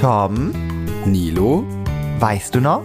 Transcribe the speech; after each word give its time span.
Tom, 0.00 0.52
Nilo, 1.06 1.64
weißt 2.20 2.54
du 2.54 2.60
noch? 2.60 2.84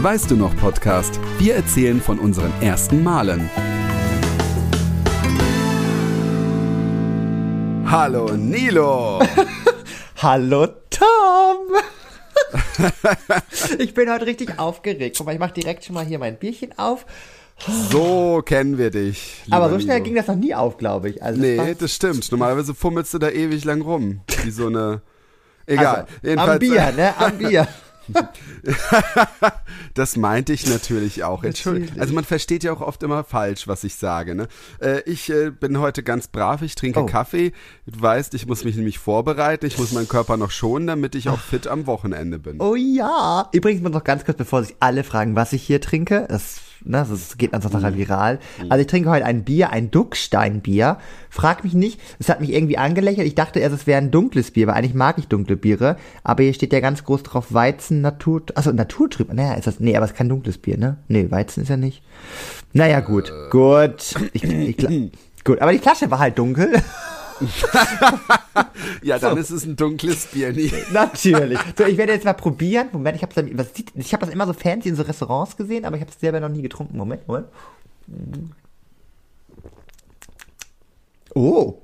weißt 0.00 0.30
du 0.30 0.36
noch 0.36 0.54
Podcast? 0.56 1.18
Wir 1.38 1.56
erzählen 1.56 2.00
von 2.00 2.18
unseren 2.18 2.52
ersten 2.62 3.02
Malen. 3.02 3.50
Hallo 7.86 8.34
Nilo. 8.36 9.20
Hallo 10.22 10.68
Tom! 10.88 11.56
ich 13.78 13.92
bin 13.94 14.10
heute 14.10 14.26
richtig 14.26 14.58
aufgeregt. 14.58 15.16
Guck 15.18 15.26
mal, 15.26 15.32
ich 15.32 15.38
mache 15.40 15.54
direkt 15.54 15.84
schon 15.84 15.94
mal 15.94 16.04
hier 16.06 16.18
mein 16.18 16.38
Bierchen 16.38 16.78
auf. 16.78 17.04
So 17.90 18.40
kennen 18.44 18.78
wir 18.78 18.90
dich. 18.90 19.42
Aber 19.50 19.68
so 19.68 19.78
schnell 19.80 19.96
Nilo. 19.96 20.04
ging 20.04 20.14
das 20.14 20.28
noch 20.28 20.36
nie 20.36 20.54
auf, 20.54 20.76
glaube 20.78 21.10
ich. 21.10 21.22
Also 21.22 21.40
Nee, 21.40 21.58
war- 21.58 21.74
das 21.74 21.92
stimmt. 21.94 22.30
Normalerweise 22.30 22.74
fummelst 22.74 23.12
du 23.14 23.18
da 23.18 23.30
ewig 23.30 23.64
lang 23.64 23.82
rum. 23.82 24.20
Wie 24.44 24.50
so 24.50 24.66
eine. 24.68 25.02
Egal. 25.68 26.06
also, 26.24 26.40
am 26.52 26.58
Bier, 26.58 26.92
ne? 26.92 27.14
Am 27.18 27.38
Bier. 27.38 27.68
Das 29.94 30.16
meinte 30.16 30.52
ich 30.52 30.66
natürlich 30.66 31.24
auch. 31.24 31.42
Entschuldigung. 31.44 32.00
Also 32.00 32.14
man 32.14 32.24
versteht 32.24 32.62
ja 32.64 32.72
auch 32.72 32.80
oft 32.80 33.02
immer 33.02 33.24
falsch, 33.24 33.66
was 33.68 33.84
ich 33.84 33.96
sage. 33.96 34.34
Ne? 34.34 34.48
Äh, 34.80 35.00
ich 35.02 35.28
äh, 35.30 35.50
bin 35.50 35.78
heute 35.78 36.02
ganz 36.02 36.28
brav, 36.28 36.62
ich 36.62 36.74
trinke 36.74 37.00
Oh. 37.00 37.06
Kaffee. 37.06 37.52
Du 37.86 38.00
weißt, 38.00 38.32
ich 38.34 38.46
muss 38.46 38.64
mich 38.64 38.76
nämlich 38.76 38.98
vorbereiten, 38.98 39.66
ich 39.66 39.76
muss 39.78 39.92
meinen 39.92 40.08
Körper 40.08 40.36
noch 40.36 40.50
schonen, 40.52 40.86
damit 40.86 41.14
ich 41.14 41.28
auch 41.28 41.40
fit 41.40 41.66
am 41.66 41.86
Wochenende 41.86 42.38
bin. 42.38 42.60
Oh 42.60 42.74
ja. 42.76 43.48
Übrigens 43.52 43.82
mal 43.82 43.90
noch 43.90 44.04
ganz 44.04 44.24
kurz, 44.24 44.38
bevor 44.38 44.62
sich 44.62 44.76
alle 44.80 45.04
fragen, 45.04 45.34
was 45.36 45.52
ich 45.52 45.62
hier 45.62 45.80
trinke. 45.80 46.26
Das, 46.28 46.60
ne, 46.88 47.06
das 47.08 47.36
geht 47.38 47.54
ansonsten 47.54 47.80
nachher 47.80 47.96
viral. 47.96 48.38
Also 48.68 48.80
ich 48.80 48.86
trinke 48.86 49.10
heute 49.10 49.24
ein 49.24 49.44
Bier, 49.44 49.70
ein 49.70 49.90
Ducksteinbier. 49.90 50.98
Frag 51.30 51.64
mich 51.64 51.74
nicht, 51.74 52.00
es 52.18 52.28
hat 52.28 52.40
mich 52.40 52.52
irgendwie 52.52 52.78
angelächelt. 52.78 53.26
Ich 53.26 53.34
dachte 53.34 53.60
erst, 53.60 53.74
es 53.74 53.86
wäre 53.86 53.98
ein 53.98 54.10
dunkles 54.10 54.50
Bier, 54.50 54.66
weil 54.66 54.74
eigentlich 54.74 54.94
mag 54.94 55.18
ich 55.18 55.28
dunkle 55.28 55.56
Biere. 55.56 55.96
Aber 56.24 56.42
hier 56.42 56.54
steht 56.54 56.72
ja 56.72 56.80
ganz 56.80 57.04
groß 57.04 57.22
drauf 57.22 57.52
Weizen, 57.52 58.00
Natur, 58.00 58.42
also 58.54 58.72
Naturtrüb. 58.72 59.32
Naja, 59.32 59.54
ist 59.54 59.66
das, 59.66 59.80
nee, 59.80 59.96
aber 59.96 60.06
es 60.06 60.12
ist 60.12 60.16
kein 60.16 60.28
dunkles 60.28 60.58
Bier, 60.58 60.78
ne? 60.78 60.96
Nee, 61.08 61.30
Weizen 61.30 61.62
ist 61.62 61.68
ja 61.68 61.76
nicht. 61.76 62.02
Naja, 62.72 63.00
gut, 63.00 63.32
gut. 63.50 64.14
Ich, 64.32 64.44
ich, 64.44 64.76
gut, 65.44 65.60
aber 65.60 65.72
die 65.72 65.78
Flasche 65.78 66.10
war 66.10 66.18
halt 66.18 66.38
dunkel. 66.38 66.80
Ja, 69.02 69.18
dann 69.18 69.36
ist 69.38 69.50
es 69.50 69.64
ein 69.64 69.76
dunkles 69.76 70.26
Bier. 70.26 70.52
Nee. 70.52 70.72
Natürlich. 70.92 71.58
So, 71.76 71.84
ich 71.84 71.96
werde 71.96 72.12
jetzt 72.12 72.24
mal 72.24 72.32
probieren. 72.32 72.88
Moment, 72.92 73.16
ich 73.16 73.22
habe 73.22 73.32
das, 73.34 73.68
ich 73.94 74.12
hab 74.12 74.20
das 74.20 74.30
immer 74.30 74.46
so 74.46 74.52
fancy 74.52 74.88
in 74.88 74.96
so 74.96 75.02
Restaurants 75.02 75.56
gesehen, 75.56 75.84
aber 75.84 75.96
ich 75.96 76.02
habe 76.02 76.10
es 76.10 76.20
selber 76.20 76.40
noch 76.40 76.48
nie 76.48 76.62
getrunken. 76.62 76.96
Moment, 76.96 77.26
Moment. 77.28 77.46
Oh. 81.34 81.78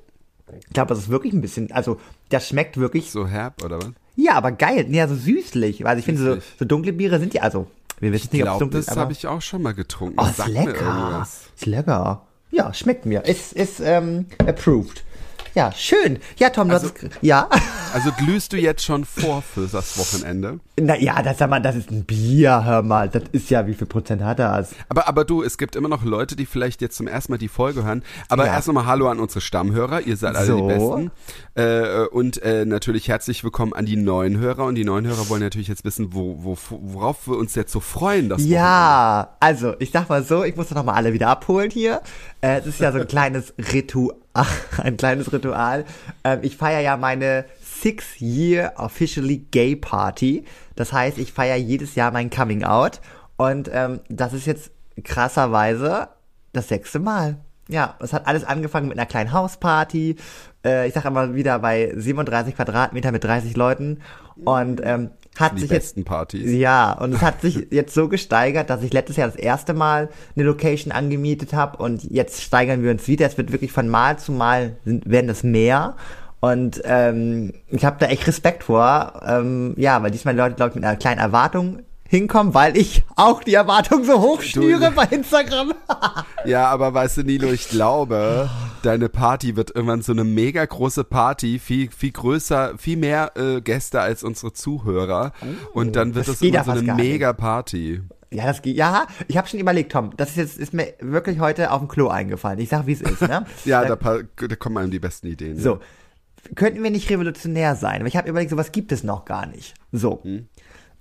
Ich 0.61 0.73
glaube, 0.73 0.89
das 0.91 0.99
ist 0.99 1.09
wirklich 1.09 1.33
ein 1.33 1.41
bisschen, 1.41 1.73
also 1.73 1.99
das 2.29 2.49
schmeckt 2.49 2.77
wirklich, 2.77 3.11
So 3.11 3.27
herb, 3.27 3.65
oder 3.65 3.79
was? 3.79 3.91
ja, 4.17 4.35
aber 4.35 4.53
geil, 4.53 4.87
ja, 4.91 5.09
so 5.09 5.15
süßlich. 5.15 5.87
Also 5.87 5.99
ich 5.99 6.05
finde, 6.05 6.23
so, 6.37 6.41
so 6.59 6.65
dunkle 6.65 6.93
Biere 6.93 7.19
sind 7.19 7.35
ja, 7.35 7.43
also, 7.43 7.67
wir 8.01 8.13
wissen 8.13 8.27
Ich 8.27 8.33
nicht, 8.33 8.45
ob 8.45 8.53
es 8.55 8.59
dunkel 8.59 8.81
das 8.81 8.87
ist, 8.87 8.93
aber... 8.93 9.01
habe 9.03 9.13
ich 9.13 9.27
auch 9.27 9.43
schon 9.43 9.63
mal 9.63 9.75
getrunken. 9.75 10.17
oh, 10.19 10.25
Das 10.25 10.39
ist 10.39 10.49
lecker. 10.49 11.27
Ist 11.57 11.67
lecker. 11.67 12.27
Ja, 12.51 12.73
schmeckt 12.73 13.05
mir. 13.07 13.25
Ist, 13.25 13.53
ist, 13.53 13.81
ähm, 13.81 14.27
approved. 14.47 15.03
Ja, 15.55 15.71
schön. 15.73 16.19
Ja, 16.37 16.51
Tom, 16.51 16.71
Also- 16.71 16.89
es, 16.89 17.11
ja. 17.21 17.49
Also 17.95 18.11
glühst 18.11 18.53
du 18.53 18.57
jetzt 18.57 18.83
schon 18.85 19.05
vor 19.05 19.41
für 19.41 19.69
das 19.69 19.97
Wochenende? 19.97 20.59
Na 20.81 20.99
ja, 20.99 21.23
das, 21.23 21.39
sag 21.39 21.49
mal, 21.49 21.61
das 21.61 21.77
ist 21.77 21.93
ein 21.93 22.03
Bier, 22.05 22.65
hör 22.65 22.83
mal. 22.83 23.09
Das 23.09 23.23
ist 23.31 23.51
ja, 23.51 23.69
wie 23.69 23.75
viel 23.75 23.87
Prozent 23.87 24.21
hat 24.21 24.41
das? 24.41 24.71
Aber, 24.89 25.07
aber 25.07 25.25
du, 25.25 25.45
es 25.45 25.59
gibt 25.59 25.77
immer 25.77 25.89
noch 25.89 26.03
Leute, 26.03 26.35
die 26.35 26.45
vielleicht 26.45 26.83
jetzt 26.83 26.97
zum 26.97 27.07
ersten 27.07 27.31
Mal 27.31 27.39
die 27.39 27.47
Folge 27.47 27.85
hören. 27.85 28.03
Aber 28.29 28.47
Ja. 28.47 28.55
erst 28.55 28.67
nochmal 28.67 28.87
Hallo 28.87 29.09
an 29.09 29.21
unsere 29.21 29.41
Stammhörer. 29.41 30.01
Ihr 30.01 30.17
seid 30.17 30.35
alle 30.35 30.45
So. 30.45 30.57
die 30.57 30.75
Besten. 30.75 31.11
Äh, 31.55 32.07
und 32.09 32.43
äh, 32.43 32.65
natürlich 32.65 33.07
herzlich 33.07 33.45
willkommen 33.45 33.75
an 33.75 33.87
die 33.87 33.95
neuen 33.95 34.39
Hörer. 34.39 34.65
Und 34.65 34.75
die 34.75 34.85
neuen 34.85 35.07
Hörer 35.07 35.29
wollen 35.29 35.43
natürlich 35.43 35.69
jetzt 35.69 35.85
wissen, 35.85 36.09
wo, 36.15 36.43
wo, 36.43 36.59
worauf 36.71 37.29
wir 37.29 37.37
uns 37.39 37.55
jetzt 37.55 37.71
so 37.71 37.79
freuen. 37.79 38.29
Das 38.29 38.45
Ja, 38.45 39.37
also 39.39 39.75
ich 39.79 39.93
sag 39.93 40.09
mal 40.09 40.25
so, 40.25 40.43
ich 40.43 40.57
muss 40.57 40.67
doch 40.71 40.75
noch 40.75 40.85
mal 40.85 40.95
alle 40.95 41.13
wieder 41.13 41.29
abholen 41.29 41.71
hier. 41.71 42.01
Äh, 42.41 42.59
es 42.59 42.67
ist 42.67 42.81
ja 42.81 42.91
so 42.91 42.99
ein 42.99 43.07
kleines 43.09 43.55
Ritual, 43.73 44.17
ein 44.79 44.97
kleines 44.97 45.33
Ritual. 45.33 45.85
Ähm, 46.25 46.41
ich 46.43 46.57
feiere 46.57 46.81
ja 46.81 46.97
meine 46.97 47.45
Six 47.63 48.21
Year 48.21 48.73
Officially 48.77 49.47
Gay 49.51 49.77
Party. 49.77 50.45
Das 50.77 50.93
heißt, 50.93 51.19
ich 51.19 51.33
feiere 51.33 51.57
jedes 51.57 51.95
Jahr 51.95 52.11
mein 52.11 52.31
Coming 52.31 52.65
Out 52.65 53.01
und 53.37 53.71
ähm, 53.73 54.01
das 54.09 54.33
ist 54.33 54.47
jetzt 54.47 54.71
krasserweise 55.03 56.09
das 56.53 56.69
sechste 56.69 56.99
Mal. 56.99 57.37
Ja, 57.69 57.97
es 58.01 58.13
hat 58.13 58.27
alles 58.27 58.45
angefangen 58.45 58.89
mit 58.89 58.99
einer 58.99 59.07
kleinen 59.07 59.33
Hausparty. 59.33 60.17
Äh, 60.65 60.89
ich 60.89 60.95
sag 60.95 61.05
immer 61.05 61.35
wieder 61.35 61.59
bei 61.59 61.93
37 61.97 62.57
Quadratmeter 62.57 63.11
mit 63.11 63.25
30 63.25 63.57
Leuten 63.57 64.01
und 64.45 64.81
ähm, 64.85 65.11
hat 65.39 65.57
Die 65.57 65.61
sich 65.61 65.71
jetzt 65.71 65.95
besten 65.95 66.05
Partys. 66.05 66.51
ja, 66.53 66.93
und 66.93 67.13
es 67.13 67.23
hat 67.23 67.41
sich 67.41 67.67
jetzt 67.71 67.95
so 67.95 68.09
gesteigert, 68.09 68.71
dass 68.71 68.83
ich 68.83 68.93
letztes 68.93 69.17
Jahr 69.17 69.29
das 69.29 69.37
erste 69.37 69.75
Mal 69.75 70.09
eine 70.37 70.45
Location 70.45 70.93
angemietet 70.93 71.53
habe 71.53 71.79
und 71.83 72.05
jetzt 72.05 72.43
steigern 72.43 72.83
wir 72.83 72.91
uns 72.91 73.09
wieder. 73.09 73.27
Es 73.27 73.37
wird 73.37 73.53
wirklich 73.53 73.73
von 73.73 73.89
Mal 73.89 74.19
zu 74.19 74.33
Mal 74.33 74.77
sind, 74.85 75.09
werden 75.11 75.29
es 75.31 75.43
mehr. 75.43 75.97
Und 76.41 76.83
ähm, 76.85 77.55
ich 77.69 77.85
habe 77.85 77.97
da 77.99 78.07
echt 78.07 78.27
Respekt 78.27 78.65
vor. 78.65 79.23
Ähm, 79.27 79.75
ja, 79.79 80.03
weil 80.03 80.11
diesmal 80.11 80.35
die 80.35 80.41
Leute, 80.41 80.57
glaube 80.57 80.71
ich, 80.71 80.75
mit 80.75 80.85
einer 80.85 80.97
kleinen 80.97 81.19
Erwartung 81.19 81.79
hinkommen, 82.07 82.53
weil 82.53 82.77
ich 82.77 83.03
auch 83.17 83.43
die 83.43 83.55
Erwartung 83.55 84.05
so 84.05 84.21
hoch 84.21 84.43
schnüre 84.43 84.91
bei 84.91 85.05
Instagram. 85.05 85.73
Ja, 86.45 86.67
aber 86.69 86.93
weißt 86.93 87.17
du, 87.17 87.23
Nilo, 87.23 87.49
ich 87.51 87.69
glaube, 87.71 88.51
deine 88.85 89.09
Party 89.09 89.57
wird 89.57 89.75
irgendwann 89.75 90.03
so 90.03 90.13
eine 90.13 90.25
mega 90.25 90.65
große 90.65 91.05
Party, 91.05 91.59
viel, 91.59 91.91
viel 91.91 92.13
größer, 92.13 92.77
viel 92.79 92.97
mehr 92.97 93.33
äh, 93.37 93.61
Gäste 93.61 94.01
als 94.01 94.23
unsere 94.23 94.53
Zuhörer. 94.53 95.33
Und 95.73 95.97
dann 95.97 96.15
wird 96.15 96.29
das 96.29 96.39
das, 96.39 96.49
ja 96.49 96.63
immer 96.63 96.77
so 96.77 96.81
eine 96.81 96.95
mega 96.95 97.33
Party. 97.33 98.03
ja, 98.31 98.47
das 98.47 98.63
geht. 98.63 98.77
Ja, 98.77 99.07
ich 99.29 99.37
habe 99.37 99.49
schon 99.49 99.61
überlegt, 99.61 99.93
Tom. 99.93 100.11
Das 100.17 100.31
ist 100.31 100.37
jetzt 100.37 100.59
ist 100.59 100.75
mir 100.75 100.95
wirklich 101.01 101.41
heute 101.41 101.71
auf 101.71 101.81
dem 101.81 101.89
Klo 101.89 102.09
eingefallen. 102.09 102.59
Ich 102.59 102.69
sag, 102.69 102.87
wie 102.87 102.93
es 102.93 103.01
ist. 103.01 103.23
Ne? 103.23 103.47
Ja, 103.65 103.85
da, 103.85 103.97
da 103.97 104.57
kommen 104.57 104.79
einem 104.79 104.91
die 104.91 104.99
besten 104.99 105.27
Ideen. 105.29 105.59
So, 105.59 105.81
könnten 106.55 106.83
wir 106.83 106.91
nicht 106.91 107.11
revolutionär 107.11 107.77
sein? 107.77 108.01
Aber 108.01 108.09
ich 108.09 108.17
habe 108.17 108.29
überlegt, 108.29 108.51
sowas 108.51 108.73
gibt 108.73 108.93
es 108.93 109.03
noch 109.03 109.25
gar 109.25 109.47
nicht. 109.47 109.75
So. 109.93 110.23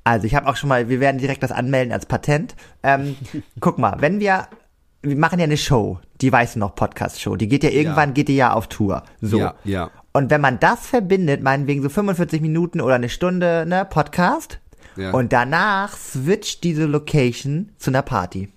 Also 0.03 0.27
ich 0.27 0.35
habe 0.35 0.47
auch 0.47 0.55
schon 0.55 0.69
mal, 0.69 0.89
wir 0.89 0.99
werden 0.99 1.17
direkt 1.17 1.43
das 1.43 1.51
anmelden 1.51 1.93
als 1.93 2.05
Patent. 2.05 2.55
Ähm, 2.83 3.15
guck 3.59 3.77
mal, 3.77 3.97
wenn 3.99 4.19
wir, 4.19 4.47
wir 5.03 5.17
machen 5.17 5.37
ja 5.39 5.43
eine 5.43 5.57
Show, 5.57 5.99
die 6.21 6.31
weißt 6.31 6.55
du 6.55 6.59
noch, 6.59 6.75
Podcast-Show, 6.75 7.35
die 7.35 7.47
geht 7.47 7.63
ja 7.63 7.69
irgendwann, 7.69 8.13
geht 8.13 8.29
die 8.29 8.35
ja 8.35 8.53
auf 8.53 8.67
Tour. 8.67 9.03
So. 9.21 9.37
Ja, 9.37 9.53
ja. 9.63 9.91
Und 10.13 10.29
wenn 10.29 10.41
man 10.41 10.59
das 10.59 10.87
verbindet, 10.87 11.43
meinetwegen 11.43 11.81
so 11.81 11.89
45 11.89 12.41
Minuten 12.41 12.79
oder 12.81 12.95
eine 12.95 13.09
Stunde, 13.09 13.65
ne, 13.67 13.85
Podcast, 13.89 14.59
Ja. 14.95 15.11
und 15.11 15.33
danach 15.33 15.97
switcht 15.97 16.63
diese 16.63 16.85
Location 16.85 17.71
zu 17.77 17.91
einer 17.91 18.01
Party. 18.03 18.49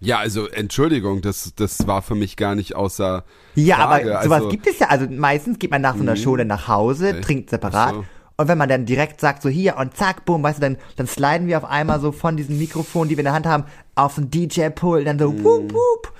Ja, 0.00 0.18
also 0.18 0.48
Entschuldigung, 0.48 1.22
das, 1.22 1.52
das 1.56 1.86
war 1.86 2.02
für 2.02 2.14
mich 2.14 2.36
gar 2.36 2.54
nicht 2.54 2.74
außer 2.74 3.24
Ja, 3.54 3.76
Frage. 3.76 4.12
aber 4.12 4.24
sowas 4.24 4.36
also, 4.38 4.48
gibt 4.50 4.66
es 4.66 4.78
ja. 4.78 4.88
Also 4.88 5.06
meistens 5.08 5.58
geht 5.58 5.70
man 5.70 5.80
nach 5.80 5.94
so 5.96 6.02
einer 6.02 6.16
Show 6.16 6.36
dann 6.36 6.48
nach 6.48 6.68
Hause, 6.68 7.20
trinkt 7.20 7.50
separat. 7.50 7.94
So. 7.94 8.04
Und 8.36 8.48
wenn 8.48 8.58
man 8.58 8.68
dann 8.68 8.84
direkt 8.84 9.20
sagt, 9.20 9.42
so 9.42 9.48
hier 9.48 9.76
und 9.76 9.96
zack, 9.96 10.24
boom, 10.24 10.42
weißt 10.42 10.58
du, 10.58 10.62
dann, 10.62 10.76
dann 10.96 11.06
sliden 11.06 11.46
wir 11.46 11.56
auf 11.58 11.64
einmal 11.64 12.00
so 12.00 12.10
von 12.10 12.36
diesem 12.36 12.58
Mikrofon, 12.58 13.08
die 13.08 13.16
wir 13.16 13.20
in 13.20 13.26
der 13.26 13.32
Hand 13.34 13.46
haben, 13.46 13.64
auf 13.94 14.18
ein 14.18 14.28
DJ-Pool, 14.30 15.04
dann 15.04 15.18
so, 15.18 15.32
wup, 15.44 15.72
wup. 15.72 16.12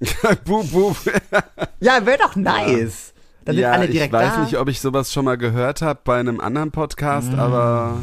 Bub, 0.44 0.70
bub. 0.72 0.96
Ja, 1.80 2.04
wäre 2.04 2.18
doch 2.18 2.34
nice. 2.36 3.12
Dann 3.44 3.54
sind 3.54 3.62
ja, 3.62 3.70
alle 3.72 3.88
direkt 3.88 4.12
ich 4.12 4.20
weiß 4.20 4.34
da. 4.34 4.40
nicht, 4.42 4.58
ob 4.58 4.68
ich 4.68 4.80
sowas 4.80 5.12
schon 5.12 5.24
mal 5.24 5.38
gehört 5.38 5.80
habe 5.80 6.00
bei 6.04 6.18
einem 6.18 6.40
anderen 6.40 6.72
Podcast, 6.72 7.32
Mm. 7.32 7.38
aber 7.38 7.98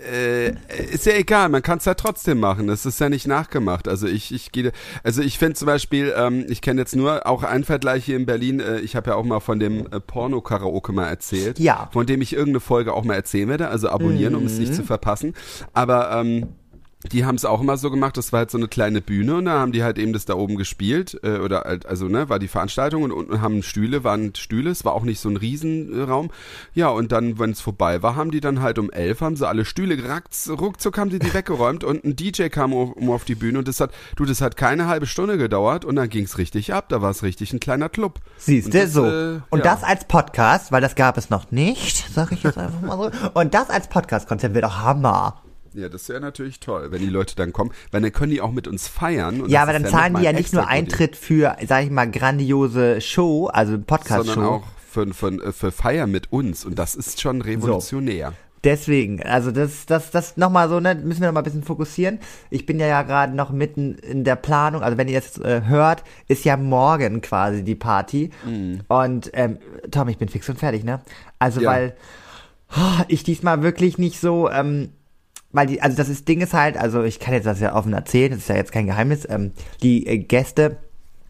äh, 0.00 0.50
ist 0.92 1.06
ja 1.06 1.12
egal, 1.14 1.48
man 1.48 1.62
kann 1.62 1.78
es 1.78 1.84
ja 1.84 1.94
trotzdem 1.94 2.40
machen. 2.40 2.66
Das 2.66 2.86
ist 2.86 3.00
ja 3.00 3.08
nicht 3.08 3.26
nachgemacht. 3.26 3.86
Also 3.88 4.06
ich, 4.06 4.32
ich 4.34 4.52
gehe, 4.52 4.72
also 5.04 5.22
ich 5.22 5.38
finde 5.38 5.54
zum 5.54 5.66
Beispiel, 5.66 6.12
ähm, 6.16 6.44
ich 6.48 6.60
kenne 6.62 6.80
jetzt 6.80 6.96
nur 6.96 7.26
auch 7.26 7.42
einen 7.42 7.64
Vergleich 7.64 8.04
hier 8.04 8.16
in 8.16 8.26
Berlin. 8.26 8.60
Äh, 8.60 8.80
ich 8.80 8.96
habe 8.96 9.10
ja 9.10 9.16
auch 9.16 9.24
mal 9.24 9.40
von 9.40 9.58
dem 9.60 9.86
äh, 9.92 10.00
Porno-Karaoke 10.00 10.92
mal 10.92 11.06
erzählt, 11.08 11.58
Ja. 11.58 11.88
von 11.92 12.06
dem 12.06 12.22
ich 12.22 12.32
irgendeine 12.32 12.60
Folge 12.60 12.92
auch 12.94 13.04
mal 13.04 13.14
erzählen 13.14 13.48
werde. 13.48 13.68
Also 13.68 13.88
abonnieren, 13.90 14.34
um 14.34 14.46
es 14.46 14.58
nicht 14.58 14.72
Mhm. 14.72 14.76
zu 14.76 14.82
verpassen. 14.84 15.34
Aber 15.72 16.10
ähm, 16.12 16.48
die 17.12 17.24
haben 17.24 17.34
es 17.34 17.46
auch 17.46 17.62
immer 17.62 17.78
so 17.78 17.90
gemacht, 17.90 18.16
das 18.16 18.32
war 18.32 18.40
halt 18.40 18.50
so 18.50 18.58
eine 18.58 18.68
kleine 18.68 19.00
Bühne 19.00 19.36
und 19.36 19.46
da 19.46 19.58
haben 19.58 19.72
die 19.72 19.82
halt 19.82 19.98
eben 19.98 20.12
das 20.12 20.26
da 20.26 20.34
oben 20.34 20.56
gespielt, 20.56 21.18
äh, 21.22 21.38
oder 21.38 21.62
halt, 21.62 21.86
also 21.86 22.08
ne, 22.08 22.28
war 22.28 22.38
die 22.38 22.48
Veranstaltung 22.48 23.02
und 23.02 23.12
unten 23.12 23.40
haben 23.40 23.62
Stühle, 23.62 24.04
waren 24.04 24.34
Stühle, 24.34 24.70
es 24.70 24.84
war 24.84 24.92
auch 24.92 25.02
nicht 25.02 25.18
so 25.18 25.30
ein 25.30 25.38
Riesenraum. 25.38 26.30
Ja, 26.74 26.88
und 26.88 27.10
dann, 27.10 27.38
wenn 27.38 27.50
es 27.50 27.60
vorbei 27.60 28.02
war, 28.02 28.16
haben 28.16 28.30
die 28.30 28.40
dann 28.40 28.60
halt 28.60 28.78
um 28.78 28.90
elf, 28.90 29.22
haben 29.22 29.36
sie 29.36 29.48
alle 29.48 29.64
Stühle 29.64 29.96
gerackt, 29.96 30.34
ruckzuck 30.48 30.98
haben 30.98 31.08
die 31.08 31.18
die 31.18 31.32
weggeräumt 31.34 31.84
und 31.84 32.04
ein 32.04 32.16
DJ 32.16 32.48
kam 32.48 32.74
um, 32.74 32.92
um 32.92 33.10
auf 33.10 33.24
die 33.24 33.34
Bühne 33.34 33.58
und 33.58 33.68
das 33.68 33.80
hat, 33.80 33.92
du, 34.16 34.26
das 34.26 34.42
hat 34.42 34.58
keine 34.58 34.86
halbe 34.86 35.06
Stunde 35.06 35.38
gedauert 35.38 35.86
und 35.86 35.96
dann 35.96 36.10
ging's 36.10 36.36
richtig 36.36 36.74
ab, 36.74 36.90
da 36.90 37.00
war 37.00 37.10
es 37.10 37.22
richtig 37.22 37.54
ein 37.54 37.60
kleiner 37.60 37.88
Club. 37.88 38.20
Siehst 38.36 38.74
du, 38.74 38.86
so. 38.86 39.06
äh, 39.06 39.40
und 39.48 39.64
ja. 39.64 39.74
das 39.74 39.82
als 39.84 40.04
Podcast, 40.04 40.70
weil 40.70 40.82
das 40.82 40.96
gab 40.96 41.16
es 41.16 41.30
noch 41.30 41.50
nicht, 41.50 42.12
sag 42.12 42.30
ich 42.32 42.42
jetzt 42.42 42.58
einfach 42.58 42.82
mal 42.82 42.98
so. 42.98 43.30
Und 43.32 43.54
das 43.54 43.70
als 43.70 43.88
Podcast-Konzept 43.88 44.54
wird 44.54 44.66
auch 44.66 44.80
Hammer. 44.80 45.40
Ja, 45.74 45.88
das 45.88 46.08
wäre 46.08 46.20
natürlich 46.20 46.60
toll, 46.60 46.90
wenn 46.90 47.00
die 47.00 47.08
Leute 47.08 47.36
dann 47.36 47.52
kommen, 47.52 47.70
weil 47.90 48.00
dann 48.00 48.12
können 48.12 48.32
die 48.32 48.40
auch 48.40 48.52
mit 48.52 48.66
uns 48.66 48.88
feiern. 48.88 49.42
Und 49.42 49.50
Ja, 49.50 49.60
das 49.60 49.68
aber 49.68 49.78
dann 49.78 49.90
zahlen 49.90 50.14
die 50.16 50.22
ja 50.22 50.32
nicht 50.32 50.52
nur. 50.52 50.66
Eintritt 50.66 51.16
für, 51.16 51.56
sag 51.66 51.84
ich 51.84 51.90
mal, 51.90 52.10
grandiose 52.10 53.00
Show, 53.00 53.46
also 53.46 53.78
Podcast-Show. 53.78 54.32
sondern 54.34 54.52
auch 54.52 54.64
für, 54.90 55.12
für, 55.14 55.52
für 55.52 55.70
Feier 55.70 56.06
mit 56.06 56.32
uns 56.32 56.64
und 56.64 56.78
das 56.78 56.94
ist 56.94 57.20
schon 57.20 57.40
revolutionär. 57.42 58.30
So. 58.30 58.34
Deswegen, 58.62 59.22
also 59.22 59.50
das, 59.52 59.86
das, 59.86 60.10
das 60.10 60.36
nochmal 60.36 60.68
so, 60.68 60.80
ne, 60.80 60.94
müssen 60.94 61.22
wir 61.22 61.28
nochmal 61.28 61.42
ein 61.42 61.44
bisschen 61.44 61.62
fokussieren. 61.62 62.18
Ich 62.50 62.66
bin 62.66 62.78
ja 62.78 62.86
ja 62.86 63.02
gerade 63.02 63.34
noch 63.34 63.50
mitten 63.50 63.94
in 63.94 64.22
der 64.22 64.36
Planung, 64.36 64.82
also 64.82 64.98
wenn 64.98 65.08
ihr 65.08 65.14
jetzt 65.14 65.42
äh, 65.42 65.62
hört, 65.64 66.04
ist 66.28 66.44
ja 66.44 66.58
morgen 66.58 67.22
quasi 67.22 67.62
die 67.64 67.74
Party. 67.74 68.30
Mhm. 68.44 68.80
Und 68.88 69.30
ähm, 69.32 69.58
Tom, 69.90 70.08
ich 70.08 70.18
bin 70.18 70.28
fix 70.28 70.46
und 70.50 70.58
fertig, 70.58 70.84
ne? 70.84 71.00
Also 71.38 71.62
Ja. 71.62 71.70
weil 71.70 71.96
oh, 72.76 73.02
ich 73.08 73.22
diesmal 73.22 73.62
wirklich 73.62 73.96
nicht 73.96 74.20
so, 74.20 74.50
ähm, 74.50 74.90
weil 75.52 75.66
die, 75.66 75.82
also 75.82 75.96
das 75.96 76.08
ist, 76.08 76.28
Ding 76.28 76.40
ist 76.40 76.54
halt, 76.54 76.76
also 76.76 77.02
ich 77.02 77.18
kann 77.20 77.34
jetzt 77.34 77.46
das 77.46 77.60
ja 77.60 77.74
offen 77.74 77.92
erzählen, 77.92 78.30
das 78.30 78.40
ist 78.40 78.48
ja 78.48 78.56
jetzt 78.56 78.72
kein 78.72 78.86
Geheimnis, 78.86 79.26
ähm, 79.28 79.52
die 79.82 80.06
äh, 80.06 80.18
Gäste 80.18 80.76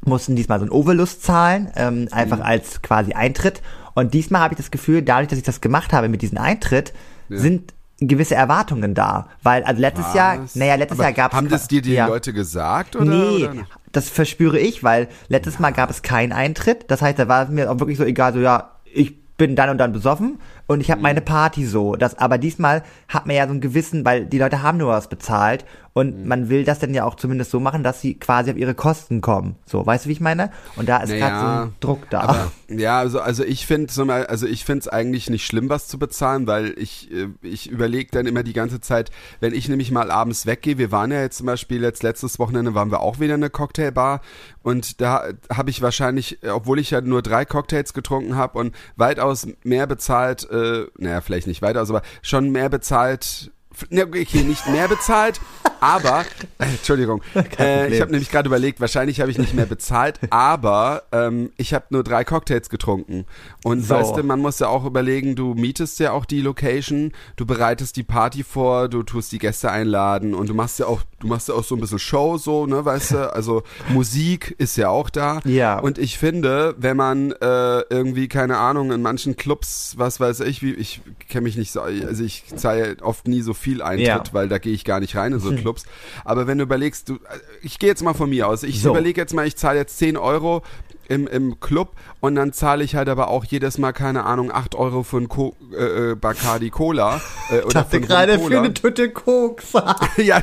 mussten 0.04 0.34
diesmal 0.36 0.58
so 0.60 0.64
ein 0.66 0.70
Ovolus 0.70 1.20
zahlen, 1.20 1.70
ähm, 1.76 2.08
einfach 2.10 2.38
Mhm. 2.38 2.42
als 2.44 2.80
quasi 2.82 3.12
Eintritt. 3.12 3.60
Und 3.94 4.14
diesmal 4.14 4.40
habe 4.40 4.54
ich 4.54 4.58
das 4.58 4.70
Gefühl, 4.70 5.02
dadurch, 5.02 5.28
dass 5.28 5.38
ich 5.38 5.44
das 5.44 5.60
gemacht 5.60 5.92
habe 5.92 6.08
mit 6.08 6.22
diesem 6.22 6.38
Eintritt, 6.38 6.92
Ja. 7.28 7.38
sind 7.38 7.74
gewisse 8.00 8.34
Erwartungen 8.34 8.94
da. 8.94 9.28
Weil, 9.42 9.62
also 9.64 9.78
letztes 9.80 10.14
Jahr, 10.14 10.40
Was? 10.42 10.54
naja, 10.56 10.76
letztes 10.76 10.98
Aber 10.98 11.08
Jahr 11.08 11.12
gab 11.12 11.32
es. 11.32 11.36
Haben 11.36 11.48
das 11.50 11.68
dir 11.68 11.82
die 11.82 11.96
Leute 11.96 12.32
gesagt 12.32 12.96
oder? 12.96 13.04
Nee, 13.04 13.44
oder 13.44 13.54
das 13.92 14.08
verspüre 14.08 14.58
ich, 14.58 14.82
weil 14.82 15.08
letztes 15.28 15.58
Mal 15.58 15.72
gab 15.72 15.90
es 15.90 16.00
keinen 16.00 16.32
Eintritt. 16.32 16.90
Das 16.90 17.02
heißt, 17.02 17.18
da 17.18 17.28
war 17.28 17.42
es 17.44 17.50
mir 17.50 17.70
auch 17.70 17.78
wirklich 17.78 17.98
so 17.98 18.04
egal, 18.04 18.32
so 18.32 18.38
ja, 18.38 18.70
ich 18.90 19.18
bin 19.36 19.54
dann 19.54 19.68
und 19.68 19.76
dann 19.78 19.92
besoffen 19.92 20.38
und 20.70 20.80
ich 20.80 20.88
habe 20.92 21.00
meine 21.00 21.20
Party 21.20 21.66
so. 21.66 21.96
Das, 21.96 22.16
aber 22.16 22.38
diesmal 22.38 22.84
hat 23.08 23.26
man 23.26 23.34
ja 23.34 23.48
so 23.48 23.52
ein 23.52 23.60
Gewissen, 23.60 24.04
weil 24.04 24.24
die 24.26 24.38
Leute 24.38 24.62
haben 24.62 24.78
nur 24.78 24.92
was 24.92 25.08
bezahlt 25.08 25.64
und 25.92 26.24
man 26.24 26.48
will 26.48 26.62
das 26.62 26.78
dann 26.78 26.94
ja 26.94 27.04
auch 27.04 27.16
zumindest 27.16 27.50
so 27.50 27.58
machen, 27.58 27.82
dass 27.82 28.00
sie 28.00 28.14
quasi 28.14 28.52
auf 28.52 28.56
ihre 28.56 28.74
Kosten 28.74 29.20
kommen. 29.20 29.56
So, 29.66 29.84
weißt 29.84 30.04
du, 30.04 30.08
wie 30.08 30.12
ich 30.12 30.20
meine? 30.20 30.50
Und 30.76 30.88
da 30.88 30.98
ist 30.98 31.10
Naja, 31.10 31.28
gerade 31.28 31.40
so 31.40 31.62
ein 31.64 31.74
Druck 31.80 32.08
da. 32.10 32.20
Aber, 32.20 32.52
ja, 32.68 33.00
also, 33.00 33.20
also 33.20 33.42
ich 33.42 33.66
finde 33.66 33.90
also 34.28 34.46
ich 34.46 34.64
finde 34.64 34.80
es 34.80 34.88
eigentlich 34.88 35.28
nicht 35.28 35.44
schlimm, 35.44 35.68
was 35.68 35.88
zu 35.88 35.98
bezahlen, 35.98 36.46
weil 36.46 36.78
ich, 36.78 37.10
äh, 37.10 37.30
ich 37.42 37.68
überlege 37.68 38.10
dann 38.12 38.26
immer 38.26 38.44
die 38.44 38.52
ganze 38.52 38.80
Zeit, 38.80 39.10
wenn 39.40 39.52
ich 39.52 39.68
nämlich 39.68 39.90
mal 39.90 40.12
abends 40.12 40.46
weggehe, 40.46 40.78
wir 40.78 40.92
waren 40.92 41.10
ja 41.10 41.20
jetzt 41.20 41.38
zum 41.38 41.46
Beispiel 41.46 41.82
jetzt 41.82 42.04
letztes 42.04 42.38
Wochenende 42.38 42.74
waren 42.74 42.92
wir 42.92 43.00
auch 43.00 43.18
wieder 43.18 43.34
in 43.34 43.40
einer 43.40 43.50
Cocktailbar 43.50 44.20
und 44.62 45.00
da 45.00 45.24
habe 45.52 45.70
ich 45.70 45.82
wahrscheinlich, 45.82 46.38
obwohl 46.48 46.78
ich 46.78 46.90
ja 46.90 47.00
nur 47.00 47.22
drei 47.22 47.44
Cocktails 47.44 47.94
getrunken 47.94 48.36
habe 48.36 48.58
und 48.58 48.76
weitaus 48.94 49.48
mehr 49.64 49.88
bezahlt, 49.88 50.48
äh, 50.50 50.59
naja, 50.98 51.20
vielleicht 51.20 51.46
nicht 51.46 51.62
weitaus, 51.62 51.90
aber 51.90 52.02
schon 52.22 52.50
mehr 52.50 52.68
bezahlt 52.68 53.52
Ne, 53.88 54.04
okay, 54.04 54.42
nicht 54.42 54.66
mehr 54.68 54.88
bezahlt, 54.88 55.40
aber, 55.80 56.24
äh, 56.58 56.64
Entschuldigung, 56.64 57.22
äh, 57.58 57.88
ich 57.92 58.00
habe 58.00 58.10
nämlich 58.10 58.30
gerade 58.30 58.48
überlegt, 58.48 58.80
wahrscheinlich 58.80 59.20
habe 59.20 59.30
ich 59.30 59.38
nicht 59.38 59.54
mehr 59.54 59.64
bezahlt, 59.64 60.18
aber 60.30 61.04
ähm, 61.12 61.50
ich 61.56 61.72
habe 61.72 61.86
nur 61.90 62.02
drei 62.04 62.24
Cocktails 62.24 62.68
getrunken. 62.68 63.24
Und 63.64 63.82
So. 63.82 63.94
weißt 63.94 64.16
du, 64.16 64.22
man 64.24 64.40
muss 64.40 64.58
ja 64.58 64.68
auch 64.68 64.84
überlegen, 64.84 65.36
du 65.36 65.54
mietest 65.54 65.98
ja 66.00 66.12
auch 66.12 66.24
die 66.26 66.42
Location, 66.42 67.12
du 67.36 67.46
bereitest 67.46 67.96
die 67.96 68.02
Party 68.02 68.42
vor, 68.42 68.88
du 68.88 69.02
tust 69.02 69.32
die 69.32 69.38
Gäste 69.38 69.70
einladen 69.70 70.34
und 70.34 70.48
du 70.48 70.54
machst 70.54 70.78
ja 70.80 70.86
auch, 70.86 71.02
du 71.20 71.28
machst 71.28 71.48
ja 71.48 71.54
auch 71.54 71.64
so 71.64 71.76
ein 71.76 71.80
bisschen 71.80 71.98
Show, 72.00 72.36
so, 72.38 72.66
ne, 72.66 72.84
weißt 72.84 73.12
du, 73.12 73.32
also 73.32 73.62
Musik 73.88 74.54
ist 74.58 74.76
ja 74.76 74.90
auch 74.90 75.08
da. 75.08 75.40
Ja. 75.44 75.78
Und 75.78 75.96
ich 75.96 76.18
finde, 76.18 76.74
wenn 76.76 76.96
man 76.96 77.32
äh, 77.32 77.80
irgendwie, 77.88 78.28
keine 78.28 78.58
Ahnung, 78.58 78.92
in 78.92 79.00
manchen 79.00 79.36
Clubs, 79.36 79.94
was 79.96 80.20
weiß 80.20 80.40
ich, 80.40 80.60
wie, 80.60 80.74
ich 80.74 81.00
kenne 81.28 81.44
mich 81.44 81.56
nicht 81.56 81.70
so, 81.72 81.80
also 81.80 82.22
ich 82.24 82.44
zahle 82.56 82.96
oft 83.00 83.26
nie 83.28 83.40
so 83.40 83.54
viel 83.60 83.82
Eintritt, 83.82 84.06
Ja. 84.06 84.22
weil 84.32 84.48
da 84.48 84.58
gehe 84.58 84.72
ich 84.72 84.84
gar 84.84 84.98
nicht 85.00 85.14
rein 85.16 85.32
in 85.32 85.40
so 85.40 85.52
Clubs. 85.54 85.84
Aber 86.24 86.46
wenn 86.46 86.58
du 86.58 86.64
überlegst, 86.64 87.08
du, 87.08 87.18
ich 87.62 87.78
gehe 87.78 87.88
jetzt 87.90 88.02
mal 88.02 88.14
von 88.14 88.28
mir 88.30 88.48
aus, 88.48 88.62
ich 88.62 88.82
So. 88.82 88.90
überlege 88.90 89.20
jetzt 89.20 89.34
mal, 89.34 89.46
ich 89.46 89.56
zahle 89.56 89.78
jetzt 89.78 89.98
10 89.98 90.16
Euro 90.16 90.62
im, 91.08 91.26
im 91.26 91.58
Club 91.58 91.90
und 92.20 92.36
dann 92.36 92.52
zahle 92.52 92.84
ich 92.84 92.94
halt 92.94 93.08
aber 93.08 93.28
auch 93.28 93.44
jedes 93.44 93.78
Mal, 93.78 93.92
keine 93.92 94.24
Ahnung, 94.26 94.52
8 94.52 94.76
Euro 94.76 95.02
für 95.02 95.16
ein 95.16 95.28
Co 95.28 95.56
äh, 95.76 96.12
äh, 96.12 96.14
Bacardi 96.14 96.70
Cola. 96.70 97.20
Äh, 97.50 97.62
oder 97.62 97.84
für 97.84 98.00
gerade 98.00 98.38
für 98.38 98.56
eine 98.58 98.72
Tüte 98.72 99.10
Koks. 99.10 99.72
ja, 100.18 100.40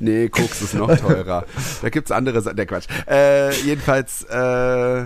nee, 0.00 0.28
Koks 0.28 0.62
ist 0.62 0.74
noch 0.74 0.94
teurer. 0.96 1.46
da 1.80 1.88
gibt's 1.90 2.10
andere 2.10 2.40
Sachen, 2.42 2.56
der 2.56 2.66
Quatsch. 2.66 2.86
Äh, 3.08 3.54
jedenfalls, 3.62 4.24
äh, 4.24 5.04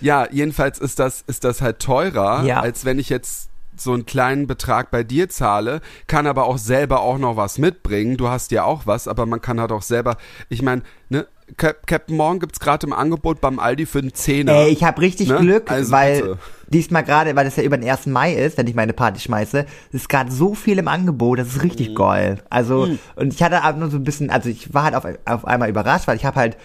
ja, 0.00 0.28
jedenfalls 0.30 0.78
ist 0.78 1.00
das, 1.00 1.24
ist 1.26 1.42
das 1.42 1.60
halt 1.60 1.80
teurer, 1.80 2.44
Ja. 2.44 2.60
als 2.60 2.84
wenn 2.84 3.00
ich 3.00 3.08
jetzt 3.08 3.48
so 3.76 3.92
einen 3.92 4.06
kleinen 4.06 4.46
Betrag 4.46 4.90
bei 4.90 5.02
dir 5.02 5.28
zahle, 5.28 5.80
kann 6.06 6.26
aber 6.26 6.44
auch 6.44 6.58
selber 6.58 7.00
auch 7.00 7.18
noch 7.18 7.36
was 7.36 7.58
mitbringen. 7.58 8.16
Du 8.16 8.28
hast 8.28 8.50
ja 8.50 8.64
auch 8.64 8.86
was, 8.86 9.08
aber 9.08 9.26
man 9.26 9.40
kann 9.40 9.60
halt 9.60 9.72
auch 9.72 9.82
selber, 9.82 10.16
ich 10.48 10.62
meine, 10.62 10.82
ne, 11.08 11.26
Cap 11.58 11.86
Captain 11.86 12.16
Morgan 12.16 12.40
gibt's 12.40 12.58
gerade 12.58 12.86
im 12.86 12.94
Angebot 12.94 13.42
beim 13.42 13.58
Aldi 13.58 13.84
für 13.84 13.98
einen 13.98 14.14
Zehner. 14.14 14.52
Ey, 14.52 14.68
ich 14.72 14.82
habe 14.82 15.02
richtig 15.02 15.28
Ne? 15.28 15.36
Glück, 15.40 15.70
Also 15.70 15.92
weil 15.92 16.22
bitte. 16.22 16.38
diesmal 16.68 17.04
gerade, 17.04 17.36
weil 17.36 17.44
das 17.44 17.56
ja 17.56 17.62
über 17.64 17.76
den 17.76 17.88
1. 17.88 18.06
Mai 18.06 18.32
ist, 18.32 18.56
wenn 18.56 18.66
ich 18.66 18.74
meine 18.74 18.94
Party 18.94 19.20
schmeiße, 19.20 19.66
ist 19.92 20.08
gerade 20.08 20.32
so 20.32 20.54
viel 20.54 20.78
im 20.78 20.88
Angebot, 20.88 21.38
das 21.38 21.48
ist 21.48 21.62
richtig 21.62 21.90
Mhm. 21.90 21.94
geil. 21.96 22.38
Also, 22.48 22.88
und 23.16 23.34
ich 23.34 23.42
hatte 23.42 23.62
aber 23.62 23.76
nur 23.78 23.90
so 23.90 23.98
ein 23.98 24.04
bisschen, 24.04 24.30
also 24.30 24.48
ich 24.48 24.72
war 24.72 24.84
halt 24.84 24.94
auf, 24.94 25.04
auf 25.26 25.44
einmal 25.46 25.68
überrascht, 25.68 26.08
weil 26.08 26.16
ich 26.16 26.24
habe 26.24 26.36
halt, 26.40 26.56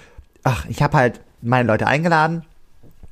ach, 0.44 0.66
ich 0.70 0.82
habe 0.82 0.96
halt 0.96 1.20
meine 1.42 1.68
Leute 1.68 1.86
eingeladen. 1.86 2.46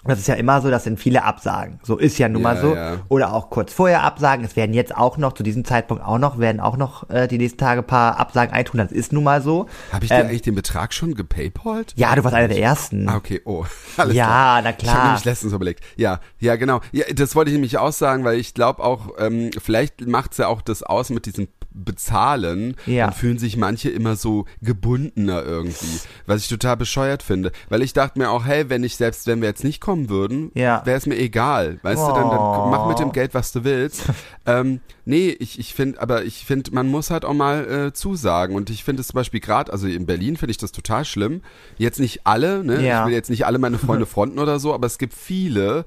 Das 0.08 0.20
ist 0.20 0.28
ja 0.28 0.36
immer 0.36 0.62
so, 0.62 0.70
das 0.70 0.84
sind 0.84 1.00
viele 1.00 1.24
Absagen. 1.24 1.80
So 1.84 1.98
ist 1.98 2.18
ja 2.18 2.30
nun 2.30 2.42
Ja, 2.42 2.48
mal 2.54 2.62
so. 2.62 2.76
ja. 2.76 2.98
Oder 3.10 3.34
auch 3.34 3.50
kurz 3.50 3.74
vorher 3.74 4.04
Absagen. 4.04 4.46
Es 4.46 4.56
werden 4.56 4.74
jetzt 4.74 4.96
auch 4.96 5.18
noch, 5.18 5.34
zu 5.34 5.44
diesem 5.44 5.66
Zeitpunkt 5.66 6.04
auch 6.04 6.18
noch, 6.18 6.40
werden 6.40 6.60
auch 6.60 6.78
noch 6.78 7.10
äh, 7.10 7.28
die 7.28 7.38
nächsten 7.38 7.58
Tage 7.60 7.82
ein 7.82 7.88
paar 7.88 8.20
Absagen 8.20 8.54
eintun. 8.54 8.80
Das 8.80 8.92
ist 8.92 9.14
nun 9.14 9.24
mal 9.24 9.42
so. 9.42 9.68
Habe 9.92 10.06
ich 10.06 10.10
dir 10.10 10.18
Ähm, 10.18 10.28
eigentlich 10.28 10.42
den 10.42 10.56
Betrag 10.56 10.94
schon 10.94 11.14
gepaypalt? 11.16 11.94
ja, 11.96 12.16
du 12.16 12.24
warst 12.24 12.36
einer 12.36 12.48
der 12.48 12.60
Ersten. 12.60 13.08
Ah, 13.10 13.16
okay, 13.18 13.42
oh. 13.46 13.66
Alles 13.98 14.16
Ja, 14.16 14.26
klar. 14.26 14.62
na 14.64 14.70
Ich 14.72 14.78
klar. 14.78 14.94
habe 14.96 15.06
nämlich 15.08 15.26
letztens 15.26 15.54
überlegt. 15.54 15.84
Ja, 15.96 16.20
ja, 16.40 16.56
genau. 16.56 16.82
Ja, 16.92 17.06
das 17.14 17.36
wollte 17.36 17.50
ich 17.52 17.56
nämlich 17.56 17.78
auch 17.78 17.92
sagen, 17.92 18.24
weil 18.24 18.38
ich 18.40 18.54
glaube 18.54 18.84
auch, 18.84 19.10
ähm, 19.20 19.52
vielleicht 19.62 20.08
macht's 20.08 20.38
ja 20.38 20.48
auch 20.48 20.62
das 20.62 20.84
aus 20.84 21.10
mit 21.10 21.26
diesem 21.26 21.48
Bezahlen. 21.78 22.76
Ja. 22.86 23.06
Dann 23.08 23.14
fühlen 23.16 23.38
sich 23.38 23.58
manche 23.58 23.90
immer 23.90 24.16
so 24.16 24.46
gebundener 24.62 25.44
irgendwie, 25.44 26.00
was 26.26 26.42
ich 26.42 26.48
total 26.48 26.78
bescheuert 26.78 27.24
finde. 27.24 27.52
Weil 27.70 27.82
ich 27.82 27.94
dachte 27.94 28.20
mir 28.20 28.30
auch, 28.30 28.46
hey, 28.46 28.70
wenn 28.70 28.84
ich 28.84 28.96
selbst, 28.96 29.28
wenn 29.28 29.42
wir 29.42 29.48
jetzt 29.50 29.64
nicht 29.64 29.82
kommen 29.82 30.10
würden, 30.10 30.52
Ja. 30.54 30.82
wäre 30.86 30.98
es 30.98 31.06
mir 31.06 31.18
egal. 31.18 31.80
Weißt 31.84 32.02
du, 32.02 32.08
dann, 32.14 32.30
dann 32.30 32.40
Oh. 32.40 32.68
mach 32.72 32.88
mit 32.88 33.00
dem 33.00 33.12
Geld, 33.12 33.34
was 33.34 33.52
du 33.52 33.64
willst. 33.64 34.04
ähm, 34.46 34.80
nee, 35.06 35.30
ich, 35.40 35.60
ich 35.60 35.74
finde, 35.74 36.02
aber 36.02 36.24
ich 36.26 36.46
finde, 36.46 36.72
man 36.74 36.88
muss 36.88 37.10
halt 37.10 37.26
auch 37.26 37.34
mal 37.34 37.88
äh, 37.88 37.94
zusagen. 37.94 38.56
Und 38.56 38.70
ich 38.70 38.84
finde 38.84 39.02
es 39.02 39.08
zum 39.08 39.16
Beispiel 39.16 39.40
gerade, 39.40 39.72
also 39.72 39.88
in 39.88 40.06
Berlin 40.06 40.38
finde 40.38 40.52
ich 40.52 40.58
das 40.58 40.72
total 40.72 41.06
schlimm. 41.06 41.42
Jetzt 41.78 42.00
nicht 42.00 42.22
alle, 42.26 42.64
ne? 42.64 42.82
Ja. 42.86 43.02
Ich 43.02 43.08
will 43.08 43.14
jetzt 43.14 43.30
nicht 43.30 43.46
alle 43.46 43.60
meine 43.60 43.78
Freunde 43.78 44.06
fronten 44.08 44.40
oder 44.40 44.60
so, 44.60 44.74
aber 44.74 44.88
es 44.88 44.98
gibt 44.98 45.14
viele 45.14 45.86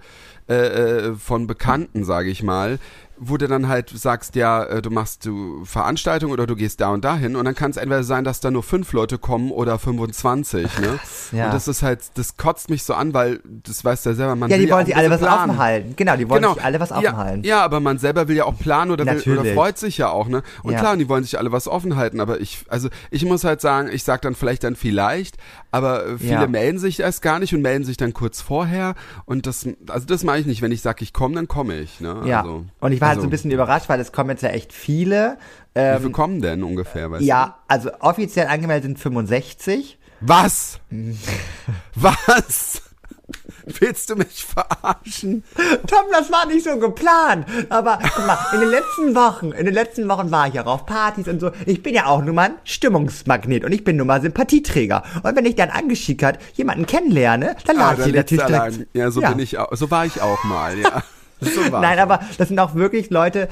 äh, 0.48 0.54
äh, 0.54 1.14
von 1.14 1.46
Bekannten, 1.46 2.04
sage 2.04 2.28
ich 2.30 2.42
mal, 2.42 2.78
wo 3.22 3.36
du 3.36 3.46
dann 3.46 3.68
halt 3.68 3.90
sagst, 3.90 4.34
ja, 4.34 4.64
äh, 4.64 4.80
du 4.80 4.88
machst 4.90 5.26
du 5.26 5.62
Veranstaltung 5.66 6.32
oder 6.32 6.46
du 6.46 6.56
gehst 6.56 6.80
da 6.80 6.88
und 6.88 7.04
dahin 7.04 7.36
und 7.36 7.44
dann 7.44 7.54
kann 7.54 7.70
es 7.70 7.76
entweder 7.76 8.02
sein, 8.02 8.24
dass 8.24 8.40
da 8.40 8.50
nur 8.50 8.62
fünf 8.62 8.94
Leute 8.94 9.18
kommen 9.18 9.50
oder 9.50 9.78
25, 9.78 10.78
ne? 10.78 10.98
ja. 11.32 11.44
Und 11.46 11.54
das 11.54 11.68
ist 11.68 11.82
halt, 11.82 12.00
das 12.14 12.38
kotzt 12.38 12.70
mich 12.70 12.82
so 12.82 12.94
an, 12.94 13.12
weil 13.12 13.40
das 13.44 13.84
weißt 13.84 14.06
du 14.06 14.10
ja 14.10 14.16
selber, 14.16 14.36
man 14.36 14.48
ja, 14.48 14.56
die 14.56 14.70
wollen 14.70 14.82
auch 14.82 14.86
sich 14.86 14.96
alle 14.96 15.10
was 15.10 15.20
planen. 15.20 15.50
offen 15.50 15.58
halten. 15.58 15.94
Genau, 15.96 16.16
die 16.16 16.30
wollen 16.30 16.44
sich 16.44 16.62
alle 16.64 16.80
was 16.80 16.92
offen 16.92 17.04
ja, 17.04 17.16
halten. 17.16 17.44
Ja, 17.44 17.62
aber 17.62 17.80
man 17.80 17.98
selber 17.98 18.26
will 18.26 18.36
ja 18.36 18.44
auch 18.44 18.58
planen 18.58 18.90
oder, 18.90 19.04
will, 19.04 19.38
oder 19.38 19.44
freut 19.52 19.76
sich 19.76 19.98
ja 19.98 20.08
auch, 20.08 20.28
ne? 20.28 20.42
Und 20.62 20.72
Ja. 20.72 20.80
klar, 20.80 20.96
die 20.96 21.08
wollen 21.08 21.22
sich 21.24 21.38
alle 21.38 21.52
was 21.52 21.68
offen 21.68 21.96
halten, 21.96 22.20
aber 22.20 22.40
ich, 22.40 22.64
also 22.68 22.88
ich 23.10 23.26
muss 23.26 23.44
halt 23.44 23.60
sagen, 23.60 23.90
ich 23.92 24.02
sag 24.02 24.22
dann 24.22 24.34
vielleicht 24.34 24.64
dann 24.64 24.76
vielleicht, 24.76 25.36
aber 25.70 26.06
äh, 26.06 26.18
viele 26.18 26.32
Ja. 26.32 26.46
melden 26.46 26.78
sich 26.78 27.00
erst 27.00 27.22
gar 27.22 27.38
nicht 27.38 27.54
und 27.54 27.62
melden 27.62 27.84
sich 27.84 27.96
dann 27.96 28.12
kurz 28.12 28.40
vorher 28.40 28.94
und 29.24 29.46
das, 29.46 29.68
also 29.88 30.06
das 30.06 30.24
mache 30.24 30.38
ich 30.38 30.46
nicht. 30.46 30.62
Wenn 30.62 30.72
ich 30.72 30.82
sag, 30.82 31.02
ich 31.02 31.12
komme, 31.12 31.34
dann 31.34 31.48
komme 31.48 31.78
ich, 31.78 32.00
ne? 32.00 32.22
Ja. 32.26 32.40
Also, 32.40 32.64
und 32.80 32.92
ich 32.92 33.00
war 33.00 33.08
halt 33.08 33.16
also, 33.16 33.22
so 33.22 33.26
ein 33.26 33.30
bisschen 33.30 33.50
überrascht, 33.50 33.88
weil 33.88 34.00
es 34.00 34.12
kommen 34.12 34.30
jetzt 34.30 34.42
ja 34.42 34.50
echt 34.50 34.72
viele. 34.72 35.38
Wie 35.74 35.80
Ähm, 35.80 36.00
viele 36.00 36.10
kommen 36.12 36.40
denn 36.42 36.62
ungefähr, 36.64 37.10
weißt 37.10 37.22
ja, 37.24 37.58
also 37.68 37.90
offiziell 38.00 38.46
angemeldet 38.48 38.84
sind 38.84 38.98
65. 38.98 39.98
du? 40.20 40.26
Was? 40.28 40.80
Was? 41.94 42.82
Willst 43.78 44.10
du 44.10 44.16
mich 44.16 44.44
verarschen? 44.44 45.44
Tom, 45.86 46.04
das 46.12 46.30
war 46.32 46.46
nicht 46.46 46.64
so 46.64 46.78
geplant. 46.78 47.46
Aber 47.68 47.98
guck 48.02 48.26
mal, 48.26 48.38
in 48.54 48.60
den 48.60 48.70
letzten 48.70 49.14
Wochen, 49.14 49.52
in 49.52 49.64
den 49.66 49.74
letzten 49.74 50.08
Wochen 50.08 50.30
war 50.30 50.48
ich 50.48 50.54
ja 50.54 50.64
auf 50.66 50.86
Partys 50.86 51.28
und 51.28 51.40
so. 51.40 51.50
Ich 51.66 51.82
bin 51.82 51.94
ja 51.94 52.06
auch 52.06 52.22
nun 52.22 52.34
mal 52.34 52.50
ein 52.50 52.54
Stimmungsmagnet 52.64 53.64
und 53.64 53.72
ich 53.72 53.84
bin 53.84 53.96
nun 53.96 54.06
mal 54.06 54.20
Sympathieträger. 54.20 55.02
Und 55.22 55.36
wenn 55.36 55.46
ich 55.46 55.56
dann 55.56 55.70
angeschickert 55.70 56.38
jemanden 56.54 56.86
kennenlerne, 56.86 57.56
dann 57.66 57.76
Ah, 57.78 57.90
lade 57.90 58.02
ich 58.02 58.06
liegt's 58.14 58.32
natürlich 58.32 58.46
direkt. 58.76 58.96
Ja, 58.96 59.10
so 59.10 59.20
bin 59.20 59.38
ich 59.38 59.58
auch, 59.58 59.68
so 59.76 59.90
war 59.90 60.06
ich 60.06 60.20
auch 60.20 60.42
mal, 60.44 60.78
ja. 60.78 61.02
So 61.40 61.72
war 61.72 61.80
Nein, 61.80 61.98
aber 61.98 62.20
das 62.36 62.48
sind 62.48 62.58
auch 62.58 62.74
wirklich 62.74 63.08
Leute, 63.08 63.48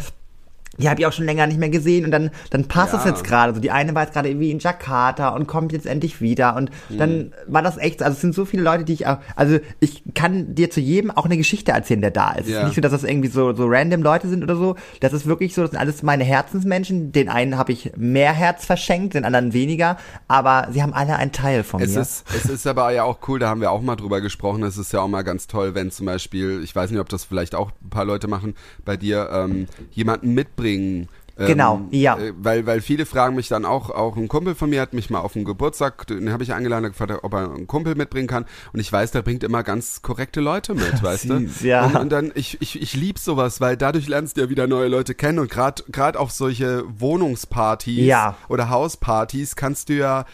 die 0.79 0.89
habe 0.89 1.01
ich 1.01 1.07
auch 1.07 1.13
schon 1.13 1.25
länger 1.27 1.47
nicht 1.47 1.59
mehr 1.59 1.69
gesehen 1.69 2.05
und 2.05 2.11
dann, 2.11 2.31
dann 2.51 2.65
passt 2.67 2.93
Ja. 2.93 3.01
es 3.01 3.05
jetzt 3.05 3.25
gerade. 3.25 3.55
So, 3.55 3.61
die 3.61 3.71
eine 3.71 3.95
war 3.95 4.03
jetzt 4.05 4.15
gerade 4.15 4.29
irgendwie 4.29 4.51
in 4.51 4.59
Jakarta 4.59 5.29
und 5.31 5.47
kommt 5.47 5.73
jetzt 5.73 5.87
endlich 5.87 6.21
wieder 6.21 6.57
und 6.57 6.71
Hm. 6.89 6.99
dann 6.99 7.33
war 7.47 7.63
das 7.63 7.77
echt, 7.79 8.03
also 8.03 8.15
es 8.15 8.21
sind 8.21 8.35
so 8.35 8.45
viele 8.45 8.63
Leute, 8.63 8.85
die 8.85 8.93
ich 8.93 9.07
auch, 9.07 9.19
also 9.37 9.59
ich 9.81 10.03
kann 10.15 10.55
dir 10.55 10.71
zu 10.71 10.81
jedem 10.81 11.11
auch 11.11 11.25
eine 11.25 11.37
Geschichte 11.37 11.73
erzählen, 11.73 12.01
der 12.01 12.11
da 12.11 12.33
ist. 12.33 12.49
Ja. 12.49 12.65
nicht 12.65 12.75
so, 12.75 12.81
dass 12.81 12.93
das 12.93 13.05
irgendwie 13.05 13.29
so, 13.29 13.53
so 13.55 13.67
random 13.67 14.03
Leute 14.03 14.29
sind 14.29 14.43
oder 14.43 14.57
so. 14.57 14.77
Das 15.01 15.13
ist 15.13 15.27
wirklich 15.27 15.55
so, 15.55 15.63
das 15.63 15.71
sind 15.73 15.81
alles 15.81 16.03
meine 16.03 16.25
Herzensmenschen. 16.25 17.13
Den 17.13 17.29
einen 17.29 17.57
habe 17.59 17.73
ich 17.73 17.93
mehr 17.97 18.33
Herz 18.33 18.65
verschenkt, 18.65 19.15
den 19.15 19.25
anderen 19.25 19.53
weniger, 19.53 19.97
aber 20.29 20.69
sie 20.71 20.83
haben 20.83 20.93
alle 20.95 21.17
einen 21.17 21.33
Teil 21.33 21.65
von 21.65 21.81
Es 21.83 21.95
mir. 21.95 22.01
ist, 22.03 22.25
es 22.35 22.45
ist 22.47 22.67
aber 22.67 22.91
ja 22.93 23.05
auch 23.05 23.19
cool, 23.29 23.39
da 23.39 23.49
haben 23.49 23.61
wir 23.61 23.71
auch 23.71 23.83
mal 23.83 23.97
drüber 23.97 24.21
gesprochen. 24.21 24.63
Es 24.63 24.79
ist 24.79 24.93
ja 24.93 25.01
auch 25.01 25.09
mal 25.09 25.23
ganz 25.23 25.47
toll, 25.47 25.75
wenn 25.75 25.91
zum 25.91 26.07
Beispiel, 26.07 26.63
ich 26.63 26.75
weiß 26.75 26.91
nicht, 26.91 27.01
ob 27.01 27.09
das 27.09 27.25
vielleicht 27.25 27.55
auch 27.55 27.71
ein 27.83 27.91
paar 27.91 28.05
Leute 28.05 28.29
machen, 28.29 28.55
bei 28.85 28.97
dir 28.97 29.29
ähm, 29.33 29.67
jemanden 29.91 30.35
mitbringen. 30.69 31.09
Ähm, 31.41 31.47
Genau, 31.47 31.81
ja. 31.93 32.19
äh, 32.19 32.33
Weil, 32.37 32.67
weil 32.67 32.81
viele 32.81 33.07
fragen 33.07 33.37
mich 33.37 33.47
dann 33.47 33.65
auch, 33.65 33.91
auch 33.91 34.17
ein 34.17 34.27
Kumpel 34.27 34.57
von 34.57 34.71
mir 34.71 34.81
hat 34.81 34.93
mich 34.93 35.09
mal 35.09 35.21
auf 35.21 35.35
den 35.35 35.45
Geburtstag, 35.45 36.05
den 36.09 36.33
habe 36.33 36.43
ich 36.43 36.53
eingeladen, 36.53 36.87
gefragt, 36.91 37.13
ob 37.23 37.33
er 37.33 37.55
einen 37.55 37.69
Kumpel 37.69 37.95
mitbringen 37.95 38.27
kann. 38.27 38.45
Und 38.73 38.81
ich 38.81 38.93
weiß, 38.93 39.13
der 39.13 39.23
bringt 39.23 39.45
immer 39.45 39.63
ganz 39.63 40.03
korrekte 40.03 40.41
Leute 40.41 40.75
mit, 40.75 41.01
weißt 41.01 41.29
Süß, 41.29 41.59
du? 41.61 41.67
ja. 41.69 41.85
Und, 41.87 41.95
und 41.95 42.09
dann, 42.11 42.33
ich, 42.35 42.61
ich, 42.61 42.83
ich 42.83 42.95
lieb 42.97 43.21
sowas, 43.21 43.61
weil 43.61 43.77
dadurch 43.77 44.09
lernst 44.09 44.37
du 44.37 44.41
ja 44.41 44.49
wieder 44.49 44.67
neue 44.67 44.89
Leute 44.89 45.15
kennen. 45.15 45.39
Und 45.39 45.49
gerade 45.49 45.85
gerade 45.93 46.19
auf 46.19 46.33
solche 46.33 46.83
Wohnungspartys 47.01 48.05
Ja. 48.05 48.37
oder 48.49 48.69
Hauspartys 48.69 49.55
kannst 49.55 49.91
du 49.91 49.93
ja 49.95 50.25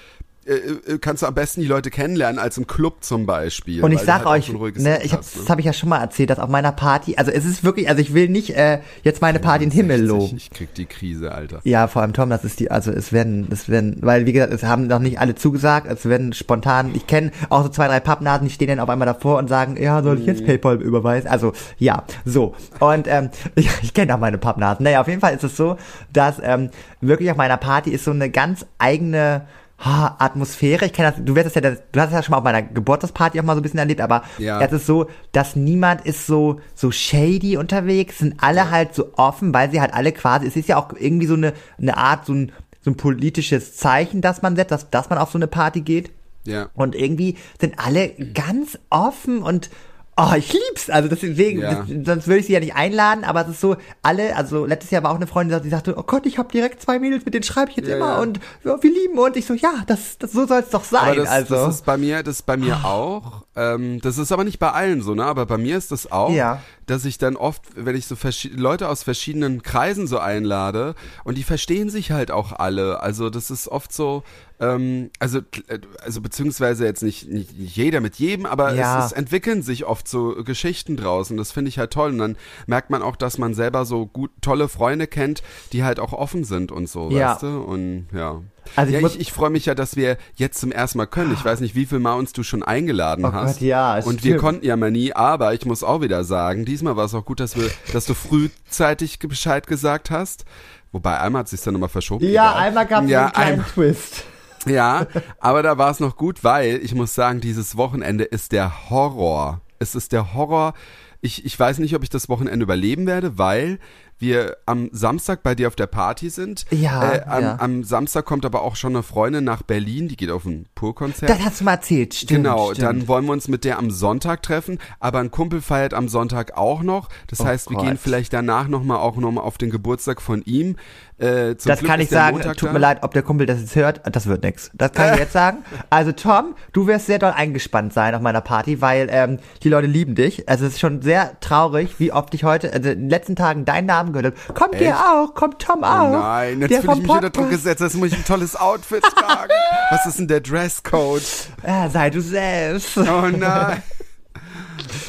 äh, 0.47 0.93
äh, 0.93 0.99
kannst 0.99 1.23
du 1.23 1.27
am 1.27 1.35
besten 1.35 1.61
die 1.61 1.67
Leute 1.67 1.91
kennenlernen 1.91 2.39
als 2.39 2.59
im 2.59 2.67
Club 2.67 3.03
zum 3.03 3.27
Beispiel. 3.27 3.83
Und 3.83 3.93
ich 3.93 4.01
sag 4.01 4.25
halt 4.25 4.49
euch, 4.49 4.53
ne, 4.79 5.01
ich 5.03 5.13
hab, 5.13 5.21
hast, 5.21 5.37
das 5.39 5.49
habe 5.49 5.61
ich 5.61 5.67
ja 5.67 5.73
schon 5.73 5.89
mal 5.89 6.01
erzählt, 6.01 6.31
dass 6.31 6.39
auf 6.39 6.49
meiner 6.51 6.73
Party, 6.73 7.17
also 7.17 7.31
es 7.31 7.45
ist 7.45 7.65
wirklich, 7.65 7.89
also 7.89 8.01
ich 8.01 8.15
will 8.15 8.29
nicht 8.29 8.51
äh, 8.51 8.81
jetzt 9.03 9.23
meine 9.23 9.39
Party 9.39 9.65
in 9.65 9.71
den 9.71 9.77
Himmel 9.77 9.99
60, 9.99 10.09
loben. 10.09 10.37
Ich 10.37 10.51
krieg 10.51 10.75
die 10.75 10.87
Krise, 10.87 11.33
Alter. 11.33 11.61
Ja, 11.65 11.89
vor 11.89 12.03
allem 12.03 12.13
Tom, 12.13 12.31
das 12.31 12.45
ist 12.45 12.61
die, 12.61 12.71
also 12.71 12.91
es 12.91 13.13
werden, 13.13 13.49
es 13.51 13.69
werden, 13.69 13.97
weil 14.01 14.27
wie 14.27 14.33
gesagt, 14.33 14.53
es 14.53 14.63
haben 14.65 14.87
noch 14.87 14.99
nicht 14.99 15.19
alle 15.19 15.35
zugesagt, 15.35 15.91
es 15.91 16.05
werden 16.07 16.33
spontan, 16.33 16.91
ich 16.95 17.07
kenne 17.07 17.31
auch 17.49 17.63
so 17.63 17.69
zwei, 17.69 17.87
drei 17.89 18.01
Pappnasen, 18.01 18.47
die 18.49 18.53
stehen 18.53 18.69
dann 18.69 18.81
auf 18.81 18.89
einmal 18.89 19.07
davor 19.07 19.39
und 19.39 19.49
sagen, 19.49 19.77
ja, 19.83 20.03
soll 20.03 20.17
ich 20.19 20.23
Mhm. 20.23 20.29
jetzt 20.29 20.45
Paypal 20.45 20.81
überweisen? 20.83 21.29
Also, 21.29 21.53
ja, 21.79 22.05
so. 22.25 22.55
Und 22.81 23.07
ähm, 23.09 23.31
ich, 23.55 23.69
ich 23.83 23.95
kenne 23.95 24.15
auch 24.15 24.19
meine 24.19 24.39
Pappnasen. 24.39 24.85
Naja, 24.85 25.01
auf 25.01 25.09
jeden 25.09 25.21
Fall 25.21 25.35
ist 25.35 25.45
es 25.45 25.57
so, 25.57 25.77
dass 26.13 26.37
ähm, 26.43 26.71
wirklich 27.01 27.31
auf 27.31 27.37
meiner 27.37 27.57
Party 27.57 27.91
ist 27.91 28.05
so 28.05 28.11
eine 28.11 28.31
ganz 28.31 28.67
eigene 28.79 29.43
ha, 29.85 30.17
Atmosphäre. 30.19 30.87
Ich 30.87 30.93
kenne 30.93 31.11
das, 31.13 31.25
du 31.25 31.35
wirst 31.35 31.49
es 31.49 31.55
ja, 31.55 31.61
das- 31.61 31.79
du 31.93 32.01
hast 32.01 32.09
es 32.09 32.15
ja 32.15 32.23
schon 32.23 32.31
mal 32.33 32.39
auf 32.39 32.45
meiner 32.45 32.63
Geburtstagsparty 32.63 33.39
auch 33.39 33.45
mal 33.45 33.55
so 33.55 33.61
ein 33.61 33.63
bisschen 33.63 33.79
erlebt, 33.79 34.01
aber 34.01 34.23
Ja. 34.39 34.61
es 34.61 34.73
ist 34.73 34.87
so, 34.87 35.09
dass 35.33 35.57
niemand 35.57 36.07
ist 36.07 36.27
so, 36.27 36.61
so 36.75 36.91
shady 36.91 37.57
unterwegs, 37.57 38.19
sind 38.19 38.35
alle 38.39 38.71
halt 38.71 38.95
so 38.95 39.13
offen, 39.17 39.53
weil 39.53 39.71
sie 39.71 39.81
halt 39.81 39.93
alle 39.93 40.13
quasi, 40.13 40.47
es 40.47 40.57
ist 40.57 40.69
ja 40.69 40.77
auch 40.79 40.93
irgendwie 40.99 41.27
so 41.27 41.35
eine, 41.35 41.53
eine 41.79 41.97
Art, 41.97 42.27
so 42.27 42.33
ein, 42.33 42.53
so 42.81 42.91
ein 42.91 42.97
politisches 42.97 43.77
Zeichen, 43.77 44.21
das 44.21 44.43
man 44.43 44.57
setzt, 44.57 44.71
dass, 44.71 44.91
dass 44.91 45.11
man 45.11 45.19
auf 45.19 45.31
so 45.31 45.39
eine 45.39 45.47
Party 45.47 45.81
geht. 45.81 46.11
Ja. 46.47 46.69
Und 46.75 46.95
irgendwie 46.95 47.37
sind 47.61 47.79
alle 47.79 48.11
ganz 48.11 48.79
offen 48.91 49.43
und 49.43 49.71
oh, 50.17 50.33
ich 50.37 50.53
lieb's. 50.53 50.91
Also 50.91 51.09
deswegen, 51.09 51.61
Ja. 51.61 51.75
das, 51.75 52.07
sonst 52.07 52.27
würde 52.27 52.41
ich 52.41 52.47
sie 52.47 52.53
ja 52.53 52.61
nicht 52.61 52.75
einladen, 52.75 53.25
aber 53.25 53.43
es 53.43 53.49
ist 53.49 53.61
so, 53.61 53.77
alle, 54.03 54.37
also 54.37 54.67
letztes 54.67 54.91
Jahr 54.91 55.03
war 55.03 55.11
auch 55.11 55.17
eine 55.17 55.27
Freundin, 55.27 55.61
die 55.63 55.69
sagte, 55.69 55.95
oh 55.97 56.03
Gott, 56.03 56.27
ich 56.27 56.39
habe 56.39 56.51
direkt 56.53 56.81
zwei 56.83 56.99
Mädels, 56.99 57.25
mit 57.25 57.35
denen 57.35 57.43
schreibe 57.43 57.71
ich 57.71 57.77
jetzt 57.77 57.89
Ja, 57.89 57.97
immer 57.97 58.15
ja. 58.15 58.21
und 58.21 58.41
wir 58.63 58.91
lieben 58.91 59.19
und 59.19 59.37
ich 59.37 59.47
so, 59.47 59.55
ja, 59.55 59.83
das, 59.87 60.19
das 60.19 60.33
so 60.33 60.47
soll's 60.47 60.71
doch 60.71 60.85
sein. 60.85 61.17
Das, 61.17 61.29
also. 61.29 61.55
das 61.55 61.75
ist 61.77 61.85
bei 61.87 61.97
mir, 61.97 62.23
das 62.23 62.37
ist 62.37 62.47
bei 62.47 62.57
mir 62.57 62.85
auch. 62.85 63.45
Ähm, 63.57 64.01
das 64.01 64.19
ist 64.19 64.33
aber 64.33 64.45
nicht 64.45 64.59
bei 64.59 64.71
allen 64.73 65.01
so, 65.03 65.15
ne? 65.15 65.25
Aber 65.25 65.47
bei 65.47 65.59
mir 65.59 65.77
ist 65.77 65.93
das 65.93 66.11
auch, 66.11 66.31
Ja. 66.33 66.61
dass 66.87 67.05
ich 67.05 67.19
dann 67.19 67.37
oft, 67.37 67.63
wenn 67.77 67.95
ich 67.97 68.07
so 68.07 68.17
Leute 68.55 68.89
aus 68.89 69.03
verschiedenen 69.05 69.63
Kreisen 69.63 70.07
so 70.07 70.19
einlade 70.19 70.95
und 71.25 71.39
die 71.39 71.45
verstehen 71.45 71.89
sich 71.89 72.11
halt 72.13 72.31
auch 72.31 72.53
alle. 72.53 73.01
Also 73.01 73.31
das 73.31 73.51
ist 73.51 73.69
oft 73.69 73.93
so, 73.93 74.23
ähm, 74.61 75.11
also 75.19 75.39
äh, 75.69 75.79
also 76.03 76.21
beziehungsweise 76.21 76.85
jetzt 76.85 77.03
nicht, 77.03 77.29
nicht, 77.29 77.51
jeder 77.53 78.01
mit 78.01 78.17
jedem, 78.17 78.47
aber 78.47 78.73
Ja. 78.75 79.01
es, 79.01 79.07
es 79.07 79.13
entwickeln 79.13 79.63
sich 79.63 79.85
oft 79.85 80.07
so 80.07 80.37
Geschichten 80.45 80.97
draußen. 80.97 81.37
Das 81.37 81.51
finde 81.53 81.69
ich 81.71 81.79
halt 81.79 81.93
toll. 81.93 82.11
Und 82.13 82.19
dann 82.19 82.37
merkt 82.67 82.91
man 82.91 83.03
auch, 83.03 83.17
dass 83.17 83.37
man 83.39 83.55
selber 83.55 83.85
so 83.85 84.07
gut 84.07 84.31
tolle 84.41 84.69
Freunde 84.69 85.07
kennt, 85.07 85.43
die 85.73 85.83
halt 85.85 85.99
auch 85.99 86.13
offen 86.13 86.45
sind 86.45 86.71
und 86.73 86.89
so, 86.89 87.11
Ja. 87.11 87.33
weißt 87.33 87.43
du? 87.43 87.63
Und 87.63 88.07
ja. 88.15 88.41
Also 88.77 88.95
ich 88.95 89.01
ja, 89.03 89.07
ich, 89.09 89.21
ich 89.21 89.33
freue 89.33 89.51
mich 89.51 89.67
ja, 89.67 89.75
dass 89.75 89.95
wir 89.97 90.17
jetzt 90.37 90.59
zum 90.59 90.73
ersten 90.73 90.97
Mal 90.99 91.07
können. 91.07 91.33
Ich 91.35 91.45
weiß 91.45 91.61
nicht, 91.61 91.75
wie 91.75 91.85
viel 91.85 91.99
Mal 91.99 92.15
uns 92.15 92.33
du 92.33 92.43
schon 92.43 92.63
eingeladen 92.63 93.25
Oh 93.27 93.33
hast. 93.33 93.55
Gott, 93.59 93.61
ja, 93.63 93.97
Und 93.97 94.23
wir 94.25 94.31
stimmt. 94.33 94.39
konnten 94.41 94.65
ja 94.65 94.77
mal 94.77 94.91
nie, 94.91 95.13
aber 95.13 95.53
ich 95.53 95.67
muss 95.67 95.83
auch 95.83 96.01
wieder 96.01 96.25
sagen, 96.25 96.65
diesmal 96.65 96.97
war 96.97 97.05
es 97.05 97.15
auch 97.15 97.25
gut, 97.27 97.41
dass 97.41 97.57
wir, 97.57 97.69
dass 97.93 98.07
du 98.07 98.15
frühzeitig 98.15 99.19
Bescheid 99.19 99.67
gesagt 99.67 100.11
hast. 100.11 100.45
Wobei 100.93 101.19
einmal 101.21 101.41
hat 101.41 101.47
es 101.47 101.51
sich 101.51 101.61
dann 101.61 101.75
nochmal 101.75 101.89
verschoben. 101.89 102.25
ja, 102.25 102.53
egal. 102.53 102.55
einmal 102.69 102.87
gab 102.87 103.05
es 103.05 103.11
ja, 103.11 103.25
einen 103.27 103.33
kleinen 103.33 103.65
Twist. 103.67 104.25
Ja, 104.67 105.07
aber 105.39 105.63
da 105.63 105.79
war 105.79 105.91
es 105.91 106.01
noch 106.01 106.17
gut, 106.17 106.45
weil 106.45 106.77
ich 106.83 106.95
muss 106.95 107.15
sagen, 107.15 107.41
dieses 107.41 107.77
Wochenende 107.77 108.25
ist 108.25 108.53
der 108.53 108.91
Horror. 108.91 109.61
Es 109.79 109.95
ist 109.95 110.13
der 110.13 110.35
Horror. 110.35 110.75
Ich, 111.21 111.45
ich 111.47 111.59
weiß 111.59 111.79
nicht, 111.79 111.95
ob 111.97 112.03
ich 112.03 112.11
das 112.11 112.29
Wochenende 112.29 112.63
überleben 112.65 113.07
werde, 113.07 113.39
weil 113.39 113.79
wir 114.19 114.57
am 114.67 114.91
Samstag 114.93 115.43
bei 115.43 115.55
dir 115.55 115.67
auf 115.69 115.75
der 115.75 115.87
Party 115.89 116.31
sind. 116.31 116.67
Ja, 116.71 117.13
Äh, 117.15 117.23
am, 117.27 117.43
ja. 117.43 117.57
am 117.59 117.83
Samstag 117.83 118.25
kommt 118.27 118.45
aber 118.47 118.63
auch 118.63 118.77
schon 118.77 118.93
eine 118.95 119.03
Freundin 119.03 119.43
nach 119.43 119.63
Berlin, 119.63 120.07
die 120.07 120.17
geht 120.17 120.31
auf 120.31 120.45
ein 120.45 120.67
Purkonzert. 120.75 121.29
Das 121.29 121.41
hast 121.41 121.61
du 121.61 121.65
mal 121.65 121.73
erzählt, 121.73 122.15
stimmt. 122.15 122.45
Genau, 122.45 122.73
stimmt. 122.73 122.83
dann 122.87 123.09
wollen 123.09 123.25
wir 123.25 123.33
uns 123.33 123.49
mit 123.49 123.65
der 123.65 123.79
am 123.79 123.91
Sonntag 123.91 124.43
treffen, 124.43 124.79
aber 125.01 125.19
ein 125.19 125.31
Kumpel 125.31 125.61
feiert 125.63 125.95
am 125.95 126.09
Sonntag 126.09 126.57
auch 126.57 126.83
noch. 126.83 127.09
Das 127.27 127.41
Oh 127.41 127.45
heißt, 127.47 127.71
wir 127.71 127.77
Gott. 127.77 127.87
gehen 127.87 127.97
vielleicht 127.99 128.33
danach 128.33 128.69
nochmal 128.69 128.99
auch 128.99 129.17
nochmal 129.17 129.45
auf 129.45 129.59
den 129.59 129.71
Geburtstag 129.71 130.23
von 130.23 130.43
ihm. 130.43 130.77
Äh, 131.19 131.55
Das 131.55 131.79
Glück 131.79 131.91
kann 131.91 132.01
ich 132.01 132.09
sagen, 132.11 132.37
Montag 132.37 132.57
tut 132.57 132.69
da. 132.69 132.73
mir 132.73 132.79
leid, 132.81 132.99
ob 133.03 133.13
der 133.15 133.23
Kumpel 133.23 133.47
das 133.47 133.61
jetzt 133.61 133.77
hört, 133.77 134.01
das 134.11 134.27
wird 134.27 134.43
nix. 134.43 134.71
Das 134.75 134.93
kann 134.93 135.15
ich 135.15 135.21
jetzt 135.21 135.33
sagen. 135.33 135.59
Also 135.89 136.11
Tom, 136.13 136.55
du 136.73 136.87
wirst 136.89 137.07
sehr 137.07 137.19
doll 137.21 137.31
eingespannt 137.31 137.93
sein 137.93 138.15
auf 138.15 138.21
meiner 138.21 138.41
Party, 138.41 138.81
weil 138.81 139.09
ähm, 139.11 139.39
die 139.63 139.69
Leute 139.69 139.87
lieben 139.87 140.15
dich. 140.17 140.49
Also 140.49 140.67
es 140.67 140.73
ist 140.75 140.81
schon 140.81 141.03
sehr 141.03 141.39
traurig, 141.41 141.95
wie 141.99 142.11
oft 142.13 142.35
ich 142.35 142.43
heute, 142.43 142.73
also 142.73 142.91
in 142.91 143.01
den 143.03 143.11
letzten 143.11 143.37
Tagen 143.37 143.65
deinen 143.65 143.87
Namen 143.87 144.13
gehört 144.13 144.35
habe. 144.49 144.55
Kommt 144.59 144.81
ihr 144.81 144.97
auch, 144.97 145.35
kommt 145.35 145.61
Tom 145.61 145.85
auch. 145.85 146.09
Oh 146.11 146.19
nein, 146.19 146.61
jetzt 146.61 146.81
fühle 146.81 146.95
ich 146.95 147.03
mich 147.03 147.11
unter 147.11 147.31
Druck 147.31 147.51
gesetzt. 147.51 147.81
Jetzt 147.81 147.95
muss 147.97 148.09
ich 148.09 148.17
ein 148.17 148.25
tolles 148.25 148.57
Outfit 148.57 149.03
tragen. 149.03 149.53
Was 149.91 150.07
ist 150.07 150.19
denn 150.19 150.29
der 150.29 150.41
Dresscode? 150.41 151.23
Ja, 151.65 151.89
sei 151.91 152.11
du 152.11 152.21
selbst. 152.21 152.97
Oh 152.97 153.29
nein. 153.29 153.83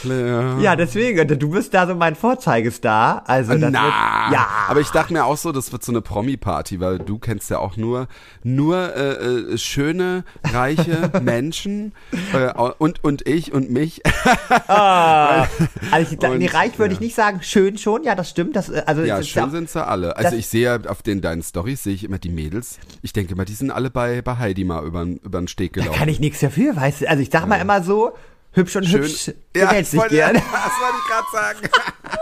Claire. 0.02 0.58
Ja, 0.62 0.76
deswegen, 0.76 1.28
du 1.40 1.50
bist 1.50 1.74
da 1.74 1.88
so 1.88 1.96
mein 1.96 2.16
Vorzeigestar. 2.16 3.24
Also 3.28 3.54
das 3.58 3.72
Na, 3.72 3.84
wird, 3.84 4.34
ja. 4.34 4.48
aber 4.68 4.80
ich 4.82 4.90
dachte 4.90 5.14
mir 5.14 5.26
auch 5.26 5.38
so, 5.38 5.52
das 5.52 5.72
wird 5.72 5.84
so 5.84 5.92
eine 5.92 6.02
Promi-Party, 6.02 6.80
weil 6.80 7.00
du 7.00 7.18
kennst 7.20 7.50
ja 7.50 7.60
auch 7.60 7.78
nur 7.78 8.08
nur 8.44 8.96
äh, 8.96 9.54
äh, 9.54 9.58
schöne, 9.58 10.24
reiche 10.44 11.12
Menschen 11.22 11.94
äh, 12.34 12.52
und 12.78 13.04
und 13.04 13.28
ich 13.28 13.54
und 13.54 13.70
mich. 13.72 14.02
Ah. 14.68 15.48
Also 15.92 16.14
ich, 16.14 16.22
Und, 16.24 16.40
nee, 16.40 16.48
reich 16.48 16.78
würde 16.80 16.94
ja. 16.94 17.00
ich 17.00 17.00
nicht 17.02 17.16
sagen. 17.16 17.40
Schön 17.42 17.78
schon, 17.78 18.04
ja, 18.04 18.16
das 18.16 18.30
stimmt. 18.30 18.56
Das, 18.56 18.70
äh, 18.70 18.84
also 18.86 19.02
Ja, 19.04 19.22
schön 19.24 19.44
auch- 19.46 19.50
sind 19.52 19.70
sie 19.70 19.86
alle. 19.86 20.18
Also 20.18 20.36
ich 20.36 20.48
sehe 20.48 20.64
ja 20.64 20.90
auf 20.90 21.02
den 21.04 21.22
deinen 21.22 21.44
Stories 21.44 21.84
sehe 21.84 21.94
ich 21.94 22.04
immer 22.04 22.18
die 22.20 22.30
Mädels. 22.30 22.80
Ich 23.02 23.14
denke 23.14 23.34
immer, 23.34 23.46
die 23.46 23.54
sind 23.54 23.72
alle 23.72 23.90
bei 23.90 24.22
bei 24.22 24.38
Heidi 24.38 24.64
mal 24.64 24.84
über 24.86 25.04
über 25.04 25.40
den 25.40 25.48
Steg 25.48 25.74
Da 25.74 25.82
gelaufen. 25.82 26.00
kann 26.00 26.10
ich 26.10 26.20
nichts 26.20 26.40
dafür, 26.40 26.76
weißt 26.76 27.02
du. 27.02 27.10
Also 27.10 27.22
ich 27.22 27.30
sag 27.32 27.48
mal 27.48 27.58
immer 27.58 27.84
so, 27.84 28.14
hübsch 28.56 28.76
und 28.76 28.88
hübsch 28.92 29.28
Ja, 29.56 29.66
gefällt 29.66 29.82
das 29.82 29.92
sich 29.92 30.00
wollte, 30.00 30.16
gern. 30.16 30.34
das 30.34 30.44
wollte 30.44 30.98
ich 31.04 31.12
gerade 31.12 31.28
sagen. 31.34 31.60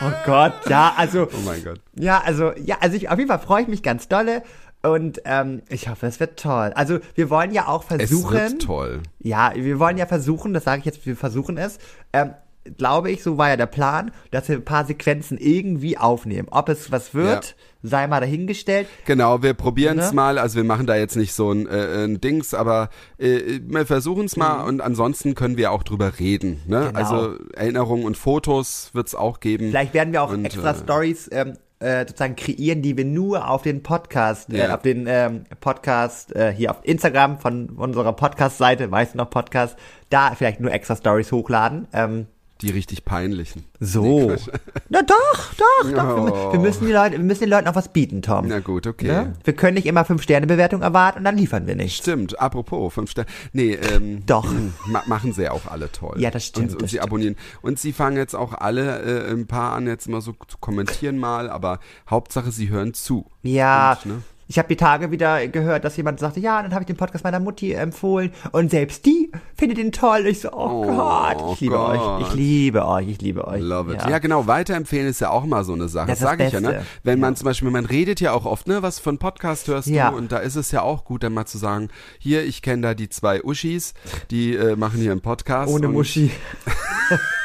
Oh 0.00 0.12
Gott, 0.24 0.52
ja, 0.68 0.94
also, 0.96 1.24
Oh 1.30 1.40
mein 1.44 1.62
Gott. 1.64 1.80
ja, 1.94 2.22
also, 2.24 2.52
ja, 2.56 2.76
also 2.80 2.96
ich, 2.96 3.08
auf 3.10 3.18
jeden 3.18 3.28
Fall 3.28 3.38
freue 3.40 3.62
ich 3.62 3.68
mich 3.68 3.82
ganz 3.82 4.08
dolle 4.08 4.42
und 4.82 5.20
ähm, 5.24 5.62
ich 5.68 5.88
hoffe, 5.88 6.06
es 6.06 6.20
wird 6.20 6.38
toll. 6.38 6.72
Also 6.74 7.00
wir 7.16 7.28
wollen 7.30 7.52
ja 7.52 7.66
auch 7.66 7.82
Es 7.82 7.88
versuchen, 8.08 8.34
wird 8.34 8.62
toll. 8.62 9.02
ja, 9.18 9.52
wir 9.54 9.78
wollen 9.78 9.98
ja 9.98 10.06
versuchen, 10.06 10.54
das 10.54 10.64
sage 10.64 10.78
ich 10.80 10.84
jetzt, 10.86 11.04
wir 11.04 11.16
versuchen 11.16 11.58
es, 11.58 11.78
ähm, 12.12 12.32
glaube 12.76 13.10
ich, 13.10 13.22
so 13.22 13.38
war 13.38 13.48
ja 13.48 13.56
der 13.56 13.66
Plan, 13.66 14.10
dass 14.30 14.48
wir 14.48 14.56
ein 14.56 14.64
paar 14.64 14.84
Sequenzen 14.84 15.38
irgendwie 15.38 15.96
aufnehmen. 15.98 16.48
Ob 16.50 16.68
es 16.68 16.90
was 16.92 17.14
wird, 17.14 17.56
sei 17.82 18.06
mal 18.06 18.20
dahingestellt. 18.20 18.88
Genau, 19.06 19.42
wir 19.42 19.54
probieren 19.54 19.98
es 19.98 20.10
Ne? 20.10 20.16
mal. 20.16 20.38
Also 20.38 20.56
wir 20.56 20.64
machen 20.64 20.86
da 20.86 20.96
jetzt 20.96 21.16
nicht 21.16 21.32
so 21.32 21.52
ein, 21.52 21.66
äh, 21.66 22.04
ein 22.04 22.20
Dings, 22.20 22.54
aber 22.54 22.90
äh, 23.18 23.60
wir 23.66 23.86
versuchen 23.86 24.26
es 24.26 24.36
mal 24.36 24.64
und 24.64 24.80
ansonsten 24.80 25.34
können 25.34 25.56
wir 25.56 25.70
auch 25.72 25.82
drüber 25.82 26.18
reden. 26.18 26.60
Ne? 26.66 26.80
Mhm. 26.80 26.86
Genau. 26.88 26.98
Also 26.98 27.34
Erinnerungen 27.54 28.04
und 28.04 28.16
Fotos 28.16 28.90
wird 28.92 29.06
es 29.08 29.14
auch 29.14 29.40
geben. 29.40 29.68
Vielleicht 29.68 29.94
werden 29.94 30.12
wir 30.12 30.22
auch 30.22 30.32
Und, 30.32 30.44
extra 30.44 30.72
äh, 30.72 30.74
Stories 30.74 31.28
ähm, 31.32 31.54
äh, 31.80 32.00
sozusagen 32.08 32.34
kreieren, 32.34 32.82
die 32.82 32.96
wir 32.96 33.04
nur 33.04 33.48
auf 33.48 33.62
den 33.62 33.84
Podcast, 33.84 34.52
äh, 34.52 34.58
Ja. 34.66 34.74
auf 34.74 34.82
den 34.82 35.06
ähm, 35.08 35.44
Podcast 35.60 36.34
äh, 36.34 36.52
hier 36.52 36.72
auf 36.72 36.78
Instagram 36.82 37.38
von 37.38 37.68
unserer 37.70 38.12
Podcast-Seite, 38.14 38.90
weißt 38.90 39.14
du 39.14 39.18
noch 39.18 39.30
Podcast, 39.30 39.76
da 40.10 40.34
vielleicht 40.34 40.58
nur 40.58 40.72
extra 40.72 40.96
Stories 40.96 41.30
hochladen. 41.30 41.86
Ähm, 41.92 42.26
Die 42.60 42.70
richtig 42.70 43.04
peinlichen. 43.04 43.64
So. 43.78 44.32
Na 44.88 45.02
doch, 45.02 45.54
doch, 45.54 45.90
doch. 45.92 46.26
Wir, 46.26 46.32
Oh. 46.34 46.52
wir, 46.52 46.58
müssen 46.58 46.86
die 46.86 46.92
Leute, 46.92 47.12
wir 47.12 47.24
müssen 47.24 47.40
den 47.44 47.50
Leuten 47.50 47.68
auch 47.68 47.76
was 47.76 47.92
bieten, 47.92 48.20
Tom. 48.22 48.48
Na 48.48 48.58
gut, 48.58 48.86
okay. 48.88 49.06
Ne? 49.06 49.32
Wir 49.44 49.52
können 49.54 49.74
nicht 49.74 49.86
immer 49.86 50.04
Fünf-Sterne-Bewertung 50.04 50.82
erwarten 50.82 51.18
und 51.18 51.24
dann 51.24 51.36
liefern 51.36 51.66
wir 51.68 51.76
nicht. 51.76 51.96
Stimmt, 52.02 52.40
apropos, 52.40 52.92
fünf 52.92 53.10
Sterne. 53.12 53.28
Nee, 53.52 53.74
ähm, 53.74 54.26
Doch. 54.26 54.52
ma 54.86 55.02
machen 55.06 55.32
sie 55.32 55.44
ja 55.44 55.52
auch 55.52 55.66
alle 55.66 55.92
toll. 55.92 56.16
Ja, 56.20 56.30
das 56.32 56.46
stimmt, 56.46 56.68
Und, 56.70 56.72
und 56.74 56.82
das 56.82 56.90
sie 56.90 56.96
stimmt. 56.96 57.08
abonnieren. 57.08 57.36
Und 57.62 57.78
sie 57.78 57.92
fangen 57.92 58.16
jetzt 58.16 58.34
auch 58.34 58.52
alle, 58.54 59.02
äh, 59.28 59.32
ein 59.32 59.46
paar 59.46 59.74
an, 59.74 59.86
jetzt 59.86 60.06
immer 60.08 60.20
so 60.20 60.34
zu 60.48 60.58
kommentieren 60.58 61.16
mal, 61.18 61.48
aber 61.50 61.78
Hauptsache, 62.10 62.50
sie 62.50 62.68
hören 62.70 62.92
zu. 62.94 63.26
Ja, 63.42 63.98
Und, 64.04 64.06
ne? 64.12 64.22
Ich 64.48 64.58
habe 64.58 64.66
die 64.68 64.76
Tage 64.76 65.10
wieder 65.10 65.46
gehört, 65.48 65.84
dass 65.84 65.96
jemand 65.96 66.18
sagte, 66.20 66.40
ja, 66.40 66.62
dann 66.62 66.72
habe 66.72 66.82
ich 66.82 66.86
den 66.86 66.96
Podcast 66.96 67.22
meiner 67.22 67.38
Mutti 67.38 67.72
empfohlen 67.72 68.32
und 68.52 68.70
selbst 68.70 69.04
die 69.06 69.30
findet 69.56 69.78
ihn 69.78 69.92
toll. 69.92 70.26
Ich 70.26 70.40
so, 70.40 70.50
oh, 70.52 70.84
Oh 70.84 70.84
Gott, 70.86 71.52
ich 71.52 71.60
liebe 71.60 71.74
Gott. 71.76 71.98
euch, 71.98 72.28
ich 72.28 72.34
liebe 72.34 72.86
euch, 72.86 73.08
ich 73.08 73.20
liebe 73.20 73.46
euch. 73.46 73.60
Love 73.60 73.92
it. 73.94 74.02
Ja. 74.02 74.10
Ja. 74.10 74.18
genau, 74.18 74.46
weiterempfehlen 74.46 75.06
ist 75.06 75.20
ja 75.20 75.30
auch 75.30 75.44
mal 75.44 75.64
so 75.64 75.74
eine 75.74 75.88
Sache. 75.88 76.06
Das 76.08 76.18
Das 76.18 76.28
sage 76.28 76.44
ich 76.46 76.52
ja, 76.52 76.60
ne? 76.60 76.82
Wenn 77.02 77.20
man 77.20 77.36
zum 77.36 77.44
Beispiel, 77.44 77.70
man 77.70 77.84
redet 77.84 78.20
ja 78.20 78.32
auch 78.32 78.46
oft, 78.46 78.66
ne, 78.66 78.82
was 78.82 78.98
von 78.98 79.18
Podcast 79.18 79.68
hörst 79.68 79.88
Ja. 79.88 80.10
du 80.10 80.16
und 80.16 80.32
da 80.32 80.38
ist 80.38 80.56
es 80.56 80.70
ja 80.72 80.82
auch 80.82 81.04
gut, 81.04 81.22
dann 81.22 81.34
mal 81.34 81.46
zu 81.46 81.58
sagen, 81.58 81.88
hier, 82.18 82.42
ich 82.44 82.62
kenne 82.62 82.82
da 82.82 82.94
die 82.94 83.08
zwei 83.10 83.42
Uschis, 83.44 83.94
die 84.30 84.54
äh, 84.56 84.76
machen 84.76 85.00
hier 85.00 85.12
einen 85.12 85.20
Podcast. 85.20 85.72
Ohne 85.72 85.88
Muschi. 85.88 86.30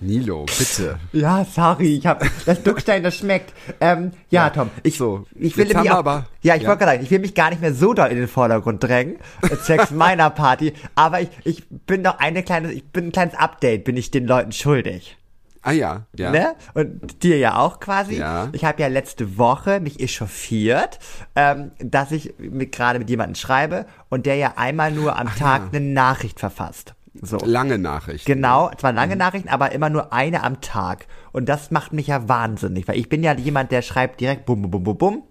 Nilo, 0.00 0.46
bitte. 0.46 0.98
Ja, 1.12 1.44
sorry, 1.44 1.96
ich 1.96 2.06
habe 2.06 2.26
das 2.46 2.62
Duckstein, 2.62 3.02
das 3.02 3.16
schmeckt. 3.18 3.52
Ähm, 3.80 4.12
ja, 4.30 4.48
Tom, 4.50 4.70
ich, 4.82 4.96
So, 4.96 5.26
ich 5.34 5.56
will 5.56 5.66
mich 5.66 5.76
auch, 5.76 5.98
aber- 5.98 6.26
ja, 6.42 6.56
ich 6.56 6.62
ja. 6.62 6.68
wollte 6.68 6.80
gerade 6.84 6.92
sagen, 6.96 7.04
ich 7.04 7.10
will 7.10 7.18
mich 7.18 7.34
gar 7.34 7.50
nicht 7.50 7.60
mehr 7.60 7.74
so 7.74 7.92
doll 7.92 8.08
in 8.08 8.16
den 8.16 8.28
Vordergrund 8.28 8.82
drängen, 8.82 9.16
äh, 9.42 9.56
zwecks 9.56 9.90
meiner 9.90 10.30
Party, 10.30 10.72
aber 10.94 11.20
ich, 11.20 11.28
ich 11.44 11.64
bin 11.68 12.02
noch 12.02 12.18
eine 12.18 12.42
kleine, 12.42 12.72
ich 12.72 12.84
bin 12.84 13.06
ein 13.08 13.12
kleines 13.12 13.34
Update, 13.34 13.84
bin 13.84 13.96
ich 13.96 14.10
den 14.10 14.26
Leuten 14.26 14.52
schuldig. 14.52 15.16
Ah 15.62 15.72
ja, 15.72 16.06
ja. 16.16 16.30
Ne? 16.30 16.54
Und 16.72 17.22
dir 17.22 17.36
ja 17.36 17.58
auch 17.58 17.80
quasi. 17.80 18.16
Ja. 18.16 18.48
Ich 18.52 18.64
habe 18.64 18.80
ja 18.80 18.88
letzte 18.88 19.36
Woche 19.36 19.80
mich 19.80 20.00
echauffiert, 20.00 20.98
ähm, 21.36 21.72
dass 21.78 22.12
ich 22.12 22.32
gerade 22.38 22.98
mit 22.98 23.10
jemandem 23.10 23.34
schreibe 23.34 23.84
und 24.08 24.24
der 24.24 24.36
ja 24.36 24.54
einmal 24.56 24.90
nur 24.90 25.18
am 25.18 25.28
Tag 25.36 25.64
eine 25.70 25.84
Nachricht 25.84 26.40
verfasst. 26.40 26.94
So. 27.14 27.38
Lange 27.38 27.78
Nachricht. 27.78 28.24
Genau, 28.26 28.70
zwar 28.78 28.92
Mhm. 28.92 28.96
lange 28.96 29.16
Nachrichten, 29.16 29.48
aber 29.48 29.72
immer 29.72 29.90
nur 29.90 30.12
eine 30.12 30.44
am 30.44 30.60
Tag. 30.60 31.06
Und 31.32 31.48
das 31.48 31.70
macht 31.70 31.92
mich 31.92 32.06
ja 32.06 32.28
wahnsinnig, 32.28 32.86
weil 32.86 32.98
ich 32.98 33.08
bin 33.08 33.22
ja 33.22 33.34
jemand, 33.34 33.72
der 33.72 33.82
schreibt 33.82 34.20
direkt 34.20 34.46
bum, 34.46 34.62
bum, 34.62 34.70
bum, 34.70 34.84
bum, 34.84 34.98
bum. 34.98 35.22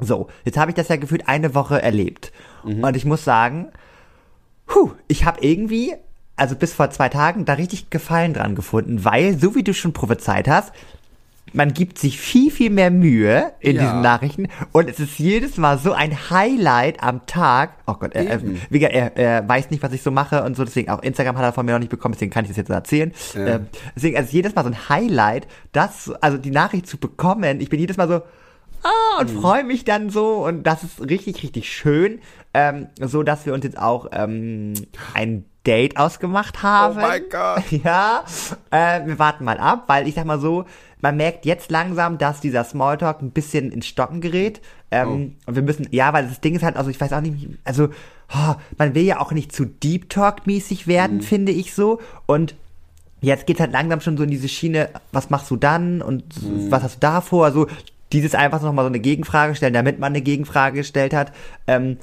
So, 0.00 0.28
jetzt 0.44 0.58
habe 0.58 0.70
ich 0.70 0.74
das 0.76 0.88
ja 0.88 0.96
gefühlt 0.96 1.28
eine 1.28 1.54
Woche 1.54 1.80
erlebt. 1.80 2.32
Mhm. 2.64 2.82
Und 2.84 2.96
ich 2.96 3.04
muss 3.04 3.24
sagen, 3.24 3.68
puh, 4.66 4.92
ich 5.08 5.24
habe 5.24 5.40
irgendwie, 5.40 5.94
also 6.36 6.56
bis 6.56 6.72
vor 6.72 6.90
zwei 6.90 7.08
Tagen, 7.08 7.44
da 7.44 7.54
richtig 7.54 7.90
Gefallen 7.90 8.34
dran 8.34 8.54
gefunden, 8.54 9.04
weil, 9.04 9.38
so 9.38 9.54
wie 9.54 9.64
du 9.64 9.74
schon 9.74 9.92
prophezeit 9.92 10.48
hast, 10.48 10.72
man 11.52 11.72
gibt 11.72 11.98
sich 11.98 12.18
viel, 12.20 12.50
viel 12.50 12.70
mehr 12.70 12.90
Mühe 12.90 13.52
in 13.60 13.76
Ja. 13.76 13.82
diesen 13.82 14.00
Nachrichten 14.00 14.48
und 14.72 14.88
es 14.88 15.00
ist 15.00 15.18
jedes 15.18 15.56
Mal 15.56 15.78
so 15.78 15.92
ein 15.92 16.30
Highlight 16.30 17.02
am 17.02 17.26
Tag. 17.26 17.70
Oh 17.86 17.94
Gott, 17.94 18.14
er, 18.14 18.26
er, 18.26 18.34
Eben. 18.40 18.60
wie 18.70 18.78
gesagt, 18.78 18.94
er, 18.94 19.16
er 19.16 19.48
weiß 19.48 19.70
nicht, 19.70 19.82
was 19.82 19.92
ich 19.92 20.02
so 20.02 20.10
mache 20.10 20.42
und 20.44 20.56
so, 20.56 20.64
deswegen 20.64 20.90
auch 20.90 21.02
Instagram 21.02 21.36
hat 21.36 21.44
er 21.44 21.52
von 21.52 21.64
mir 21.66 21.72
noch 21.72 21.78
nicht 21.78 21.90
bekommen, 21.90 22.12
deswegen 22.14 22.30
kann 22.30 22.44
ich 22.44 22.50
das 22.50 22.56
jetzt 22.56 22.70
erzählen. 22.70 23.12
Ja. 23.34 23.46
Ähm, 23.56 23.66
deswegen, 23.96 24.16
also 24.16 24.30
jedes 24.32 24.54
Mal 24.54 24.62
so 24.64 24.70
ein 24.70 24.88
Highlight, 24.88 25.46
das, 25.72 26.10
also 26.20 26.38
die 26.38 26.50
Nachricht 26.50 26.86
zu 26.86 26.98
bekommen, 26.98 27.60
ich 27.60 27.68
bin 27.68 27.80
jedes 27.80 27.96
Mal 27.96 28.08
so, 28.08 28.14
ah, 28.82 29.20
und 29.20 29.34
Mhm. 29.34 29.40
freue 29.40 29.64
mich 29.64 29.84
dann 29.84 30.10
so 30.10 30.44
und 30.46 30.62
das 30.64 30.82
ist 30.84 31.00
richtig, 31.08 31.42
richtig 31.42 31.72
schön, 31.72 32.20
ähm, 32.54 32.88
so 33.00 33.22
dass 33.22 33.46
wir 33.46 33.54
uns 33.54 33.64
jetzt 33.64 33.78
auch 33.78 34.06
ähm, 34.12 34.74
ein 35.14 35.44
Date 35.66 35.98
ausgemacht 35.98 36.62
haben. 36.62 36.96
Oh 36.96 37.00
mein 37.00 37.22
Gott. 37.30 37.62
Ja, 37.84 38.24
äh, 38.70 39.04
wir 39.06 39.18
warten 39.18 39.44
mal 39.44 39.58
ab, 39.58 39.84
weil 39.88 40.08
ich 40.08 40.14
sag 40.14 40.24
mal 40.24 40.40
so, 40.40 40.64
man 41.00 41.16
merkt 41.16 41.46
jetzt 41.46 41.70
langsam, 41.70 42.18
dass 42.18 42.40
dieser 42.40 42.64
Smalltalk 42.64 43.22
ein 43.22 43.30
bisschen 43.30 43.70
ins 43.72 43.86
Stocken 43.86 44.20
gerät. 44.20 44.60
Ähm, 44.90 45.36
Und 45.46 45.54
wir 45.54 45.62
müssen, 45.62 45.86
ja, 45.90 46.12
weil 46.12 46.26
das 46.26 46.40
Ding 46.40 46.54
ist 46.54 46.62
halt, 46.62 46.76
also 46.76 46.90
ich 46.90 47.00
weiß 47.00 47.12
auch 47.12 47.20
nicht, 47.20 47.48
also 47.64 47.88
oh, 48.34 48.54
man 48.76 48.94
will 48.94 49.04
ja 49.04 49.20
auch 49.20 49.32
nicht 49.32 49.52
zu 49.52 49.64
Deep 49.64 50.10
Talk-mäßig 50.10 50.86
werden, 50.86 51.22
finde 51.22 51.52
ich 51.52 51.74
so. 51.74 52.00
Und 52.26 52.54
jetzt 53.20 53.46
geht's 53.46 53.60
halt 53.60 53.72
langsam 53.72 54.00
schon 54.00 54.16
so 54.16 54.24
in 54.24 54.30
diese 54.30 54.48
Schiene, 54.48 54.90
was 55.12 55.30
machst 55.30 55.50
du 55.50 55.56
dann 55.56 56.02
und 56.02 56.24
was 56.70 56.82
hast 56.82 56.96
du 56.96 57.00
da 57.00 57.20
vor? 57.20 57.44
Also 57.44 57.66
dieses 58.12 58.34
einfach 58.34 58.62
nochmal 58.62 58.84
so 58.84 58.88
eine 58.88 59.00
Gegenfrage 59.00 59.54
stellen, 59.54 59.74
damit 59.74 59.98
man 59.98 60.12
eine 60.12 60.22
Gegenfrage 60.22 60.78
gestellt 60.78 61.12
hat. 61.12 61.32
Ähm, 61.66 61.98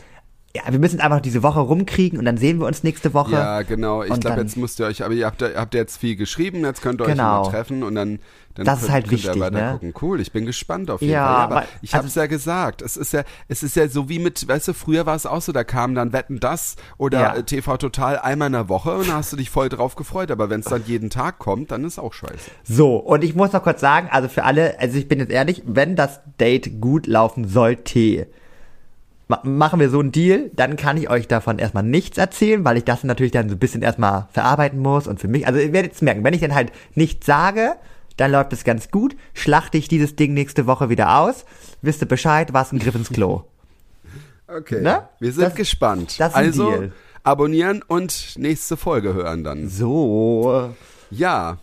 ja, 0.55 0.61
wir 0.71 0.79
müssen 0.79 1.01
einfach 1.01 1.19
diese 1.19 1.43
Woche 1.43 1.59
rumkriegen 1.59 2.17
und 2.17 2.23
dann 2.25 2.37
sehen 2.37 2.59
wir 2.59 2.65
uns 2.67 2.81
nächste 2.83 3.13
Woche. 3.13 3.33
Ja, 3.33 3.61
genau. 3.63 4.03
Ich 4.03 4.19
glaube, 4.21 4.39
jetzt 4.41 4.55
müsst 4.55 4.79
ihr 4.79 4.85
euch, 4.85 5.03
aber 5.03 5.13
ihr 5.13 5.25
habt, 5.25 5.41
ihr 5.41 5.53
habt 5.55 5.73
jetzt 5.73 5.97
viel 5.97 6.15
geschrieben, 6.15 6.63
jetzt 6.63 6.81
könnt 6.81 7.01
ihr 7.01 7.05
Genau. 7.07 7.41
euch 7.41 7.47
immer 7.47 7.51
treffen 7.51 7.83
und 7.83 7.95
dann, 7.95 8.19
dann 8.53 8.65
Das 8.65 8.75
ist 8.75 8.81
könnt, 8.83 8.93
halt 8.93 9.03
könnt 9.03 9.11
wichtig, 9.23 9.35
ihr 9.35 9.41
weiter 9.41 9.61
ne? 9.65 9.71
gucken. 9.73 9.93
Cool, 10.01 10.21
ich 10.21 10.31
bin 10.31 10.45
gespannt 10.45 10.89
auf 10.89 11.01
jeden 11.01 11.11
Ja, 11.13 11.25
Fall. 11.25 11.33
Ja, 11.33 11.39
aber 11.43 11.55
weil- 11.55 11.65
ich 11.81 11.93
habe 11.93 12.03
also- 12.05 12.11
es 12.11 12.15
ja 12.15 12.27
gesagt, 12.27 12.81
es 12.81 12.95
ist 12.95 13.11
ja, 13.11 13.23
es 13.49 13.63
ist 13.63 13.75
ja 13.75 13.89
so 13.89 14.07
wie 14.07 14.17
mit, 14.19 14.47
weißt 14.47 14.69
du, 14.69 14.73
früher 14.73 15.05
war 15.05 15.15
es 15.17 15.25
auch 15.25 15.41
so, 15.41 15.51
da 15.51 15.65
kam 15.65 15.93
dann 15.93 16.13
Wetten 16.13 16.39
das 16.39 16.77
oder 16.97 17.19
Ja. 17.19 17.41
TV 17.41 17.75
Total 17.75 18.17
einmal 18.19 18.47
in 18.47 18.53
der 18.53 18.69
Woche 18.69 18.95
und 18.95 19.09
da 19.09 19.15
hast 19.15 19.33
du 19.33 19.35
dich 19.37 19.49
voll 19.49 19.67
drauf 19.67 19.97
gefreut, 19.97 20.31
aber 20.31 20.49
wenn 20.49 20.61
es 20.61 20.67
dann 20.67 20.83
jeden 20.85 21.09
Tag 21.09 21.37
kommt, 21.37 21.71
dann 21.71 21.83
ist 21.83 21.99
auch 21.99 22.13
scheiße. 22.13 22.49
So, 22.63 22.95
und 22.95 23.25
ich 23.25 23.35
muss 23.35 23.51
noch 23.51 23.61
kurz 23.63 23.81
sagen, 23.81 24.07
also 24.09 24.29
für 24.29 24.45
alle, 24.45 24.79
also 24.79 24.97
ich 24.97 25.09
bin 25.09 25.19
jetzt 25.19 25.31
ehrlich, 25.33 25.61
wenn 25.65 25.97
das 25.97 26.21
Date 26.39 26.79
gut 26.79 27.07
laufen 27.07 27.47
sollte, 27.49 28.27
machen 29.43 29.79
wir 29.79 29.89
so 29.89 29.99
einen 29.99 30.11
Deal, 30.11 30.51
dann 30.53 30.75
kann 30.77 30.97
ich 30.97 31.09
euch 31.09 31.27
davon 31.27 31.57
erstmal 31.59 31.83
nichts 31.83 32.17
erzählen, 32.17 32.63
weil 32.63 32.77
ich 32.77 32.83
das 32.83 33.03
natürlich 33.03 33.31
dann 33.31 33.49
so 33.49 33.55
ein 33.55 33.59
bisschen 33.59 33.81
erstmal 33.81 34.27
verarbeiten 34.31 34.79
muss 34.79 35.07
und 35.07 35.19
für 35.19 35.27
mich, 35.27 35.47
also 35.47 35.59
ihr 35.59 35.73
werdet 35.73 35.93
es 35.93 36.01
merken, 36.01 36.23
wenn 36.23 36.33
ich 36.33 36.41
dann 36.41 36.53
halt 36.53 36.71
nichts 36.93 37.25
sage, 37.25 37.75
dann 38.17 38.31
läuft 38.31 38.53
es 38.53 38.63
ganz 38.63 38.91
gut, 38.91 39.15
schlachte 39.33 39.77
ich 39.77 39.87
dieses 39.87 40.15
Ding 40.15 40.33
nächste 40.33 40.67
Woche 40.67 40.89
wieder 40.89 41.19
aus, 41.19 41.45
wisst 41.81 42.01
ihr 42.01 42.07
Bescheid, 42.07 42.53
war 42.53 42.65
ein 42.71 42.79
Griff 42.79 42.95
ins 42.95 43.09
Klo. 43.09 43.43
Okay. 44.47 44.79
Ne? 44.79 45.09
Wir 45.19 45.31
sind 45.33 45.43
Das- 45.45 45.55
gespannt. 45.55 46.19
das 46.19 46.29
ist 46.29 46.35
ein 46.35 46.45
also 46.45 46.69
Deal. 46.69 46.91
abonnieren 47.23 47.81
und 47.87 48.35
nächste 48.37 48.77
Folge 48.77 49.15
hören 49.15 49.43
dann. 49.43 49.69
So, 49.69 50.69
Ja. 51.09 51.57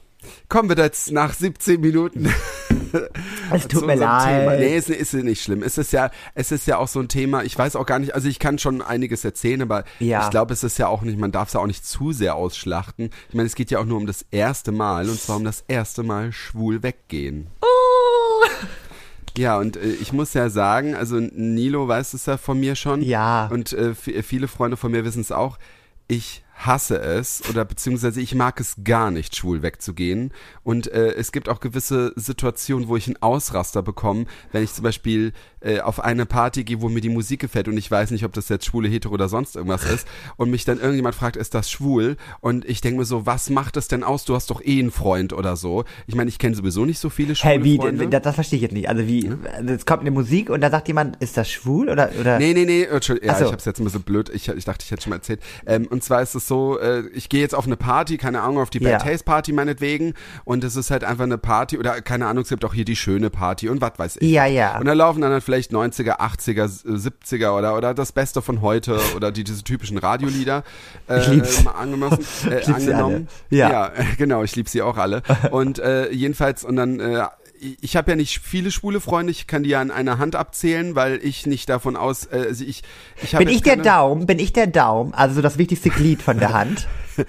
Kommen 0.49 0.69
wir 0.69 0.77
jetzt 0.77 1.11
nach 1.13 1.33
17 1.35 1.81
Minuten. 1.81 2.33
es 3.53 3.69
tut 3.69 3.87
mir 3.87 3.95
leid. 3.97 4.41
Thema. 4.43 4.57
Nee, 4.57 4.77
es 4.77 4.89
ist 4.89 5.15
nicht 5.15 5.43
schlimm. 5.43 5.63
Es 5.63 5.79
ist 5.79 5.93
ja, 5.93 6.11
es 6.35 6.53
ist 6.53 6.67
ja 6.67 6.79
auch 6.79 6.89
so 6.89 7.01
ein 7.01 7.09
Thema, 7.09 7.43
ich 7.45 7.57
weiß 7.59 7.77
auch 7.77 7.87
gar 7.87 7.99
nicht, 7.99 8.15
also 8.15 8.29
ich 8.29 8.39
kann 8.39 8.59
schon 8.59 8.83
einiges 8.83 9.25
erzählen, 9.25 9.63
aber 9.63 9.85
Ja. 9.99 10.25
ich 10.25 10.31
glaube, 10.31 10.53
es 10.53 10.63
ist 10.65 10.79
ja 10.79 10.89
auch 10.89 11.03
nicht, 11.03 11.19
man 11.19 11.33
darf 11.33 11.49
es 11.49 11.55
ja 11.55 11.61
auch 11.61 11.67
nicht 11.67 11.87
zu 11.87 12.13
sehr 12.13 12.35
ausschlachten. 12.35 13.11
Ich 13.29 13.35
meine, 13.35 13.47
es 13.47 13.55
geht 13.55 13.71
ja 13.71 13.79
auch 13.79 13.85
nur 13.87 13.99
um 13.99 14.07
das 14.07 14.25
erste 14.31 14.73
Mal 14.73 15.09
und 15.09 15.21
zwar 15.21 15.37
um 15.37 15.45
das 15.45 15.65
erste 15.69 16.03
Mal 16.03 16.33
schwul 16.33 16.83
weggehen. 16.83 17.47
Ja, 19.37 19.59
und 19.59 19.77
äh, 19.77 19.89
ich 20.01 20.13
muss 20.13 20.35
ja 20.35 20.51
sagen, 20.51 20.95
also 20.95 21.17
Nilo 21.19 21.89
weiß 21.89 22.13
es 22.15 22.27
ja 22.27 22.37
von 22.37 22.61
mir 22.61 22.75
schon. 22.77 23.01
Ja. 23.03 23.47
Und 23.51 23.73
äh, 23.73 23.95
viele 23.95 24.47
Freunde 24.49 24.77
von 24.77 24.93
mir 24.93 25.05
wissen 25.05 25.23
es 25.23 25.33
auch. 25.33 25.59
Ich 26.07 26.45
hasse 26.67 26.99
es 27.01 27.43
oder 27.49 27.65
beziehungsweise 27.65 28.21
ich 28.21 28.35
mag 28.35 28.61
es 28.61 28.77
gar 28.85 29.11
nicht, 29.11 29.37
schwul 29.37 29.63
wegzugehen. 29.63 30.33
Und 30.63 30.87
äh, 30.89 31.15
es 31.15 31.33
gibt 31.33 31.49
auch 31.49 31.61
gewisse 31.61 32.13
Situationen, 32.17 32.89
wo 32.89 32.97
ich 32.97 33.07
einen 33.07 33.21
Ausraster 33.21 33.83
bekomme, 33.83 34.27
wenn 34.53 34.63
ich 34.63 34.73
zum 34.73 34.85
Beispiel 34.85 35.33
äh, 35.61 35.81
auf 35.81 36.01
eine 36.01 36.27
Party 36.27 36.65
gehe, 36.65 36.81
wo 36.81 36.89
mir 36.89 37.01
die 37.01 37.09
Musik 37.09 37.41
gefällt 37.41 37.69
und 37.69 37.77
ich 37.77 37.91
weiß 37.91 38.11
nicht, 38.11 38.25
ob 38.25 38.33
das 38.33 38.49
jetzt 38.49 38.67
schwule, 38.67 38.89
hetero 38.89 39.15
oder 39.15 39.29
sonst 39.29 39.57
irgendwas 39.57 39.85
ist 39.85 40.07
und 40.37 40.51
mich 40.51 40.65
dann 40.65 40.79
irgendjemand 40.79 41.15
fragt, 41.15 41.37
ist 41.37 41.55
das 41.55 41.71
schwul? 41.71 42.17
Und 42.41 42.65
ich 42.65 42.81
denke 42.81 42.99
mir 43.01 43.05
so, 43.05 43.27
was 43.27 43.51
macht 43.51 43.77
das 43.77 43.89
denn 43.89 44.05
aus? 44.05 44.25
Du 44.25 44.35
hast 44.35 44.51
doch 44.51 44.61
eh 44.65 44.79
einen 44.79 44.91
Freund 44.91 45.33
oder 45.33 45.57
so. 45.57 45.85
Ich 46.07 46.15
meine, 46.15 46.29
ich 46.29 46.39
kenne 46.39 46.55
sowieso 46.55 46.85
nicht 46.85 46.99
so 46.99 47.11
viele 47.11 47.35
schwule 47.35 47.55
Hey, 47.55 47.65
wie, 47.65 47.77
Freunde. 47.77 48.09
das, 48.09 48.23
das 48.23 48.35
verstehe 48.35 48.57
ich 48.59 48.63
jetzt 48.63 48.73
nicht. 48.73 48.89
Also 48.89 49.07
wie, 49.07 49.33
es 49.67 49.87
kommt 49.87 50.03
eine 50.03 50.11
Musik 50.11 50.51
und 50.51 50.61
da 50.61 50.71
sagt 50.71 50.89
jemand, 50.89 51.17
ist 51.17 51.37
das 51.37 51.51
schwul 51.51 51.89
oder, 51.89 52.11
oder? 52.21 52.39
Nee, 52.39 52.55
nee, 52.55 52.65
nee, 52.65 52.85
Entschuldigung, 52.85 53.29
ja, 53.29 53.35
Ach 53.35 53.39
so. 53.41 53.47
ich 53.47 53.53
hab's 53.53 53.65
jetzt 53.65 53.81
ein 53.81 53.85
bisschen 53.85 54.03
blöd, 54.03 54.31
ich, 54.33 54.49
ich 54.49 54.65
dachte, 54.65 54.85
ich 54.85 54.91
hätte 54.91 55.03
schon 55.03 55.11
mal 55.11 55.17
erzählt. 55.17 55.41
Ähm, 55.67 55.87
und 55.87 56.03
zwar 56.05 56.23
ist 56.23 56.35
es 56.35 56.47
so, 56.47 56.52
äh, 56.79 57.01
ich 57.15 57.29
gehe 57.29 57.41
jetzt 57.41 57.55
auf 57.55 57.67
eine 57.67 57.77
Party, 57.77 58.17
keine 58.19 58.41
Ahnung, 58.43 58.59
auf 58.63 58.71
die 58.71 58.79
Bad 58.81 58.91
Ja. 58.93 58.99
Taste 58.99 59.25
Party 59.25 59.53
meinetwegen 59.53 60.15
und 60.45 60.65
es 60.65 60.77
ist 60.77 60.91
halt 60.91 61.05
einfach 61.05 61.25
eine 61.25 61.39
Party 61.39 61.79
oder 61.79 62.01
keine 62.03 62.27
Ahnung, 62.27 62.43
es 62.43 62.49
gibt 62.49 62.65
auch 62.65 62.75
hier 62.75 62.85
die 62.85 62.97
schöne 62.97 63.31
Party 63.31 63.69
und 63.69 63.81
was 63.81 63.93
weiß 63.99 64.17
ich. 64.21 64.31
Ja, 64.31 64.47
ja. 64.47 64.79
Und 64.79 64.87
da 64.87 64.93
laufen 64.93 65.21
dann 65.21 65.33
halt 65.33 65.43
vielleicht 65.45 65.73
90er, 65.73 66.19
80er, 66.21 66.85
70er 66.85 67.57
oder, 67.57 67.77
oder 67.77 67.95
das 67.95 68.13
Beste 68.13 68.43
von 68.43 68.61
heute 68.61 68.99
oder 69.17 69.33
die, 69.33 69.45
diese 69.45 69.63
typischen 69.65 69.99
Radiolieder 69.99 70.63
äh, 71.09 71.21
Ich 71.21 71.29
lieb's. 71.29 71.67
angemessen, 71.67 72.25
äh, 72.51 72.61
Ich 72.61 72.67
lieb 72.67 72.77
sie 72.79 72.93
angenommen. 72.93 73.29
alle. 73.51 73.59
Ja. 73.59 73.71
ja, 73.71 73.93
genau, 74.19 74.43
ich 74.43 74.55
lieb 74.57 74.69
sie 74.69 74.83
auch 74.83 74.97
alle. 74.99 75.23
Und 75.51 75.79
äh, 75.79 76.11
jedenfalls, 76.11 76.65
und 76.65 76.77
dann, 76.77 77.01
äh, 77.01 77.23
ich 77.81 77.97
habe 77.97 78.11
ja 78.11 78.17
nicht 78.17 78.41
viele 78.41 78.71
schwule 78.71 79.01
Freunde, 79.01 79.31
ich 79.31 79.47
kann 79.47 79.63
die 79.63 79.71
ja 79.71 79.81
an 79.81 79.91
einer 79.91 80.19
Hand 80.19 80.37
abzählen, 80.37 80.95
weil 80.95 81.21
ich 81.23 81.47
nicht 81.47 81.69
davon 81.69 81.97
aus, 81.97 82.27
äh, 82.27 82.47
also 82.49 82.65
ich, 82.65 82.83
ich 83.23 83.33
Bin 83.37 83.49
ich 83.49 83.63
der 83.63 83.77
Daumen? 83.77 84.27
Bin 84.27 84.39
ich 84.39 84.53
der 84.53 84.67
Daumen? 84.67 85.15
Also 85.15 85.37
so 85.37 85.43
das 85.43 85.59
wichtigste 85.59 85.91
Glied 85.91 86.23
von 86.23 86.39
der 86.39 86.53
Hand? 86.53 86.89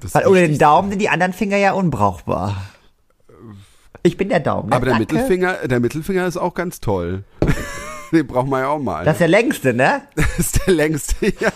Das 0.00 0.14
Weil 0.14 0.28
ohne 0.28 0.46
den. 0.46 0.58
Daumen 0.58 0.90
sind 0.90 1.00
die 1.00 1.08
anderen 1.08 1.32
Finger 1.32 1.56
ja 1.56 1.72
unbrauchbar. 1.72 2.62
Ich 4.04 4.16
bin 4.16 4.28
der 4.28 4.38
Daumen. 4.38 4.68
ne? 4.68 4.76
Aber 4.76 4.86
der 4.86 4.94
Danke. 4.94 5.12
Mittelfinger, 5.12 5.66
der 5.66 5.80
Mittelfinger 5.80 6.24
ist 6.26 6.36
auch 6.36 6.54
ganz 6.54 6.78
toll. 6.78 7.24
Den 8.12 8.26
brauchen 8.26 8.50
wir 8.50 8.60
ja 8.60 8.68
auch 8.68 8.78
mal. 8.78 9.04
Das 9.04 9.14
ist 9.14 9.20
der 9.20 9.28
längste, 9.28 9.74
ne? 9.74 10.02
Das 10.14 10.38
ist 10.38 10.66
der 10.66 10.74
längste, 10.74 11.26
ja. 11.40 11.52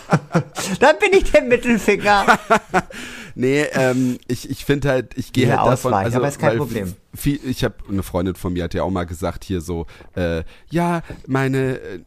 Dann 0.80 0.98
bin 0.98 1.12
ich 1.12 1.30
der 1.30 1.42
Mittelfinger. 1.42 2.38
Nee, 3.34 3.66
ähm, 3.72 4.18
ich, 4.28 4.48
ich 4.48 4.64
finde 4.64 4.88
halt, 4.90 5.16
ich 5.16 5.32
gehe 5.32 5.48
halt 5.48 5.58
davon, 5.58 5.72
ausweichen, 5.72 6.04
also 6.06 6.18
aber 6.18 6.28
ist 6.28 6.38
kein 6.38 6.56
Problem. 6.56 6.94
Viel, 7.14 7.40
ich 7.44 7.64
habe 7.64 7.74
eine 7.88 8.02
Freundin 8.02 8.36
von 8.36 8.52
mir 8.52 8.64
hat 8.64 8.74
ja 8.74 8.84
auch 8.84 8.90
mal 8.90 9.04
gesagt 9.04 9.44
hier 9.44 9.60
so, 9.60 9.86
äh, 10.14 10.44
ja, 10.70 11.02
meine 11.26 11.78
äh, 11.78 12.00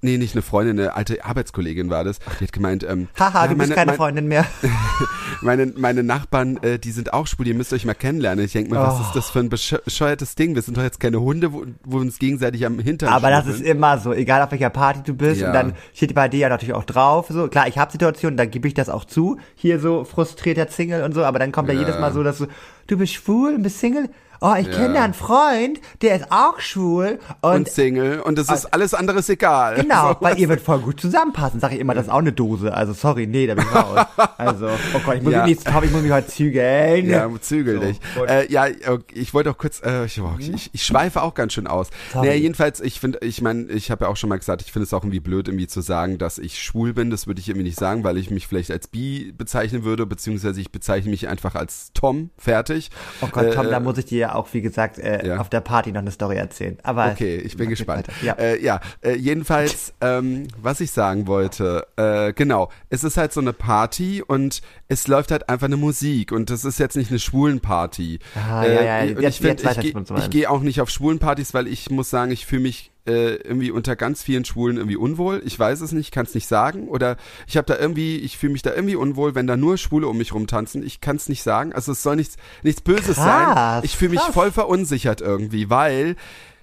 Nee, 0.00 0.16
nicht 0.16 0.34
eine 0.34 0.42
Freundin, 0.42 0.78
eine 0.78 0.94
alte 0.94 1.24
Arbeitskollegin 1.24 1.90
war 1.90 2.04
das. 2.04 2.20
Die 2.38 2.44
hat 2.44 2.52
gemeint, 2.52 2.84
ähm, 2.88 3.08
Haha, 3.18 3.42
ja, 3.46 3.48
du 3.48 3.56
bist 3.56 3.58
meine, 3.70 3.74
keine 3.74 3.90
mein- 3.92 3.96
Freundin 3.96 4.28
mehr. 4.28 4.44
meine, 5.42 5.66
meine 5.76 6.02
Nachbarn, 6.02 6.56
äh, 6.62 6.78
die 6.78 6.90
sind 6.92 7.12
auch 7.12 7.26
schwul, 7.26 7.46
ihr 7.48 7.54
müsst 7.54 7.72
euch 7.72 7.84
mal 7.84 7.94
kennenlernen. 7.94 8.44
Ich 8.44 8.52
denke 8.52 8.70
mir, 8.72 8.80
was 8.80 8.98
Oh. 8.98 9.02
ist 9.02 9.14
das 9.14 9.30
für 9.30 9.40
ein 9.40 9.48
besch- 9.50 9.82
bescheuertes 9.84 10.34
Ding? 10.34 10.54
Wir 10.54 10.62
sind 10.62 10.76
doch 10.76 10.82
jetzt 10.82 11.00
keine 11.00 11.20
Hunde, 11.20 11.52
wo, 11.52 11.64
wo 11.84 11.96
wir 11.96 12.00
uns 12.02 12.18
gegenseitig 12.18 12.64
am 12.64 12.78
Hintern 12.78 13.08
Aber 13.10 13.30
das 13.30 13.46
ist 13.46 13.60
immer 13.60 13.98
so, 13.98 14.12
egal 14.12 14.42
auf 14.42 14.50
welcher 14.52 14.70
Party 14.70 15.00
du 15.04 15.14
bist. 15.14 15.40
Ja. 15.40 15.48
Und 15.48 15.54
dann 15.54 15.72
steht 15.94 16.14
bei 16.14 16.28
dir 16.28 16.38
ja 16.40 16.48
natürlich 16.48 16.74
auch 16.74 16.84
drauf. 16.84 17.26
So, 17.28 17.48
klar, 17.48 17.66
ich 17.68 17.78
habe 17.78 17.90
Situationen, 17.90 18.36
da 18.36 18.44
gebe 18.44 18.68
ich 18.68 18.74
das 18.74 18.88
auch 18.88 19.04
zu. 19.04 19.38
Hier 19.56 19.80
so 19.80 20.04
frustrierter 20.04 20.68
Single 20.68 21.02
und 21.02 21.12
so, 21.14 21.24
aber 21.24 21.38
dann 21.38 21.52
kommt 21.52 21.68
ja, 21.68 21.74
Ja. 21.74 21.80
jedes 21.80 21.98
Mal 21.98 22.12
so, 22.12 22.22
dass 22.22 22.38
du, 22.38 22.46
du 22.86 22.96
bist 22.98 23.14
schwul 23.14 23.54
und 23.54 23.62
bist 23.62 23.80
Single. 23.80 24.08
Oh, 24.40 24.54
ich 24.58 24.66
Ja. 24.68 24.72
kenne 24.74 24.94
da 24.94 25.04
einen 25.04 25.14
Freund, 25.14 25.80
der 26.02 26.16
ist 26.16 26.26
auch 26.30 26.60
schwul. 26.60 27.18
Und, 27.40 27.50
und 27.52 27.68
Single 27.68 28.20
und 28.20 28.38
es 28.38 28.48
ist 28.48 28.66
alles 28.72 28.94
andere 28.94 29.18
ist 29.18 29.28
egal. 29.28 29.76
genau, 29.76 30.10
So, 30.10 30.16
weil 30.20 30.38
ihr 30.38 30.48
wird 30.48 30.60
voll 30.60 30.78
gut 30.80 31.00
zusammenpassen. 31.00 31.60
Sag 31.60 31.72
ich 31.72 31.80
immer, 31.80 31.94
das 31.94 32.06
ist 32.06 32.12
auch 32.12 32.18
eine 32.18 32.32
Dose. 32.32 32.72
Also 32.72 32.92
sorry, 32.92 33.26
nee, 33.26 33.46
da 33.46 33.54
bin 33.54 33.64
ich 33.68 33.74
raus. 33.74 34.06
Also, 34.38 34.68
oh 34.94 35.00
Gott, 35.04 35.16
ich 35.16 35.22
muss 35.22 35.32
Ja. 35.32 35.44
mich 35.44 35.56
nicht, 35.64 35.68
ich 35.84 35.90
muss 35.90 36.02
mich 36.02 36.12
heute 36.12 36.28
zügeln. 36.28 37.08
Ja, 37.10 37.28
zügel 37.40 37.74
So, 37.80 37.80
dich. 37.86 38.00
Äh, 38.28 38.52
ja, 38.52 38.66
ich 39.12 39.34
wollte 39.34 39.50
auch 39.50 39.58
kurz, 39.58 39.82
äh, 39.84 40.04
ich, 40.04 40.20
ich, 40.38 40.70
ich 40.72 40.82
schweife 40.84 41.22
auch 41.22 41.34
ganz 41.34 41.52
schön 41.54 41.66
aus. 41.66 41.88
Sorry. 42.12 42.28
Naja, 42.28 42.38
jedenfalls, 42.38 42.80
ich 42.80 43.00
finde, 43.00 43.18
ich 43.22 43.42
meine, 43.42 43.64
ich 43.72 43.90
habe 43.90 44.04
ja 44.04 44.10
auch 44.10 44.16
schon 44.16 44.28
mal 44.28 44.38
gesagt, 44.38 44.62
ich 44.62 44.70
finde 44.72 44.84
es 44.84 44.94
auch 44.94 45.02
irgendwie 45.02 45.20
blöd, 45.20 45.48
irgendwie 45.48 45.66
zu 45.66 45.80
sagen, 45.80 46.18
dass 46.18 46.38
ich 46.38 46.62
schwul 46.62 46.92
bin. 46.94 47.10
Das 47.10 47.26
würde 47.26 47.40
ich 47.40 47.48
irgendwie 47.48 47.64
nicht 47.66 47.78
sagen, 47.78 48.04
weil 48.04 48.16
ich 48.16 48.30
mich 48.30 48.46
vielleicht 48.46 48.70
als 48.70 48.86
bi 48.86 49.32
bezeichnen 49.36 49.82
würde, 49.84 50.06
beziehungsweise 50.06 50.60
ich 50.60 50.70
bezeichne 50.70 51.10
mich 51.10 51.26
einfach 51.28 51.54
als 51.56 51.90
Tom. 51.94 52.30
Fertig. 52.38 52.90
Oh 53.20 53.26
Gott, 53.32 53.52
Tom, 53.54 53.66
Äh, 53.66 53.70
da 53.70 53.80
muss 53.80 53.98
ich 53.98 54.04
dir 54.06 54.27
ja 54.28 54.34
auch, 54.34 54.48
wie 54.52 54.60
gesagt, 54.60 54.98
äh, 54.98 55.26
ja. 55.26 55.36
auf 55.38 55.48
der 55.48 55.60
Party 55.60 55.92
noch 55.92 56.00
eine 56.00 56.10
Story 56.10 56.36
erzählen. 56.36 56.78
Aber 56.82 57.10
Okay, 57.12 57.36
ich 57.36 57.56
bin 57.56 57.68
gespannt. 57.68 58.06
Ja. 58.22 58.34
äh, 58.34 58.62
ja 58.62 58.80
äh, 59.02 59.14
jedenfalls, 59.14 59.92
ähm, 60.00 60.48
was 60.60 60.80
ich 60.80 60.90
sagen 60.90 61.26
wollte, 61.26 61.86
äh, 61.96 62.32
genau, 62.32 62.70
es 62.90 63.04
ist 63.04 63.16
halt 63.16 63.32
so 63.32 63.40
eine 63.40 63.52
Party 63.52 64.22
und 64.26 64.62
es 64.88 65.08
läuft 65.08 65.30
halt 65.30 65.48
einfach 65.48 65.66
eine 65.66 65.76
Musik 65.76 66.32
und 66.32 66.50
das 66.50 66.64
ist 66.64 66.78
jetzt 66.78 66.96
nicht 66.96 67.10
eine 67.10 67.18
Schwulenparty. 67.18 68.18
Ah, 68.34 68.64
ja, 68.64 68.82
ja, 68.82 69.00
und 69.02 69.20
jetzt- 69.22 69.40
ich 69.40 69.44
jetzt 69.46 69.64
weiß 69.64 69.78
ich, 69.78 69.94
ich, 69.94 70.10
ich 70.18 70.30
gehe 70.30 70.50
auch 70.50 70.60
nicht 70.60 70.80
auf 70.80 70.90
Schwulenpartys, 70.90 71.54
weil 71.54 71.66
ich 71.66 71.90
muss 71.90 72.10
sagen, 72.10 72.30
ich 72.30 72.46
fühle 72.46 72.62
mich 72.62 72.90
äh, 73.08 73.36
irgendwie 73.36 73.70
unter 73.70 73.96
ganz 73.96 74.22
vielen 74.22 74.44
Schwulen 74.44 74.76
irgendwie 74.76 74.96
unwohl. 74.96 75.42
Ich 75.44 75.58
weiß 75.58 75.80
es 75.80 75.92
nicht, 75.92 76.12
kann 76.12 76.26
es 76.26 76.34
nicht 76.34 76.46
sagen. 76.46 76.88
Oder 76.88 77.16
ich 77.46 77.56
habe 77.56 77.66
da 77.66 77.78
irgendwie, 77.78 78.18
ich 78.18 78.36
fühle 78.36 78.52
mich 78.52 78.62
da 78.62 78.74
irgendwie 78.74 78.96
unwohl, 78.96 79.34
wenn 79.34 79.46
da 79.46 79.56
nur 79.56 79.78
Schwule 79.78 80.06
um 80.06 80.18
mich 80.18 80.34
rumtanzen. 80.34 80.84
Ich 80.84 81.00
kann 81.00 81.16
es 81.16 81.28
nicht 81.28 81.42
sagen. 81.42 81.72
Also 81.72 81.92
es 81.92 82.02
soll 82.02 82.16
nichts, 82.16 82.36
nichts 82.62 82.82
Böses 82.82 83.16
sein. 83.16 83.46
Krass, 83.46 83.84
Ich 83.84 83.96
fühle 83.96 84.10
mich 84.10 84.20
voll 84.20 84.52
verunsichert 84.52 85.20
irgendwie, 85.20 85.70
weil 85.70 86.16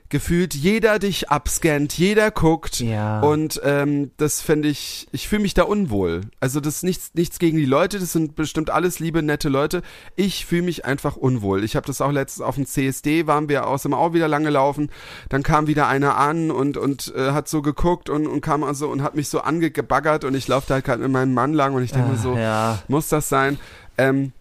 gefühlt 0.09 0.53
jeder 0.53 0.99
dich 0.99 1.29
abscannt, 1.29 1.97
jeder 1.97 2.29
guckt 2.31 2.79
Ja. 2.79 3.21
und 3.21 3.59
ähm, 3.63 4.11
das 4.17 4.39
finde 4.41 4.67
ich, 4.69 5.07
ich 5.11 5.27
fühle 5.27 5.41
mich 5.41 5.53
da 5.55 5.63
unwohl. 5.63 6.21
Also 6.39 6.59
das 6.59 6.75
ist 6.77 6.83
nichts, 6.83 7.11
nichts 7.15 7.39
gegen 7.39 7.57
die 7.57 7.65
Leute, 7.65 7.99
das 7.99 8.11
sind 8.11 8.35
bestimmt 8.35 8.69
alles 8.69 8.99
liebe, 8.99 9.23
nette 9.23 9.49
Leute. 9.49 9.81
Ich 10.15 10.45
fühle 10.45 10.61
mich 10.61 10.85
einfach 10.85 11.15
unwohl. 11.15 11.63
Ich 11.63 11.75
habe 11.75 11.87
das 11.87 12.01
auch 12.01 12.11
letztens 12.11 12.45
auf 12.45 12.55
dem 12.55 12.65
CSD, 12.67 13.25
waren 13.25 13.49
wir 13.49 13.67
außerdem 13.67 13.95
auch 13.95 14.13
wieder 14.13 14.27
lange 14.27 14.51
laufen, 14.51 14.91
dann 15.29 15.41
kam 15.41 15.67
wieder 15.67 15.87
einer 15.87 16.17
an 16.17 16.51
und, 16.51 16.77
und 16.77 17.13
äh, 17.15 17.31
hat 17.31 17.47
so 17.47 17.61
geguckt 17.63 18.09
und, 18.09 18.27
und 18.27 18.41
kam 18.41 18.63
also 18.63 18.89
und 18.89 19.01
hat 19.01 19.15
mich 19.15 19.29
so 19.29 19.41
angebaggert 19.41 20.23
und 20.23 20.35
ich 20.35 20.47
laufe 20.47 20.67
da 20.67 20.75
halt 20.75 20.85
gerade 20.85 21.01
mit 21.01 21.11
meinem 21.11 21.33
Mann 21.33 21.53
lang 21.53 21.73
und 21.73 21.83
ich 21.83 21.91
denke 21.91 22.11
mir 22.11 22.17
so, 22.17 22.35
ja. 22.37 22.79
muss 22.87 23.09
das 23.09 23.27
sein? 23.27 23.57
Ähm, 23.97 24.33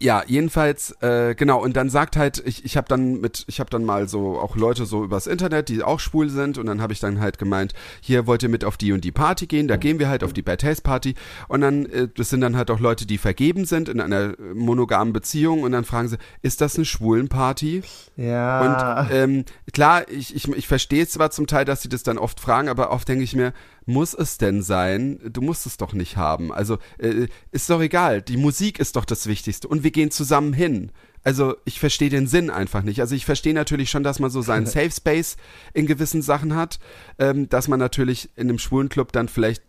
ja, 0.00 0.24
jedenfalls, 0.26 0.96
äh, 1.00 1.34
genau, 1.36 1.62
und 1.62 1.76
dann 1.76 1.88
sagt 1.88 2.16
halt, 2.16 2.42
ich, 2.44 2.64
ich 2.64 2.76
habe 2.76 2.88
dann 2.88 3.20
mit, 3.20 3.44
ich 3.46 3.60
habe 3.60 3.70
dann 3.70 3.84
mal 3.84 4.08
so 4.08 4.38
auch 4.38 4.56
Leute 4.56 4.84
so 4.84 5.04
übers 5.04 5.28
Internet, 5.28 5.68
die 5.68 5.82
auch 5.82 6.00
schwul 6.00 6.28
sind, 6.28 6.58
und 6.58 6.66
dann 6.66 6.82
habe 6.82 6.92
ich 6.92 6.98
dann 6.98 7.20
halt 7.20 7.38
gemeint, 7.38 7.72
hier 8.00 8.26
wollt 8.26 8.42
ihr 8.42 8.48
mit 8.48 8.64
auf 8.64 8.76
die 8.76 8.92
und 8.92 9.04
die 9.04 9.12
Party 9.12 9.46
gehen, 9.46 9.68
da 9.68 9.76
gehen 9.76 10.00
wir 10.00 10.08
halt 10.08 10.24
auf 10.24 10.32
die 10.32 10.42
Bad 10.42 10.60
Taste 10.60 10.82
Party, 10.82 11.14
und 11.46 11.60
dann, 11.60 11.86
äh, 11.86 12.08
das 12.14 12.30
sind 12.30 12.40
dann 12.40 12.56
halt 12.56 12.70
auch 12.70 12.80
Leute, 12.80 13.06
die 13.06 13.18
vergeben 13.18 13.64
sind 13.64 13.88
in 13.88 14.00
einer 14.00 14.38
äh, 14.38 14.54
monogamen 14.54 15.12
Beziehung, 15.12 15.62
und 15.62 15.70
dann 15.70 15.84
fragen 15.84 16.08
sie, 16.08 16.18
ist 16.42 16.60
das 16.60 16.74
eine 16.74 16.84
Schwulenparty? 16.84 17.82
Ja. 18.16 19.04
Und 19.04 19.12
ähm, 19.12 19.44
klar, 19.72 20.08
ich, 20.08 20.34
ich, 20.34 20.48
ich 20.48 20.66
verstehe 20.66 21.06
zwar 21.06 21.30
zum 21.30 21.46
Teil, 21.46 21.64
dass 21.64 21.82
sie 21.82 21.88
das 21.88 22.02
dann 22.02 22.18
oft 22.18 22.40
fragen, 22.40 22.68
aber 22.68 22.90
oft 22.90 23.06
denke 23.06 23.22
ich 23.22 23.36
mir, 23.36 23.52
muss 23.86 24.14
es 24.14 24.38
denn 24.38 24.62
sein? 24.62 25.18
Du 25.24 25.40
musst 25.40 25.66
es 25.66 25.76
doch 25.76 25.92
nicht 25.92 26.16
haben. 26.16 26.52
Also 26.52 26.78
äh, 26.98 27.26
ist 27.50 27.68
doch 27.70 27.80
egal. 27.80 28.22
Die 28.22 28.36
Musik 28.36 28.78
ist 28.78 28.96
doch 28.96 29.04
das 29.04 29.26
Wichtigste 29.26 29.68
und 29.68 29.82
wir 29.82 29.90
gehen 29.90 30.10
zusammen 30.10 30.52
hin. 30.52 30.92
Also 31.24 31.56
ich 31.64 31.78
verstehe 31.78 32.10
den 32.10 32.26
Sinn 32.26 32.50
einfach 32.50 32.82
nicht. 32.82 33.00
Also 33.00 33.14
ich 33.14 33.24
verstehe 33.24 33.54
natürlich 33.54 33.90
schon, 33.90 34.02
dass 34.02 34.18
man 34.18 34.30
so 34.30 34.42
seinen 34.42 34.66
Safe 34.66 34.90
Space 34.90 35.36
in 35.72 35.86
gewissen 35.86 36.22
Sachen 36.22 36.54
hat, 36.54 36.78
ähm, 37.18 37.48
dass 37.48 37.68
man 37.68 37.78
natürlich 37.78 38.30
in 38.36 38.48
einem 38.48 38.58
schwulen 38.58 38.88
Club 38.88 39.12
dann 39.12 39.28
vielleicht 39.28 39.62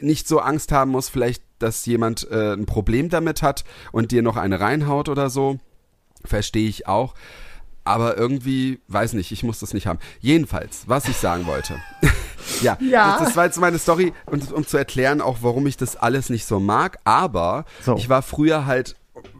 nicht 0.00 0.26
so 0.26 0.40
Angst 0.40 0.72
haben 0.72 0.90
muss, 0.90 1.08
vielleicht, 1.08 1.42
dass 1.58 1.86
jemand 1.86 2.28
äh, 2.30 2.54
ein 2.54 2.66
Problem 2.66 3.08
damit 3.08 3.42
hat 3.42 3.64
und 3.92 4.10
dir 4.10 4.22
noch 4.22 4.36
eine 4.36 4.58
reinhaut 4.58 5.08
oder 5.08 5.30
so. 5.30 5.58
Verstehe 6.24 6.68
ich 6.68 6.86
auch. 6.86 7.14
Aber 7.84 8.16
irgendwie, 8.16 8.80
weiß 8.88 9.12
nicht, 9.14 9.32
ich 9.32 9.42
muss 9.42 9.58
das 9.58 9.74
nicht 9.74 9.86
haben. 9.86 9.98
Jedenfalls, 10.20 10.84
was 10.86 11.08
ich 11.08 11.16
sagen 11.16 11.46
wollte. 11.46 11.76
ja, 12.62 12.78
Ja. 12.80 13.18
Das, 13.18 13.28
das 13.28 13.36
war 13.36 13.44
jetzt 13.44 13.58
meine 13.60 13.78
Story, 13.78 14.12
und, 14.26 14.52
um 14.52 14.66
zu 14.66 14.76
erklären 14.76 15.20
auch, 15.20 15.38
warum 15.42 15.66
ich 15.66 15.76
das 15.76 15.96
alles 15.96 16.30
nicht 16.30 16.46
so 16.46 16.60
mag. 16.60 16.98
Aber 17.04 17.64
So. 17.82 17.96
ich 17.96 18.08
war 18.08 18.22
früher 18.22 18.66
halt, 18.66 18.96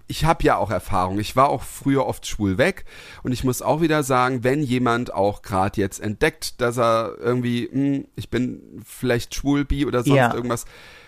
ich 0.06 0.24
habe 0.26 0.44
ja 0.44 0.56
auch 0.56 0.70
Erfahrung. 0.70 1.18
Ich 1.18 1.36
war 1.36 1.48
auch 1.48 1.62
früher 1.62 2.06
oft 2.06 2.26
schwul 2.26 2.58
weg. 2.58 2.84
Und 3.22 3.32
ich 3.32 3.44
muss 3.44 3.62
auch 3.62 3.80
wieder 3.80 4.02
sagen, 4.02 4.44
wenn 4.44 4.62
jemand 4.62 5.14
auch 5.14 5.40
gerade 5.42 5.80
jetzt 5.80 6.00
entdeckt, 6.00 6.60
dass 6.60 6.76
er 6.78 7.14
irgendwie, 7.18 7.68
hm, 7.72 8.06
ich 8.16 8.28
bin 8.28 8.82
vielleicht 8.86 9.34
schwul, 9.34 9.64
bi 9.64 9.86
oder 9.86 10.02
sonst 10.02 10.16
Ja. 10.18 10.34
irgendwas, 10.34 10.66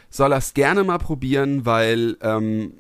soll 0.09 0.33
er 0.33 0.39
es 0.39 0.55
gerne 0.55 0.85
mal 0.85 0.99
probieren, 0.99 1.67
weil 1.67 2.17
ähm, 2.23 2.75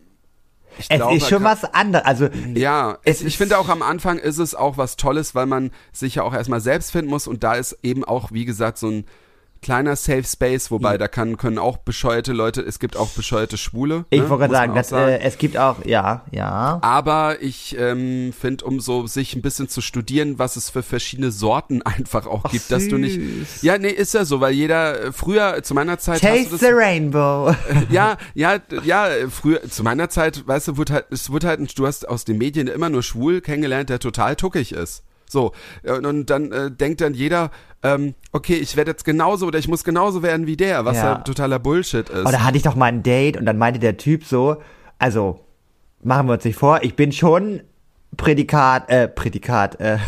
ich 0.79 0.87
es 0.88 0.97
glaube, 0.97 1.16
ist 1.16 1.29
schon 1.29 1.42
kann- 1.42 1.53
was 1.62 1.75
anderes. 1.75 2.05
Also, 2.07 2.29
ja, 2.55 2.97
Es 3.05 3.20
ich 3.23 3.37
finde 3.37 3.59
auch 3.59 3.68
am 3.68 3.83
Anfang 3.83 4.18
ist 4.18 4.38
es 4.38 4.55
auch 4.55 4.77
was 4.79 4.97
Tolles, 4.97 5.35
weil 5.35 5.47
man 5.47 5.70
sich 5.92 6.14
ja 6.16 6.23
auch 6.23 6.33
erstmal 6.35 6.61
selbst 6.61 6.90
finden 6.92 7.11
muss 7.11 7.27
und 7.29 7.44
da 7.44 7.55
ist 7.55 7.79
eben 7.83 8.03
auch, 8.05 8.33
wie 8.33 8.44
gesagt, 8.44 8.79
so 8.79 8.88
ein 8.88 9.05
kleiner 9.64 9.96
Safe 9.96 10.22
Space, 10.22 10.70
wobei 10.70 10.98
da 10.98 11.09
kann, 11.09 11.38
können 11.38 11.59
auch 11.59 11.79
bescheuerte 11.79 12.33
Leute, 12.33 12.61
es 12.61 12.79
gibt 12.79 12.96
auch 12.96 13.09
bescheuerte 13.09 13.57
Schwule. 13.57 14.05
ich 14.11 14.20
ne, 14.20 14.29
wollte 14.29 14.50
sagen, 14.50 14.72
auch 14.72 14.77
dass, 14.77 14.92
Äh, 14.92 15.20
es 15.20 15.38
gibt 15.38 15.57
auch, 15.57 15.85
ja, 15.87 16.22
ja. 16.31 16.79
aber 16.83 17.40
ich 17.40 17.74
ähm, 17.79 18.35
finde, 18.38 18.66
um 18.66 18.79
so 18.79 19.07
sich 19.07 19.35
ein 19.35 19.40
bisschen 19.42 19.68
zu 19.68 19.81
studieren, 19.81 20.38
was 20.38 20.57
es 20.57 20.68
für 20.68 20.83
verschiedene 20.83 21.33
Sorten 21.33 21.81
einfach 21.83 22.27
auch 22.27 22.44
gibt, 22.50 22.70
dass 22.70 22.88
du 22.88 22.98
nicht. 22.98 23.14
süß. 23.14 23.62
Ja, 23.62 23.79
nee, 23.79 23.88
ist 23.88 24.12
ja 24.12 24.27
so, 24.27 24.40
weil 24.40 24.53
jeder 24.53 25.00
äh, 25.00 25.12
früher 25.12 25.62
zu 25.62 25.72
meiner 25.72 25.98
Zeit 25.98 26.20
Taste 26.20 26.50
das, 26.50 26.61
the 26.61 26.70
Rainbow. 26.70 27.55
ja, 27.90 28.18
ja, 28.35 28.59
ja, 28.85 29.09
früher, 29.31 29.62
zu 29.68 29.83
meiner 29.83 30.11
Zeit, 30.11 30.46
weißt 30.46 30.68
du, 30.68 30.77
wurde 30.77 30.92
halt, 30.92 31.07
es 31.11 31.31
wurde 31.31 31.48
halt, 31.48 31.79
du 31.79 31.87
hast 31.87 32.07
aus 32.07 32.24
den 32.24 32.37
Medien 32.37 32.66
immer 32.66 32.90
nur 32.90 33.03
schwul 33.03 33.40
kennengelernt, 33.40 33.88
der 33.88 33.98
total 33.98 34.37
tuckig 34.37 34.72
ist. 34.72 35.03
So, 35.35 35.53
und, 35.83 36.07
und 36.07 36.31
dann 36.31 36.51
äh, 36.53 36.70
denkt 36.70 37.01
dann 37.03 37.12
jeder, 37.12 37.51
ähm, 37.83 38.14
okay, 38.33 38.55
ich 38.55 38.77
werde 38.77 38.92
jetzt 38.92 39.05
genauso 39.05 39.47
oder 39.47 39.59
ich 39.59 39.68
muss 39.68 39.85
genauso 39.85 40.23
werden 40.23 40.47
wie 40.47 40.57
der, 40.57 40.85
was 40.87 40.97
Ja. 40.97 41.05
ja 41.05 41.14
totaler 41.16 41.59
Bullshit 41.59 42.09
ist. 42.09 42.25
Da 42.33 42.42
hatte 42.44 42.57
ich 42.57 42.62
doch 42.62 42.77
mal 42.77 42.87
ein 42.87 43.03
Date 43.03 43.37
und 43.37 43.44
dann 43.44 43.59
meinte 43.59 43.81
der 43.81 43.97
Typ 43.99 44.25
so, 44.25 44.57
also, 44.99 45.40
machen 46.03 46.29
wir 46.29 46.35
uns 46.35 46.44
nicht 46.44 46.57
vor, 46.57 46.83
ich 46.83 46.94
bin 46.97 47.12
schon 47.12 47.61
Prädikat, 48.16 48.88
äh, 48.88 49.09
Prädikat, 49.09 49.81
äh, 49.81 49.99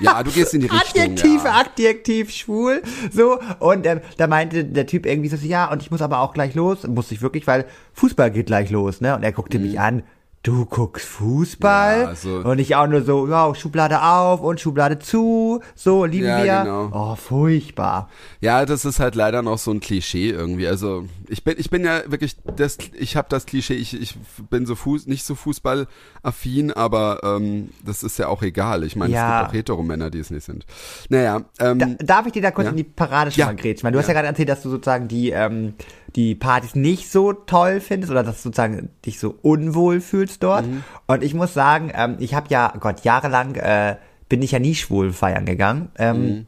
ja, 0.00 0.22
du 0.22 0.30
gehst 0.30 0.52
in 0.52 0.60
die 0.60 0.66
Richtung. 0.70 1.02
Adjektiv, 1.02 1.44
ja. 1.44 1.60
Adjektiv, 1.60 2.30
schwul, 2.30 2.82
so. 3.10 3.38
Und 3.58 3.86
ähm, 3.86 4.00
da 4.16 4.26
meinte 4.26 4.64
der 4.64 4.86
Typ 4.86 5.06
irgendwie 5.06 5.28
so, 5.28 5.36
ja, 5.36 5.70
und 5.70 5.80
ich 5.80 5.90
muss 5.90 6.02
aber 6.02 6.20
auch 6.20 6.34
gleich 6.34 6.54
los. 6.54 6.86
Muss 6.86 7.10
ich 7.10 7.22
wirklich, 7.22 7.46
weil 7.46 7.64
Fußball 7.94 8.30
geht 8.30 8.46
gleich 8.46 8.70
los, 8.70 9.00
ne? 9.00 9.14
Und 9.16 9.22
er 9.22 9.32
guckte 9.32 9.58
mich 9.58 9.80
an. 9.80 10.02
Du 10.44 10.64
guckst 10.66 11.06
Fußball? 11.06 12.00
Ja, 12.00 12.06
also- 12.08 12.38
und 12.38 12.58
ich 12.58 12.74
auch 12.74 12.88
nur 12.88 13.02
so, 13.04 13.28
ja, 13.28 13.54
Schublade 13.54 14.02
auf 14.02 14.40
und 14.40 14.58
Schublade 14.60 14.98
zu, 14.98 15.60
so, 15.76 16.04
lieben 16.04 16.26
Ja, 16.26 16.42
wir. 16.42 16.62
genau. 16.64 16.90
Oh, 16.92 17.14
furchtbar. 17.14 18.08
Ja, 18.40 18.66
das 18.66 18.84
ist 18.84 18.98
halt 18.98 19.14
leider 19.14 19.42
noch 19.42 19.58
so 19.58 19.70
ein 19.70 19.78
Klischee 19.78 20.30
irgendwie. 20.30 20.66
Also 20.66 21.04
ich 21.28 21.44
bin, 21.44 21.54
ich 21.58 21.70
bin 21.70 21.84
ja 21.84 22.00
wirklich, 22.10 22.36
das, 22.56 22.76
ich 22.98 23.14
habe 23.16 23.28
das 23.30 23.46
Klischee, 23.46 23.74
ich, 23.74 23.94
ich 24.00 24.16
bin 24.50 24.66
so 24.66 24.74
Fuß, 24.74 25.06
nicht 25.06 25.24
so 25.24 25.36
fußballaffin, 25.36 26.72
aber 26.72 27.20
ähm, 27.22 27.70
das 27.84 28.02
ist 28.02 28.18
ja 28.18 28.26
auch 28.26 28.42
egal. 28.42 28.82
Ich 28.82 28.96
meine, 28.96 29.14
Ja. 29.14 29.36
es 29.36 29.38
gibt 29.42 29.50
auch 29.50 29.54
Heteromänner, 29.54 30.10
die 30.10 30.18
es 30.18 30.30
nicht 30.30 30.44
sind. 30.44 30.66
Naja, 31.08 31.42
ähm, 31.60 31.78
Da, 31.78 31.86
darf 32.04 32.26
ich 32.26 32.32
dir 32.32 32.42
da 32.42 32.50
kurz 32.50 32.66
in 32.68 32.76
die 32.76 32.82
Parade 32.82 33.30
schon 33.30 33.38
Ja. 33.40 33.46
mal 33.46 33.54
grätschen? 33.54 33.84
Weil 33.84 33.92
du 33.92 33.98
hast 34.00 34.08
ja 34.08 34.14
Ja. 34.14 34.20
gerade 34.22 34.26
erzählt, 34.28 34.48
dass 34.48 34.62
du 34.62 34.70
sozusagen 34.70 35.06
die, 35.06 35.30
ähm, 35.30 35.74
die 36.16 36.34
Partys 36.34 36.74
nicht 36.74 37.10
so 37.10 37.32
toll 37.32 37.80
findest 37.80 38.10
oder 38.10 38.22
dass 38.22 38.36
du 38.36 38.42
sozusagen 38.44 38.90
dich 39.04 39.18
so 39.18 39.34
unwohl 39.42 40.00
fühlst 40.00 40.42
dort. 40.42 40.66
Mhm. 40.66 40.84
Und 41.06 41.22
ich 41.22 41.34
muss 41.34 41.54
sagen, 41.54 41.90
ähm, 41.94 42.16
ich 42.18 42.34
habe 42.34 42.46
ja, 42.50 42.72
Gott, 42.78 43.04
jahrelang 43.04 43.54
äh, 43.54 43.96
bin 44.28 44.42
ich 44.42 44.52
ja 44.52 44.58
nie 44.58 44.74
schwul 44.74 45.12
feiern 45.12 45.44
gegangen. 45.44 45.90
Ähm, 45.98 46.22
Mhm. 46.22 46.46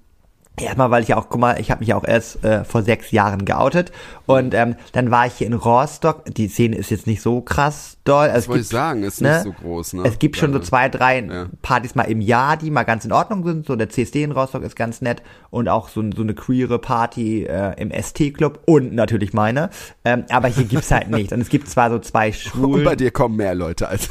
Erstmal, 0.56 0.90
weil 0.92 1.02
ich 1.02 1.12
auch, 1.14 1.28
guck 1.28 1.40
mal, 1.40 1.58
ich 1.60 1.72
habe 1.72 1.80
mich 1.80 1.92
auch 1.94 2.04
erst 2.04 2.44
äh, 2.44 2.62
vor 2.64 2.82
sechs 2.82 3.10
Jahren 3.10 3.44
geoutet 3.44 3.90
und 4.26 4.54
ähm, 4.54 4.76
dann 4.92 5.10
war 5.10 5.26
ich 5.26 5.32
hier 5.34 5.48
in 5.48 5.52
Rostock. 5.52 6.24
Die 6.26 6.46
Szene 6.46 6.76
ist 6.76 6.90
jetzt 6.90 7.08
nicht 7.08 7.22
so 7.22 7.40
krass 7.40 7.96
doll. 8.04 8.28
Also 8.28 8.34
Das 8.36 8.48
wollte 8.48 8.60
ich 8.62 8.68
sagen, 8.68 9.02
ist 9.02 9.20
nicht 9.20 9.42
so 9.42 9.52
groß, 9.52 9.94
ne? 9.94 10.02
Es 10.04 10.20
gibt 10.20 10.36
schon 10.36 10.52
so 10.52 10.60
zwei, 10.60 10.88
drei 10.88 11.18
Ja. 11.24 11.46
Partys 11.62 11.96
mal 11.96 12.04
im 12.04 12.20
Jahr, 12.20 12.56
die 12.56 12.70
mal 12.70 12.84
ganz 12.84 13.04
in 13.04 13.10
Ordnung 13.10 13.44
sind. 13.44 13.66
So 13.66 13.74
der 13.74 13.88
CSD 13.88 14.22
in 14.22 14.30
Rostock 14.30 14.62
ist 14.62 14.76
ganz 14.76 15.00
nett 15.00 15.22
und 15.50 15.68
auch 15.68 15.88
so, 15.88 16.02
so 16.14 16.22
eine 16.22 16.34
queere 16.34 16.78
Party 16.78 17.44
äh, 17.46 17.72
im 17.80 17.90
ST-Club 17.90 18.60
und 18.66 18.94
natürlich 18.94 19.32
meine. 19.32 19.70
Ähm, 20.04 20.24
aber 20.30 20.46
hier 20.46 20.64
gibt's 20.64 20.92
halt 20.92 21.10
nicht. 21.10 21.32
Und 21.32 21.40
es 21.40 21.48
gibt 21.48 21.68
zwar 21.68 21.90
so 21.90 21.98
zwei 21.98 22.28
Und 22.28 22.34
Schwulen. 22.34 22.84
bei 22.84 22.94
dir 22.94 23.10
kommen 23.10 23.34
mehr 23.36 23.56
Leute 23.56 23.88
als. 23.88 24.08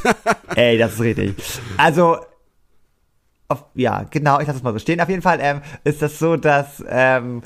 Ey, 0.56 0.76
das 0.76 0.92
ist 0.94 1.00
richtig. 1.00 1.34
Also, 1.78 2.18
auf, 3.48 3.64
ja, 3.74 4.04
genau, 4.10 4.40
ich 4.40 4.46
lasse 4.46 4.58
es 4.58 4.62
mal 4.62 4.72
so 4.72 4.78
stehen. 4.78 5.00
Auf 5.00 5.08
jeden 5.08 5.22
Fall 5.22 5.38
ähm, 5.40 5.60
ist 5.84 6.02
das 6.02 6.18
so, 6.18 6.36
dass 6.36 6.82
ähm, 6.88 7.42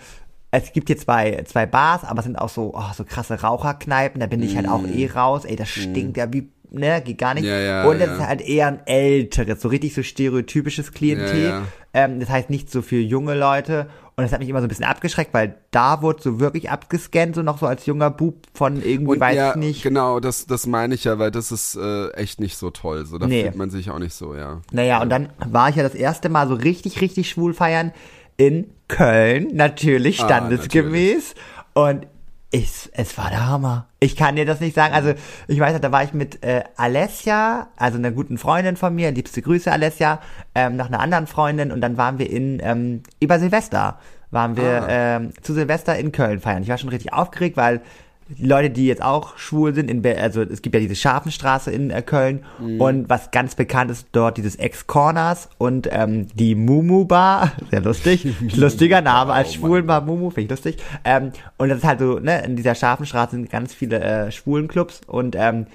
es 0.51 0.73
gibt 0.73 0.89
hier 0.89 0.97
zwei, 0.97 1.43
zwei 1.47 1.67
Bars, 1.67 2.05
aber 2.05 2.21
es 2.21 2.25
sind 2.25 2.37
auch 2.37 2.49
so, 2.49 2.73
oh, 2.75 2.93
so 2.95 3.05
krasse 3.05 3.41
Raucherkneipen, 3.41 4.21
da 4.21 4.27
bin 4.27 4.43
ich 4.43 4.57
halt 4.57 4.69
auch 4.69 4.87
eh 4.87 5.11
raus. 5.11 5.45
Ey, 5.45 5.57
das 5.57 5.69
stinkt 5.69 6.17
ja 6.17 6.33
wie, 6.33 6.49
ne, 6.71 7.03
geht 7.03 7.19
gar 7.19 7.35
nicht. 7.35 7.45
Mm. 7.45 7.49
Ja, 7.49 7.59
ja, 7.59 7.85
Und 7.85 8.01
es 8.01 8.07
ja. 8.07 8.15
ist 8.15 8.27
halt 8.27 8.41
eher 8.41 8.69
ein 8.69 8.81
älteres, 8.87 9.61
so 9.61 9.69
richtig 9.69 9.95
so 9.95 10.03
stereotypisches 10.03 10.93
Klientel. 10.93 11.63
Ähm, 11.93 12.21
das 12.21 12.31
heißt 12.31 12.49
nicht 12.49 12.71
so 12.71 12.81
für 12.81 13.01
junge 13.01 13.35
Leute. 13.35 13.89
Und 14.19 14.25
das 14.25 14.33
hat 14.33 14.41
mich 14.41 14.49
immer 14.49 14.59
so 14.59 14.67
ein 14.67 14.69
bisschen 14.69 14.85
abgeschreckt, 14.85 15.33
weil 15.33 15.55
da 15.71 16.03
wurde 16.03 16.21
so 16.21 16.41
wirklich 16.41 16.71
abgescannt, 16.71 17.37
so 17.37 17.43
noch 17.43 17.59
so 17.59 17.67
als 17.67 17.87
junger 17.87 18.11
Bub 18.11 18.35
von 18.53 18.83
irgendwie, 18.83 19.13
Und 19.13 19.21
weiß 19.21 19.37
ja, 19.37 19.51
ich 19.51 19.57
nicht, 19.57 19.83
genau, 19.85 20.19
das, 20.19 20.47
das 20.47 20.67
meine 20.67 20.97
ich 20.97 21.05
ja, 21.05 21.21
weil 21.21 21.31
das 21.31 21.53
ist 21.53 21.77
äh, 21.77 22.09
echt 22.15 22.41
nicht 22.41 22.57
so 22.57 22.71
toll. 22.71 23.07
So, 23.07 23.19
da 23.19 23.29
Nee. 23.29 23.45
fühlt 23.45 23.55
man 23.55 23.71
sich 23.71 23.91
auch 23.93 24.01
nicht 24.01 24.15
so, 24.15 24.35
ja. 24.35 24.61
Naja, 24.73 25.01
und 25.01 25.09
dann 25.11 25.29
war 25.47 25.69
ich 25.69 25.77
ja 25.77 25.85
das 25.85 25.95
erste 25.95 26.29
Mal 26.31 26.49
so 26.49 26.55
richtig, 26.55 27.01
richtig 27.01 27.31
schwul 27.31 27.55
feiern 27.55 27.93
in 28.37 28.67
Köln, 28.89 29.51
natürlich 29.55 30.21
Ah, 30.21 30.25
standesgemäß. 30.25 31.35
Und 31.75 32.07
ich, 32.51 32.89
es 32.93 33.19
war 33.19 33.29
der 33.31 33.47
Hammer. 33.47 33.87
Ich 34.01 34.17
kann 34.17 34.37
dir 34.37 34.47
das 34.47 34.61
nicht 34.61 34.75
sagen. 34.75 34.95
Also, 34.95 35.13
ich 35.49 35.61
weiß, 35.61 35.79
da 35.81 35.93
war 35.93 36.03
ich 36.03 36.15
mit 36.15 36.43
äh, 36.43 36.65
Alessia, 36.77 37.69
also 37.77 37.99
einer 37.99 38.11
guten 38.11 38.39
Freundin 38.39 38.77
von 38.77 38.95
mir, 38.95 39.11
liebste 39.11 39.43
Grüße 39.43 39.71
Alessia, 39.71 40.21
ähm, 40.55 40.77
noch 40.77 40.87
einer 40.87 41.01
anderen 41.01 41.27
Freundin 41.27 41.71
und 41.73 41.81
dann 41.83 41.97
waren 41.99 42.19
wir 42.19 42.31
in, 42.31 42.59
ähm, 42.63 43.03
über 43.21 43.39
Silvester, 43.39 43.99
waren 44.31 44.57
wir 44.57 44.83
Ah. 44.83 44.89
ähm, 44.89 45.33
zu 45.43 45.53
Silvester 45.53 45.99
in 45.99 46.11
Köln 46.13 46.41
feiern. 46.41 46.63
Ich 46.63 46.69
war 46.71 46.79
schon 46.79 46.89
richtig 46.89 47.13
aufgeregt, 47.13 47.57
weil 47.57 47.81
die 48.29 48.47
Leute, 48.47 48.71
die 48.71 48.87
jetzt 48.87 49.03
auch 49.03 49.39
schwul 49.39 49.75
sind, 49.75 49.91
in, 49.91 50.05
also 50.07 50.43
es 50.43 50.61
gibt 50.63 50.75
ja 50.75 50.81
diese 50.81 50.95
Scharfenstraße 50.97 51.71
in 51.71 51.91
äh, 51.91 52.03
Köln 52.03 52.45
Mhm. 52.61 52.81
und 52.81 53.09
was 53.09 53.31
ganz 53.31 53.55
bekannt 53.55 53.91
ist 53.91 54.07
dort 54.13 54.37
dieses 54.37 54.57
Ex-Corners 54.57 55.49
und 55.59 55.89
ähm, 55.91 56.27
die 56.35 56.55
Mumu 56.55 57.05
Bar, 57.07 57.53
sehr 57.71 57.81
lustig, 57.81 58.27
lustiger 58.57 59.01
Name 59.01 59.33
als 59.33 59.49
Oh 59.51 59.53
Schwulenbar 59.55 60.03
Mumu, 60.03 60.31
finde 60.31 60.43
ich 60.43 60.51
lustig. 60.51 60.77
Ähm, 61.05 61.33
und 61.57 61.69
das 61.71 61.79
ist 61.79 61.85
halt 61.85 62.01
so, 62.01 62.19
ne, 62.19 62.43
in 62.45 62.57
dieser 62.57 62.75
Scharfenstraße 62.75 63.33
sind 63.37 63.51
ganz 63.51 63.73
viele 63.73 64.01
äh, 64.01 64.31
Schwulenclubs 64.31 65.01
und 65.07 65.35
ähm, 65.37 65.67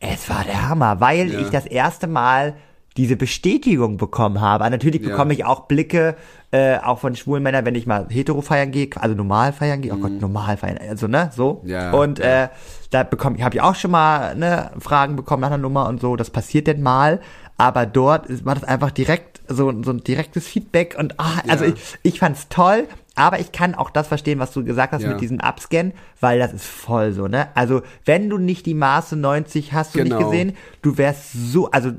es 0.00 0.28
war 0.28 0.44
der 0.44 0.68
Hammer, 0.68 1.00
weil 1.00 1.32
Ja. 1.32 1.40
ich 1.40 1.48
das 1.48 1.64
erste 1.66 2.06
Mal 2.06 2.54
diese 2.96 3.16
Bestätigung 3.16 3.96
bekommen 3.96 4.40
habe. 4.40 4.64
Aber 4.64 4.70
Natürlich 4.70 5.02
Ja. 5.02 5.08
bekomme 5.10 5.32
ich 5.34 5.44
auch 5.44 5.60
Blicke, 5.66 6.16
äh, 6.52 6.78
auch 6.78 6.98
von 6.98 7.14
schwulen 7.16 7.42
Männern, 7.42 7.64
wenn 7.64 7.74
ich 7.74 7.86
mal 7.86 8.06
hetero 8.08 8.40
feiern 8.40 8.70
gehe, 8.70 8.88
also 8.96 9.14
normal 9.14 9.52
feiern 9.52 9.82
gehe. 9.82 9.92
Oh 9.92 9.96
Gott, 9.98 10.20
normal 10.20 10.56
feiern, 10.56 10.78
also 10.88 11.06
ne, 11.08 11.30
so. 11.34 11.60
Mhm. 11.64 11.68
Ja, 11.70 11.92
und 11.92 12.18
ja. 12.18 12.44
äh, 12.44 12.48
da 12.90 13.02
bekomme 13.02 13.36
ich, 13.36 13.42
habe 13.42 13.54
ich 13.56 13.60
auch 13.60 13.74
schon 13.74 13.90
mal 13.90 14.34
ne, 14.36 14.70
Fragen 14.78 15.16
bekommen 15.16 15.40
nach 15.40 15.48
einer 15.48 15.58
Nummer 15.58 15.88
und 15.88 16.00
so. 16.00 16.16
Das 16.16 16.30
passiert 16.30 16.66
denn 16.66 16.82
mal. 16.82 17.20
Aber 17.58 17.86
dort 17.86 18.26
ist, 18.26 18.44
war 18.44 18.54
das 18.54 18.64
einfach 18.64 18.90
direkt 18.90 19.40
so, 19.48 19.72
so 19.82 19.90
ein 19.90 20.04
direktes 20.04 20.46
Feedback 20.46 20.94
und 20.98 21.18
ah, 21.18 21.40
also 21.48 21.64
ich, 21.64 21.74
ich 22.02 22.18
fand's 22.20 22.48
toll. 22.48 22.86
Aber 23.18 23.40
ich 23.40 23.50
kann 23.50 23.74
auch 23.74 23.88
das 23.88 24.08
verstehen, 24.08 24.38
was 24.40 24.52
du 24.52 24.62
gesagt 24.62 24.92
hast 24.92 25.02
Ja. 25.02 25.08
mit 25.08 25.22
diesem 25.22 25.40
Upscan, 25.40 25.92
weil 26.20 26.38
das 26.38 26.52
ist 26.52 26.66
voll 26.66 27.12
so, 27.12 27.28
ne? 27.28 27.48
Also, 27.54 27.80
wenn 28.04 28.28
du 28.28 28.36
nicht 28.36 28.66
die 28.66 28.74
Maße 28.74 29.16
90 29.16 29.72
hast 29.72 29.94
du 29.94 30.00
nicht 30.02 30.10
Genau. 30.10 30.22
gesehen, 30.30 30.54
du 30.82 30.98
wärst 30.98 31.32
so, 31.32 31.70
also 31.70 31.92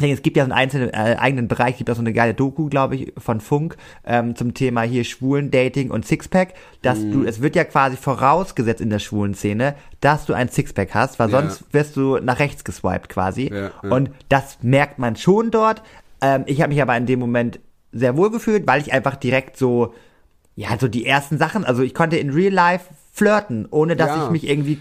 es 0.00 0.22
gibt 0.22 0.36
ja 0.36 0.44
so 0.44 0.52
einen 0.52 0.58
einzelnen 0.60 0.90
äh, 0.90 1.16
eigenen 1.18 1.48
Bereich, 1.48 1.76
gibt 1.76 1.90
auch 1.90 1.94
so 1.96 2.00
eine 2.00 2.12
geile 2.12 2.32
Doku, 2.32 2.68
glaube 2.68 2.94
ich, 2.94 3.12
von 3.18 3.40
Funk 3.40 3.76
ähm, 4.06 4.36
zum 4.36 4.54
Thema 4.54 4.82
hier 4.82 5.02
Schwulen, 5.02 5.50
Dating 5.50 5.90
und 5.90 6.06
Sixpack, 6.06 6.54
dass 6.82 7.02
Mhm. 7.04 7.10
du, 7.10 7.24
es 7.24 7.42
wird 7.42 7.56
ja 7.56 7.64
quasi 7.64 7.96
vorausgesetzt 7.96 8.80
in 8.80 8.90
der 8.90 9.00
schwulen 9.00 9.34
Szene, 9.34 9.74
dass 10.00 10.24
du 10.26 10.34
ein 10.34 10.48
Sixpack 10.48 10.94
hast, 10.94 11.18
weil 11.18 11.30
Ja. 11.30 11.40
sonst 11.40 11.64
wirst 11.72 11.96
du 11.96 12.18
nach 12.18 12.38
rechts 12.38 12.62
geswiped 12.62 13.08
quasi. 13.08 13.50
Ja, 13.52 13.70
ja. 13.82 13.90
Und 13.90 14.10
das 14.28 14.58
merkt 14.62 15.00
man 15.00 15.16
schon 15.16 15.50
dort. 15.50 15.82
Ähm, 16.20 16.44
ich 16.46 16.60
habe 16.62 16.72
mich 16.72 16.80
aber 16.80 16.96
in 16.96 17.06
dem 17.06 17.18
Moment 17.18 17.58
sehr 17.90 18.16
wohl 18.16 18.30
gefühlt, 18.30 18.66
weil 18.68 18.80
ich 18.80 18.92
einfach 18.92 19.16
direkt 19.16 19.56
so, 19.56 19.94
ja, 20.54 20.68
so 20.78 20.86
die 20.86 21.06
ersten 21.06 21.38
Sachen, 21.38 21.64
also 21.64 21.82
ich 21.82 21.94
konnte 21.94 22.16
in 22.18 22.30
Real 22.30 22.52
Life 22.52 22.86
flirten, 23.12 23.66
ohne 23.70 23.96
dass 23.96 24.24
ich 24.24 24.30
mich 24.30 24.48
irgendwie 24.48 24.78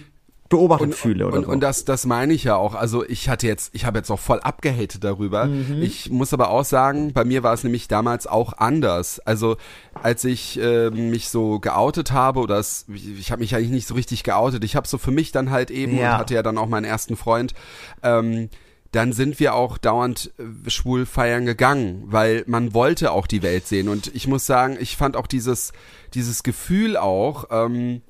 beobachtet 0.49 0.95
fühle 0.95 1.27
oder 1.27 1.37
und, 1.37 1.45
so. 1.45 1.51
und 1.51 1.59
das, 1.61 1.85
das 1.85 2.05
meine 2.05 2.33
ich 2.33 2.43
ja 2.43 2.55
auch. 2.55 2.73
Also 2.75 3.03
ich 3.07 3.29
hatte 3.29 3.47
jetzt, 3.47 3.73
ich 3.75 3.85
habe 3.85 3.97
jetzt 3.99 4.09
auch 4.09 4.19
voll 4.19 4.39
abgehatet 4.39 5.03
darüber. 5.03 5.45
Mhm. 5.45 5.81
Ich 5.81 6.09
muss 6.09 6.33
aber 6.33 6.49
auch 6.49 6.63
sagen, 6.65 7.13
bei 7.13 7.25
mir 7.25 7.43
war 7.43 7.53
es 7.53 7.63
nämlich 7.63 7.87
damals 7.87 8.27
auch 8.27 8.53
anders. 8.53 9.19
Also 9.19 9.57
als 10.01 10.23
ich 10.23 10.59
äh, 10.61 10.89
mich 10.89 11.29
so 11.29 11.59
geoutet 11.59 12.11
habe 12.11 12.39
oder 12.39 12.57
es, 12.59 12.85
ich, 12.93 13.19
ich 13.19 13.31
habe 13.31 13.41
mich 13.41 13.55
eigentlich 13.55 13.71
nicht 13.71 13.87
so 13.87 13.93
richtig 13.95 14.23
geoutet. 14.23 14.63
Ich 14.63 14.75
habe 14.75 14.87
so 14.87 14.97
für 14.97 15.11
mich 15.11 15.31
dann 15.31 15.49
halt 15.51 15.71
eben 15.71 15.97
Ja. 15.97 16.13
und 16.13 16.19
hatte 16.19 16.33
ja 16.33 16.43
dann 16.43 16.57
auch 16.57 16.67
meinen 16.67 16.85
ersten 16.85 17.17
Freund. 17.17 17.53
Ähm, 18.03 18.49
dann 18.93 19.11
sind 19.11 19.39
wir 19.41 19.53
auch 19.53 19.77
dauernd 19.77 20.31
äh, 20.39 20.69
schwul 20.69 21.05
feiern 21.05 21.45
gegangen, 21.45 22.03
weil 22.05 22.43
man 22.47 22.73
wollte 22.73 23.11
auch 23.11 23.27
die 23.27 23.41
Welt 23.43 23.67
sehen. 23.67 23.89
Und 23.89 24.15
ich 24.15 24.27
muss 24.27 24.45
sagen, 24.45 24.77
ich 24.79 24.95
fand 24.95 25.17
auch 25.17 25.27
dieses, 25.27 25.73
dieses 26.13 26.41
Gefühl 26.41 26.95
auch, 26.95 27.45
ähm, 27.51 28.01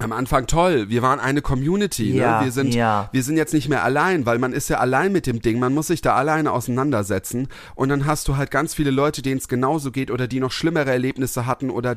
am 0.00 0.12
Anfang 0.12 0.46
toll. 0.46 0.88
Wir 0.88 1.02
waren 1.02 1.20
eine 1.20 1.42
Community. 1.42 2.12
Ja, 2.12 2.38
ne? 2.40 2.46
Wir 2.46 2.52
sind, 2.52 2.74
ja. 2.74 3.08
wir 3.12 3.22
sind 3.22 3.36
jetzt 3.36 3.54
nicht 3.54 3.68
mehr 3.68 3.84
allein, 3.84 4.26
weil 4.26 4.38
man 4.38 4.52
ist 4.52 4.68
ja 4.68 4.78
allein 4.78 5.12
mit 5.12 5.26
dem 5.26 5.42
Ding. 5.42 5.58
Man 5.58 5.74
muss 5.74 5.88
sich 5.88 6.00
da 6.00 6.14
alleine 6.14 6.52
auseinandersetzen. 6.52 7.48
Und 7.74 7.90
dann 7.90 8.06
hast 8.06 8.26
du 8.28 8.36
halt 8.36 8.50
ganz 8.50 8.74
viele 8.74 8.90
Leute, 8.90 9.22
denen 9.22 9.38
es 9.38 9.48
genauso 9.48 9.90
geht 9.90 10.10
oder 10.10 10.26
die 10.26 10.40
noch 10.40 10.52
schlimmere 10.52 10.90
Erlebnisse 10.90 11.46
hatten 11.46 11.70
oder 11.70 11.96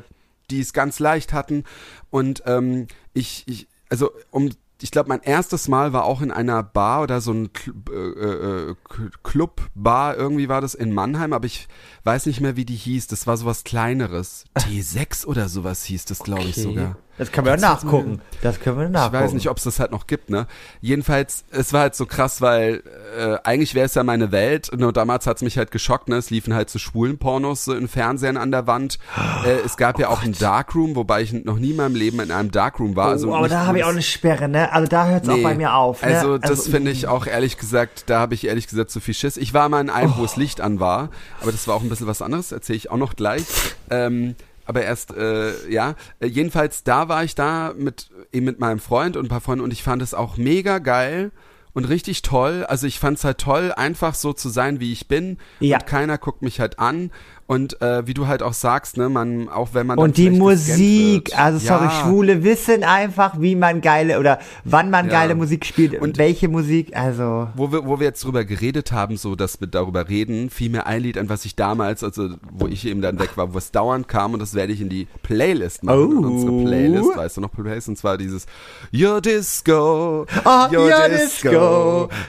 die 0.50 0.60
es 0.60 0.72
ganz 0.72 0.98
leicht 0.98 1.32
hatten. 1.32 1.64
Und 2.10 2.42
ähm, 2.46 2.86
ich, 3.14 3.44
ich, 3.46 3.68
also 3.88 4.10
um 4.30 4.50
ich 4.82 4.90
glaube, 4.90 5.08
mein 5.08 5.22
erstes 5.22 5.68
Mal 5.68 5.92
war 5.94 6.04
auch 6.04 6.20
in 6.20 6.30
einer 6.30 6.62
Bar 6.62 7.02
oder 7.02 7.22
so 7.22 7.32
ein 7.32 7.50
Cl 7.54 7.72
äh, 7.90 8.70
äh, 8.70 8.74
Club-Bar, 9.22 10.16
irgendwie 10.16 10.48
war 10.50 10.60
das 10.60 10.74
in 10.74 10.92
Mannheim, 10.92 11.32
aber 11.32 11.46
ich 11.46 11.68
weiß 12.02 12.26
nicht 12.26 12.42
mehr, 12.42 12.56
wie 12.56 12.66
die 12.66 12.74
hieß. 12.74 13.06
Das 13.06 13.26
war 13.26 13.36
sowas 13.38 13.64
Kleineres. 13.64 14.44
T6 14.58 15.24
oder 15.24 15.48
sowas 15.48 15.84
hieß 15.84 16.04
das, 16.06 16.18
glaube 16.18 16.44
ich 16.44 16.56
sogar. 16.56 16.98
Das 17.16 17.30
können 17.30 17.46
wir 17.46 17.56
nachgucken. 17.56 18.20
Das 18.42 18.58
können 18.60 18.76
wir 18.78 18.86
Ich 18.86 18.90
nachgucken. 18.90 19.22
weiß 19.24 19.32
nicht, 19.34 19.48
ob 19.48 19.56
es 19.58 19.62
das 19.64 19.78
halt 19.78 19.92
noch 19.92 20.06
gibt, 20.08 20.30
ne? 20.30 20.46
Jedenfalls, 20.80 21.44
es 21.50 21.72
war 21.72 21.82
halt 21.82 21.94
so 21.94 22.06
krass, 22.06 22.40
weil 22.40 22.82
äh, 23.16 23.36
eigentlich 23.44 23.74
wäre 23.76 23.86
es 23.86 23.94
ja 23.94 24.02
meine 24.02 24.32
Welt. 24.32 24.70
Nur 24.76 24.92
damals 24.92 25.26
hat's 25.26 25.40
mich 25.42 25.56
halt 25.56 25.70
geschockt, 25.70 26.08
ne? 26.08 26.16
Es 26.16 26.30
liefen 26.30 26.54
halt 26.54 26.70
so 26.70 26.78
schwulen 26.80 27.18
Pornos 27.18 27.64
so 27.64 27.72
in 27.74 27.86
Fernsehen 27.88 28.36
an 28.36 28.50
der 28.50 28.66
Wand. 28.66 28.98
Äh, 29.46 29.60
es 29.64 29.76
gab 29.76 29.98
ja 30.00 30.08
auch 30.08 30.22
ein 30.24 30.32
Darkroom, 30.32 30.96
wobei 30.96 31.22
ich 31.22 31.32
noch 31.32 31.58
nie 31.58 31.70
in 31.70 31.76
meinem 31.76 31.94
Leben 31.94 32.18
in 32.20 32.32
einem 32.32 32.50
Darkroom 32.50 32.96
war. 32.96 33.08
Also 33.10 33.30
oh, 33.30 33.34
aber 33.36 33.48
da 33.48 33.66
habe 33.66 33.78
ich 33.78 33.84
auch 33.84 33.88
eine 33.90 34.02
Sperre, 34.02 34.48
ne? 34.48 34.72
Also 34.72 34.88
da 34.88 35.06
hört 35.06 35.22
es 35.22 35.28
auch 35.28 35.36
Nee. 35.36 35.42
bei 35.42 35.54
mir 35.54 35.74
auf. 35.74 36.02
Ne? 36.02 36.08
Also 36.16 36.38
das 36.38 36.66
finde 36.66 36.90
ich 36.90 37.06
auch 37.06 37.26
ehrlich 37.28 37.58
gesagt, 37.58 38.04
da 38.10 38.18
habe 38.20 38.34
ich 38.34 38.46
ehrlich 38.46 38.66
gesagt 38.66 38.90
zu 38.90 38.98
viel 39.00 39.14
Schiss. 39.14 39.36
Ich 39.36 39.54
war 39.54 39.68
mal 39.68 39.80
in 39.80 39.90
einem, 39.90 40.14
wo 40.16 40.22
Oh. 40.22 40.24
es 40.24 40.36
Licht 40.36 40.60
an 40.60 40.80
war, 40.80 41.10
aber 41.40 41.52
das 41.52 41.68
war 41.68 41.76
auch 41.76 41.82
ein 41.82 41.88
bisschen 41.88 42.06
was 42.08 42.22
anderes, 42.22 42.50
erzähle 42.50 42.76
ich 42.76 42.90
auch 42.90 42.96
noch 42.96 43.14
gleich. 43.14 43.44
Ähm, 43.90 44.34
aber 44.66 44.82
erst, 44.82 45.12
äh, 45.14 45.68
ja, 45.70 45.94
äh, 46.20 46.26
jedenfalls 46.26 46.84
da 46.84 47.08
war 47.08 47.24
ich 47.24 47.34
da 47.34 47.72
mit 47.76 48.10
eben 48.32 48.46
mit 48.46 48.60
meinem 48.60 48.78
Freund 48.78 49.16
und 49.16 49.26
ein 49.26 49.28
paar 49.28 49.40
Freunden 49.40 49.64
und 49.64 49.72
ich 49.72 49.82
fand 49.82 50.02
es 50.02 50.14
auch 50.14 50.36
mega 50.36 50.78
geil 50.78 51.30
und 51.74 51.84
richtig 51.84 52.22
toll. 52.22 52.64
Also 52.68 52.86
ich 52.86 52.98
fand 52.98 53.18
es 53.18 53.24
halt 53.24 53.38
toll, 53.38 53.72
einfach 53.76 54.14
so 54.14 54.32
zu 54.32 54.48
sein, 54.48 54.80
wie 54.80 54.92
ich 54.92 55.08
bin 55.08 55.38
Ja. 55.60 55.76
und 55.78 55.86
keiner 55.86 56.16
guckt 56.18 56.42
mich 56.42 56.60
halt 56.60 56.78
an. 56.78 57.10
Und 57.46 57.82
äh, 57.82 58.06
wie 58.06 58.14
du 58.14 58.26
halt 58.26 58.42
auch 58.42 58.54
sagst, 58.54 58.96
ne, 58.96 59.10
man, 59.10 59.50
auch 59.50 59.74
wenn 59.74 59.86
man 59.86 59.98
Und 59.98 60.16
die 60.16 60.30
Musik, 60.30 61.26
wird. 61.28 61.38
also 61.38 61.58
sorry, 61.58 61.84
Ja. 61.84 61.90
Schwule 61.90 62.42
wissen 62.42 62.84
einfach, 62.84 63.38
wie 63.38 63.54
man 63.54 63.82
geile 63.82 64.18
oder 64.18 64.38
wann 64.64 64.88
man 64.88 65.06
Ja. 65.08 65.12
geile 65.12 65.34
Musik 65.34 65.66
spielt 65.66 65.92
und 65.92 66.00
Und- 66.00 66.18
welche 66.18 66.48
Musik, 66.48 66.96
also 66.96 67.48
Wo 67.54 67.70
wir, 67.70 67.84
wo 67.84 67.98
wir 68.00 68.06
jetzt 68.06 68.24
drüber 68.24 68.46
geredet 68.46 68.92
haben, 68.92 69.18
so 69.18 69.36
dass 69.36 69.60
wir 69.60 69.66
darüber 69.68 70.08
reden, 70.08 70.48
fiel 70.48 70.70
mir 70.70 70.86
ein 70.86 71.02
Lied 71.02 71.18
an, 71.18 71.28
was 71.28 71.44
ich 71.44 71.54
damals, 71.54 72.02
also 72.02 72.30
wo 72.50 72.66
ich 72.66 72.86
eben 72.86 73.02
dann 73.02 73.18
weg 73.18 73.36
war, 73.36 73.52
wo 73.52 73.58
es 73.58 73.70
dauernd 73.72 74.08
kam 74.08 74.32
und 74.32 74.40
das 74.40 74.54
werde 74.54 74.72
ich 74.72 74.80
in 74.80 74.88
die 74.88 75.06
Playlist 75.22 75.82
machen. 75.82 75.98
Oh. 75.98 76.04
In 76.20 76.24
unsere 76.24 76.64
Playlist, 76.64 77.14
weißt 77.14 77.36
du 77.36 77.40
noch 77.42 77.52
Playlist? 77.52 77.88
Und 77.90 77.98
zwar 77.98 78.16
dieses 78.16 78.46
Your 78.90 79.20
Disco, 79.20 80.24
Oh, 80.46 80.66
your 80.72 80.90
disco, 81.10 81.50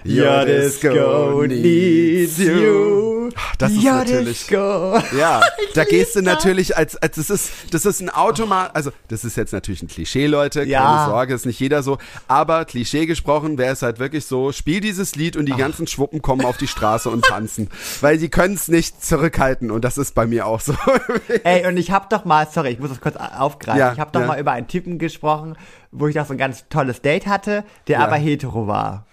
your 0.05 0.45
disco 0.45 1.45
needs 1.47 2.37
you. 2.37 3.29
das 3.57 3.71
ist 3.71 3.83
Ja, 3.83 3.95
natürlich. 3.95 4.47
Disco. 4.47 4.99
Ja, 5.17 5.41
da 5.73 5.83
gehst 5.83 6.15
du 6.15 6.21
natürlich 6.21 6.75
als, 6.77 6.95
als 6.97 7.15
das 7.15 7.29
ist, 7.29 7.51
das 7.71 7.85
ist 7.85 8.01
ein 8.01 8.09
Automat, 8.09 8.75
also 8.75 8.91
das 9.07 9.23
ist 9.25 9.37
jetzt 9.37 9.53
natürlich 9.53 9.81
ein 9.81 9.87
Klischee, 9.87 10.27
Leute, 10.27 10.63
Ja. 10.63 10.81
keine 10.83 11.09
Sorge, 11.11 11.33
ist 11.33 11.45
nicht 11.45 11.59
jeder 11.59 11.83
so, 11.83 11.97
aber 12.27 12.65
Klischee 12.65 13.05
gesprochen 13.05 13.57
wäre 13.57 13.73
es 13.73 13.81
halt 13.81 13.99
wirklich 13.99 14.25
so, 14.25 14.51
spiel 14.51 14.79
dieses 14.81 15.15
Lied 15.15 15.35
und 15.37 15.45
die 15.47 15.53
ganzen 15.55 15.87
Schwuppen 15.87 16.21
kommen 16.21 16.45
auf 16.45 16.57
die 16.57 16.67
Straße 16.67 17.09
und 17.09 17.25
tanzen, 17.25 17.69
weil 18.01 18.19
sie 18.19 18.29
können 18.29 18.55
es 18.55 18.67
nicht 18.67 19.03
zurückhalten 19.03 19.71
und 19.71 19.83
das 19.85 19.97
ist 19.97 20.15
bei 20.15 20.25
mir 20.27 20.45
auch 20.47 20.59
so. 20.61 20.73
Ey, 21.43 21.65
und 21.67 21.77
ich 21.77 21.91
hab 21.91 22.09
doch 22.09 22.25
mal, 22.25 22.47
sorry, 22.51 22.69
ich 22.69 22.79
muss 22.79 22.89
das 22.89 23.01
kurz 23.01 23.15
aufgreifen. 23.15 23.79
Ja, 23.79 23.93
ich 23.93 23.99
hab 23.99 24.11
doch 24.13 24.21
ja. 24.21 24.27
mal 24.27 24.39
über 24.39 24.51
einen 24.51 24.67
Typen 24.67 24.97
gesprochen, 24.99 25.55
wo 25.91 26.07
ich 26.07 26.15
doch 26.15 26.25
so 26.25 26.33
ein 26.33 26.37
ganz 26.37 26.65
tolles 26.69 27.01
Date 27.01 27.27
hatte, 27.27 27.63
der 27.87 27.99
Ja. 27.99 28.05
aber 28.05 28.15
hetero 28.15 28.67
war. 28.67 29.05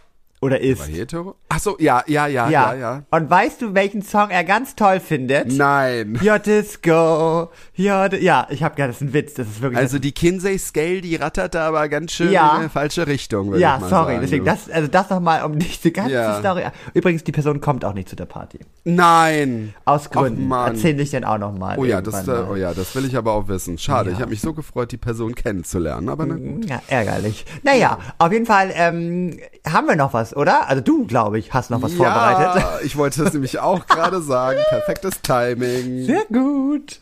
Oder 0.42 0.60
ist. 0.60 0.80
War 0.80 0.86
hetero? 0.88 1.36
Ach 1.48 1.58
so, 1.60 1.76
ja, 1.78 2.02
ja, 2.08 2.26
ja, 2.26 2.50
ja, 2.50 2.74
ja. 2.74 3.02
Und 3.10 3.30
weißt 3.30 3.62
du, 3.62 3.74
welchen 3.74 4.02
Song 4.02 4.30
er 4.30 4.42
ganz 4.42 4.74
toll 4.74 4.98
findet? 5.00 5.52
Nein. 5.52 6.18
Ja, 6.22 6.38
Disco. 6.38 7.50
Ja, 7.74 8.08
di- 8.08 8.16
ja, 8.18 8.46
ich 8.50 8.62
hab 8.62 8.74
gedacht, 8.76 8.90
das 8.90 8.96
ist 8.96 9.02
ein 9.02 9.12
Witz. 9.12 9.34
Das 9.34 9.46
ist 9.46 9.62
wirklich. 9.62 9.78
Also 9.78 9.98
die 9.98 10.12
Kinsey 10.12 10.58
Scale, 10.58 11.00
die 11.00 11.14
rattert 11.16 11.54
da 11.54 11.68
aber 11.68 11.88
ganz 11.88 12.12
schön 12.12 12.30
Ja. 12.32 12.54
in 12.54 12.60
eine 12.62 12.68
falsche 12.70 13.06
Richtung, 13.06 13.48
würde 13.50 13.60
ja, 13.60 13.76
ich 13.76 13.82
mal 13.82 13.88
sorry. 13.88 14.12
sagen. 14.14 14.20
Deswegen, 14.22 14.44
das, 14.44 14.68
also 14.68 14.88
das 14.88 15.10
nochmal 15.10 15.44
um 15.44 15.58
diese 15.58 15.90
ganze 15.92 16.12
Ja. 16.12 16.38
Story. 16.40 16.64
Übrigens, 16.94 17.22
die 17.24 17.32
Person 17.32 17.60
kommt 17.60 17.84
auch 17.84 17.94
nicht 17.94 18.08
zu 18.08 18.16
der 18.16 18.26
Party. 18.26 18.58
Nein. 18.84 19.74
Aus 19.84 20.06
Ach, 20.08 20.10
Gründen. 20.10 20.48
Mann. 20.48 20.74
Erzähl 20.74 20.98
ich 21.00 21.10
denn 21.10 21.24
auch 21.24 21.38
nochmal. 21.38 21.78
Oh 21.78 21.84
ja, 21.84 22.00
das, 22.00 22.26
äh, 22.28 22.44
oh 22.50 22.56
ja, 22.56 22.74
das 22.74 22.94
will 22.94 23.04
ich 23.04 23.16
aber 23.16 23.32
auch 23.32 23.48
wissen. 23.48 23.78
Schade, 23.78 24.10
Ja. 24.10 24.16
ich 24.16 24.20
habe 24.20 24.30
mich 24.30 24.40
so 24.40 24.52
gefreut, 24.52 24.92
die 24.92 24.96
Person 24.96 25.34
kennenzulernen, 25.34 26.08
aber 26.08 26.26
na 26.26 26.34
gut. 26.34 26.68
Ja, 26.68 26.82
ärgerlich. 26.88 27.44
Naja, 27.62 27.98
auf 28.18 28.32
jeden 28.32 28.46
Fall 28.46 28.70
ähm, 28.74 29.38
haben 29.66 29.86
wir 29.86 29.96
noch 29.96 30.12
was, 30.12 30.31
oder? 30.36 30.68
Also 30.68 30.82
du, 30.82 31.06
glaube 31.06 31.38
ich, 31.38 31.52
hast 31.52 31.70
noch 31.70 31.82
was 31.82 31.94
vorbereitet. 31.94 32.62
Ja, 32.62 32.78
ich 32.84 32.96
wollte 32.96 33.22
es 33.24 33.32
nämlich 33.32 33.58
auch 33.58 33.86
gerade 33.86 34.22
sagen. 34.22 34.58
Perfektes 34.68 35.20
Timing. 35.22 36.04
Sehr 36.04 36.24
gut. 36.32 37.00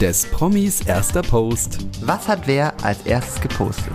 Des 0.00 0.26
Promis 0.26 0.80
erster 0.82 1.22
Post. 1.22 1.78
Was 2.02 2.26
hat 2.28 2.46
wer 2.46 2.72
als 2.82 3.02
erstes 3.04 3.40
gepostet? 3.40 3.92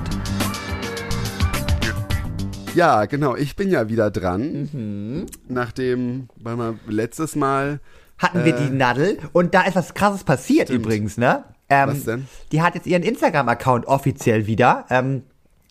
Ja, 2.75 3.05
genau, 3.05 3.35
ich 3.35 3.55
bin 3.55 3.71
ja 3.71 3.87
wieder 3.87 4.11
dran. 4.11 4.69
Mhm. 4.71 5.25
Nachdem, 5.47 6.27
weil 6.35 6.57
wir 6.57 6.75
letztes 6.87 7.35
Mal, 7.35 7.79
Hatten 8.17 8.45
wir 8.45 8.53
die 8.53 8.69
Nadel 8.69 9.17
und 9.33 9.53
da 9.53 9.63
ist 9.63 9.75
was 9.75 9.93
krasses 9.93 10.23
passiert 10.23 10.69
übrigens, 10.69 11.17
ne? 11.17 11.45
Ähm, 11.69 11.89
Was 11.89 12.03
denn? 12.05 12.27
Die 12.51 12.61
hat 12.61 12.75
jetzt 12.75 12.87
ihren 12.87 13.03
Instagram-Account 13.03 13.87
offiziell 13.87 14.45
wieder. 14.45 14.85
Ähm, 14.89 15.23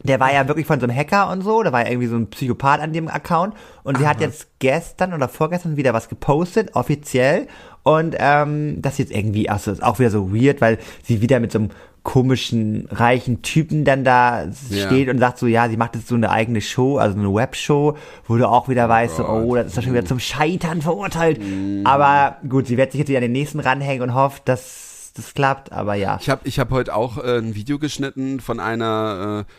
der 0.02 0.20
war 0.20 0.32
ja 0.32 0.46
wirklich 0.48 0.66
von 0.66 0.80
so 0.80 0.86
einem 0.86 0.96
Hacker 0.96 1.30
und 1.30 1.42
so, 1.42 1.62
da 1.62 1.72
war 1.72 1.82
ja 1.84 1.90
irgendwie 1.90 2.08
so 2.08 2.16
ein 2.16 2.28
Psychopath 2.28 2.80
an 2.80 2.92
dem 2.92 3.08
Account 3.08 3.54
und 3.84 3.98
sie 3.98 4.06
hat 4.06 4.20
jetzt 4.20 4.48
gestern 4.58 5.14
oder 5.14 5.28
vorgestern 5.28 5.76
wieder 5.76 5.94
was 5.94 6.08
gepostet, 6.08 6.74
offiziell 6.74 7.46
und 7.84 8.16
ähm, 8.18 8.82
das 8.82 8.94
ist 8.94 8.98
jetzt 8.98 9.12
irgendwie, 9.12 9.48
also 9.48 9.70
ist 9.70 9.82
auch 9.82 9.98
wieder 9.98 10.10
so 10.10 10.34
weird, 10.34 10.60
weil 10.60 10.78
sie 11.02 11.22
wieder 11.22 11.40
mit 11.40 11.52
so 11.52 11.58
einem 11.58 11.70
komischen, 12.02 12.86
reichen 12.90 13.40
Typen 13.40 13.84
dann 13.86 14.04
da 14.04 14.44
Ja. 14.68 14.86
steht 14.86 15.08
und 15.08 15.18
sagt 15.18 15.38
so, 15.38 15.46
ja, 15.46 15.70
sie 15.70 15.78
macht 15.78 15.94
jetzt 15.96 16.06
so 16.08 16.14
eine 16.14 16.30
eigene 16.30 16.60
Show, 16.60 16.98
also 16.98 17.18
eine 17.18 17.32
Webshow, 17.34 17.96
wo 18.28 18.36
du 18.36 18.46
auch 18.46 18.68
wieder 18.68 18.88
weißt, 18.90 19.16
so, 19.16 19.24
Gott. 19.24 19.42
oh, 19.44 19.54
das 19.54 19.68
ist 19.68 19.78
doch 19.78 19.82
schon 19.82 19.94
wieder 19.94 20.04
zum 20.04 20.20
Scheitern 20.20 20.82
verurteilt. 20.82 21.40
Aber 21.84 22.36
gut, 22.46 22.66
sie 22.66 22.76
wird 22.76 22.92
sich 22.92 22.98
jetzt 22.98 23.08
wieder 23.08 23.18
an 23.18 23.22
den 23.22 23.32
nächsten 23.32 23.58
ranhängen 23.58 24.02
und 24.02 24.14
hofft, 24.14 24.46
dass 24.48 25.12
das 25.16 25.32
klappt, 25.32 25.72
aber 25.72 25.94
ja. 25.94 26.18
ich 26.20 26.28
habe 26.28 26.42
ich 26.44 26.58
hab 26.58 26.70
heute 26.72 26.94
auch 26.94 27.16
äh, 27.18 27.38
ein 27.38 27.54
Video 27.54 27.78
geschnitten 27.78 28.40
von 28.40 28.60
einer 28.60 29.46
äh, 29.48 29.52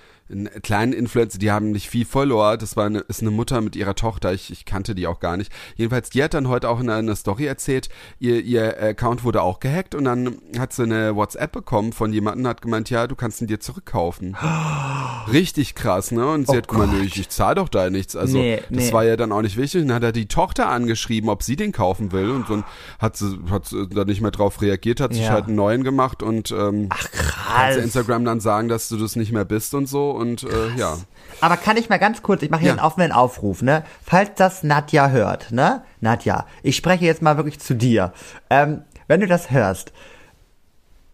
kleinen 0.63 0.93
Influencer, 0.93 1.37
die 1.37 1.51
haben 1.51 1.71
nicht 1.71 1.89
viel 1.89 2.05
Follower, 2.05 2.57
das 2.57 2.75
war 2.75 2.85
eine, 2.87 2.99
ist 2.99 3.21
eine 3.21 3.29
Mutter 3.31 3.61
mit 3.61 3.75
ihrer 3.75 3.93
Tochter, 3.95 4.33
ich, 4.33 4.51
ich 4.51 4.65
kannte 4.65 4.95
die 4.95 5.05
auch 5.05 5.19
gar 5.19 5.37
nicht. 5.37 5.51
Jedenfalls, 5.75 6.09
die 6.09 6.23
hat 6.23 6.33
dann 6.33 6.47
heute 6.47 6.67
auch 6.69 6.79
in 6.79 6.89
einer 6.89 7.15
Story 7.15 7.45
erzählt, 7.45 7.89
ihr, 8.19 8.41
ihr 8.43 8.81
Account 8.81 9.23
wurde 9.23 9.43
auch 9.43 9.59
gehackt 9.59 9.93
und 9.93 10.05
dann 10.05 10.37
hat 10.57 10.73
sie 10.73 10.83
eine 10.83 11.15
WhatsApp 11.15 11.51
bekommen 11.51 11.93
von 11.93 12.11
jemandem, 12.11 12.47
hat 12.47 12.61
gemeint, 12.63 12.89
ja, 12.89 13.05
du 13.05 13.15
kannst 13.15 13.39
ihn 13.41 13.47
dir 13.47 13.59
zurückkaufen. 13.59 14.35
Richtig 15.31 15.73
krass, 15.75 16.11
ne? 16.11 16.25
Und 16.27 16.47
sie 16.47 16.53
Oh 16.53 16.57
hat 16.57 16.67
gemeint, 16.67 16.93
nö, 16.93 17.01
ich, 17.01 17.19
ich 17.19 17.29
zahle 17.29 17.55
doch 17.55 17.69
da 17.69 17.89
nichts. 17.89 18.15
Also 18.15 18.37
Nee, 18.37 18.61
das 18.69 18.85
nee. 18.85 18.93
war 18.93 19.03
ja 19.05 19.15
dann 19.17 19.31
auch 19.31 19.41
nicht 19.41 19.57
wichtig. 19.57 19.81
Und 19.81 19.87
dann 19.87 19.95
hat 19.95 20.03
er 20.03 20.11
die 20.11 20.27
Tochter 20.27 20.69
angeschrieben, 20.69 21.29
ob 21.29 21.41
sie 21.43 21.55
den 21.55 21.71
kaufen 21.71 22.11
will. 22.11 22.29
Und 22.29 22.49
dann 22.49 22.63
hat 22.99 23.17
sie, 23.17 23.39
hat 23.49 23.65
sie 23.65 23.87
da 23.89 24.05
nicht 24.05 24.21
mehr 24.21 24.31
drauf 24.31 24.61
reagiert, 24.61 24.99
hat 24.99 25.13
sich 25.13 25.23
Ja. 25.23 25.29
halt 25.31 25.45
einen 25.47 25.55
neuen 25.55 25.83
gemacht 25.83 26.21
und 26.21 26.51
ähm, 26.51 26.89
Ach 26.91 27.11
krass. 27.11 27.77
Instagram 27.77 28.23
dann 28.25 28.39
sagen, 28.39 28.67
dass 28.67 28.87
du 28.89 28.97
das 28.97 29.15
nicht 29.15 29.31
mehr 29.31 29.45
bist 29.45 29.73
und 29.73 29.87
so. 29.87 30.11
Und 30.15 30.43
äh, 30.43 30.69
ja. 30.77 30.97
Aber 31.41 31.57
kann 31.57 31.77
ich 31.77 31.89
mal 31.89 31.99
ganz 31.99 32.21
kurz, 32.23 32.41
ich 32.41 32.49
mache 32.49 32.61
hier 32.61 32.69
Ja. 32.69 32.73
einen 32.75 32.85
offenen 32.85 33.11
Aufruf, 33.11 33.61
ne? 33.61 33.83
Falls 34.03 34.31
das 34.35 34.63
Nadja 34.63 35.09
hört, 35.09 35.51
ne? 35.51 35.83
Nadja, 36.01 36.45
ich 36.63 36.75
spreche 36.75 37.05
jetzt 37.05 37.21
mal 37.21 37.37
wirklich 37.37 37.59
zu 37.59 37.75
dir. 37.75 38.13
Ähm, 38.49 38.81
wenn 39.07 39.19
du 39.21 39.27
das 39.27 39.51
hörst, 39.51 39.91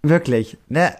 wirklich, 0.04 0.58
ne? 0.70 0.96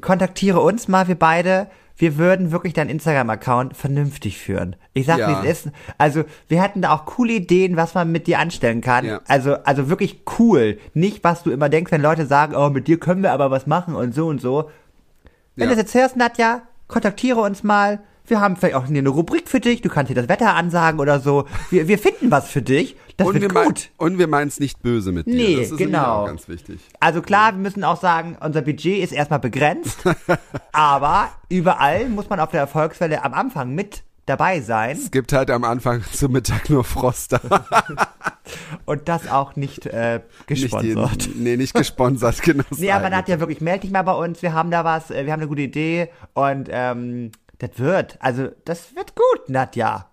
Kontaktiere 0.00 0.60
uns 0.60 0.88
mal, 0.88 1.08
wir 1.08 1.18
beide. 1.18 1.68
Wir 1.98 2.18
würden 2.18 2.52
wirklich 2.52 2.74
deinen 2.74 2.90
Instagram-Account 2.90 3.74
vernünftig 3.74 4.36
führen. 4.36 4.76
Ich 4.92 5.06
sag, 5.06 5.16
Ja. 5.18 5.42
wie 5.42 5.48
es 5.48 5.64
ist. 5.64 5.72
Also, 5.96 6.24
wir 6.48 6.62
hätten 6.62 6.82
da 6.82 6.92
auch 6.92 7.06
coole 7.06 7.32
Ideen, 7.32 7.78
was 7.78 7.94
man 7.94 8.12
mit 8.12 8.26
dir 8.26 8.38
anstellen 8.38 8.82
kann. 8.82 9.06
Ja. 9.06 9.20
Also, 9.26 9.54
also 9.64 9.88
wirklich 9.88 10.20
cool. 10.38 10.78
Nicht, 10.92 11.24
was 11.24 11.42
du 11.42 11.50
immer 11.50 11.70
denkst, 11.70 11.90
wenn 11.90 12.02
Leute 12.02 12.26
sagen, 12.26 12.54
oh, 12.54 12.68
mit 12.68 12.86
dir 12.86 13.00
können 13.00 13.22
wir 13.22 13.32
aber 13.32 13.50
was 13.50 13.66
machen 13.66 13.94
und 13.94 14.14
so 14.14 14.26
und 14.26 14.42
so. 14.42 14.70
Wenn 15.54 15.70
Ja. 15.70 15.74
du 15.74 15.76
das 15.80 15.84
jetzt 15.84 15.94
hörst, 15.94 16.16
Nadja, 16.16 16.60
kontaktiere 16.88 17.40
uns 17.40 17.62
mal. 17.62 18.00
Wir 18.28 18.40
haben 18.40 18.56
vielleicht 18.56 18.74
auch 18.74 18.86
eine 18.86 19.08
Rubrik 19.08 19.48
für 19.48 19.60
dich. 19.60 19.82
Du 19.82 19.88
kannst 19.88 20.10
dir 20.10 20.14
das 20.14 20.28
Wetter 20.28 20.54
ansagen 20.54 20.98
oder 20.98 21.20
so. 21.20 21.46
Wir, 21.70 21.86
wir 21.86 21.98
finden 21.98 22.30
was 22.30 22.48
für 22.48 22.62
dich. 22.62 22.96
Das 23.16 23.28
Und 23.28 23.34
wir, 23.34 23.42
wird 23.42 23.54
mein, 23.54 23.68
gut. 23.68 23.90
und 23.96 24.18
wir 24.18 24.26
meinen 24.26 24.48
es 24.48 24.60
nicht 24.60 24.82
böse 24.82 25.12
mit 25.12 25.26
dir. 25.26 25.34
Nee, 25.34 25.56
das 25.56 25.70
ist 25.70 25.78
genau. 25.78 26.22
auch 26.22 26.26
ganz 26.26 26.48
wichtig. 26.48 26.80
Also 27.00 27.22
klar, 27.22 27.52
wir 27.52 27.60
müssen 27.60 27.84
auch 27.84 28.00
sagen, 28.00 28.36
unser 28.40 28.62
Budget 28.62 29.02
ist 29.02 29.12
erstmal 29.12 29.38
begrenzt. 29.38 29.98
aber 30.72 31.30
überall 31.48 32.08
muss 32.08 32.28
man 32.28 32.40
auf 32.40 32.50
der 32.50 32.60
Erfolgswelle 32.60 33.24
am 33.24 33.32
Anfang 33.32 33.74
mit 33.74 34.02
dabei 34.26 34.60
sein. 34.60 34.96
Es 34.96 35.10
gibt 35.10 35.32
halt 35.32 35.50
am 35.50 35.64
Anfang 35.64 36.02
zum 36.12 36.32
Mittag 36.32 36.68
nur 36.68 36.84
Froster. 36.84 37.40
Und 38.84 39.08
das 39.08 39.28
auch 39.28 39.56
nicht 39.56 39.86
äh, 39.86 40.20
nicht 40.48 40.62
gesponsert. 40.62 41.26
jeden, 41.26 41.42
nee, 41.42 41.56
nicht 41.56 41.74
gesponsert, 41.74 42.42
genau. 42.42 42.64
Nee, 42.76 42.92
aber 42.92 43.10
Nadja, 43.10 43.40
wirklich, 43.40 43.60
meld 43.60 43.82
dich 43.82 43.90
mal 43.90 44.02
bei 44.02 44.12
uns. 44.12 44.42
Wir 44.42 44.52
haben 44.52 44.70
da 44.70 44.84
was, 44.84 45.10
äh, 45.10 45.24
wir 45.24 45.32
haben 45.32 45.40
eine 45.40 45.48
gute 45.48 45.62
Idee. 45.62 46.10
Und 46.34 46.68
ähm, 46.70 47.32
das 47.58 47.70
wird, 47.76 48.18
also 48.20 48.48
das 48.64 48.94
wird 48.94 49.14
gut, 49.14 49.48
Nadja. 49.48 50.10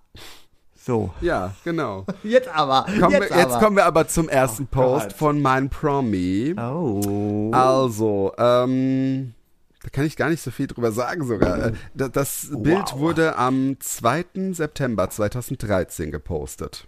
So. 0.76 1.12
Ja, 1.22 1.54
genau. 1.64 2.06
Jetzt 2.24 2.50
aber. 2.50 2.86
Kommen 3.00 3.12
jetzt 3.12 3.30
wir, 3.30 3.38
jetzt 3.38 3.52
aber. 3.52 3.60
kommen 3.60 3.76
wir 3.78 3.86
aber 3.86 4.08
zum 4.08 4.28
ersten 4.28 4.68
Post 4.68 5.10
Gott. 5.10 5.14
von 5.14 5.42
mein 5.42 5.70
Promi. 5.70 6.56
Oh. 6.58 7.52
Also, 7.54 8.34
ähm, 8.38 9.34
da 9.84 9.90
kann 9.90 10.06
ich 10.06 10.16
gar 10.16 10.30
nicht 10.30 10.42
so 10.42 10.50
viel 10.52 10.68
drüber 10.68 10.92
sagen 10.92 11.26
sogar. 11.28 11.68
Äh, 11.68 11.72
da- 11.94 12.08
Das 12.10 12.48
Bild 12.52 12.94
wurde 12.98 13.36
am 13.38 13.78
2. 13.80 14.54
September 14.54 15.10
2013 15.10 16.10
gepostet. 16.12 16.88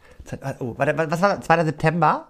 Oh, 0.59 0.73
warte, 0.77 0.97
was 0.97 1.21
war 1.21 1.35
das? 1.37 1.45
2. 1.45 1.65
September? 1.65 2.29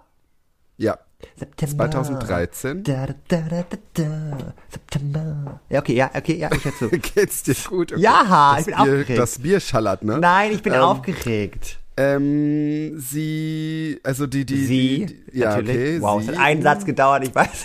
Ja, 0.76 0.98
September. 1.36 1.90
2013. 1.90 2.82
Da, 2.84 3.06
da, 3.06 3.14
da, 3.28 3.40
da, 3.48 3.64
da, 3.94 4.02
da. 4.04 4.54
September. 4.68 5.60
Ja, 5.70 5.80
okay, 5.80 5.94
ja, 5.94 6.10
okay, 6.14 6.36
ja, 6.36 6.50
ich 6.52 6.64
hör 6.64 6.74
zu. 6.76 6.88
Geht's 7.14 7.42
dir 7.44 7.54
gut? 7.68 7.92
Okay. 7.92 8.02
Ja, 8.02 8.52
das 8.56 8.60
ich 8.60 8.66
bin 8.66 8.74
Bier, 8.74 8.82
aufgeregt. 8.82 9.18
Das 9.18 9.38
Bier 9.38 9.60
schallert, 9.60 10.04
ne? 10.04 10.18
Nein, 10.18 10.52
ich 10.52 10.62
bin 10.62 10.74
Ähm, 10.74 10.80
aufgeregt. 10.80 11.78
Ähm, 11.96 12.92
sie, 13.00 13.98
also 14.02 14.26
die, 14.26 14.44
die, 14.44 14.66
Sie, 14.66 15.06
die, 15.06 15.24
die 15.32 15.38
ja, 15.38 15.48
natürlich. 15.56 15.70
okay, 15.70 16.02
wow, 16.02 16.20
sie. 16.22 16.28
es 16.30 16.36
hat 16.36 16.44
einen 16.44 16.60
Satz 16.62 16.84
gedauert, 16.84 17.26
ich 17.26 17.34
weiß. 17.34 17.64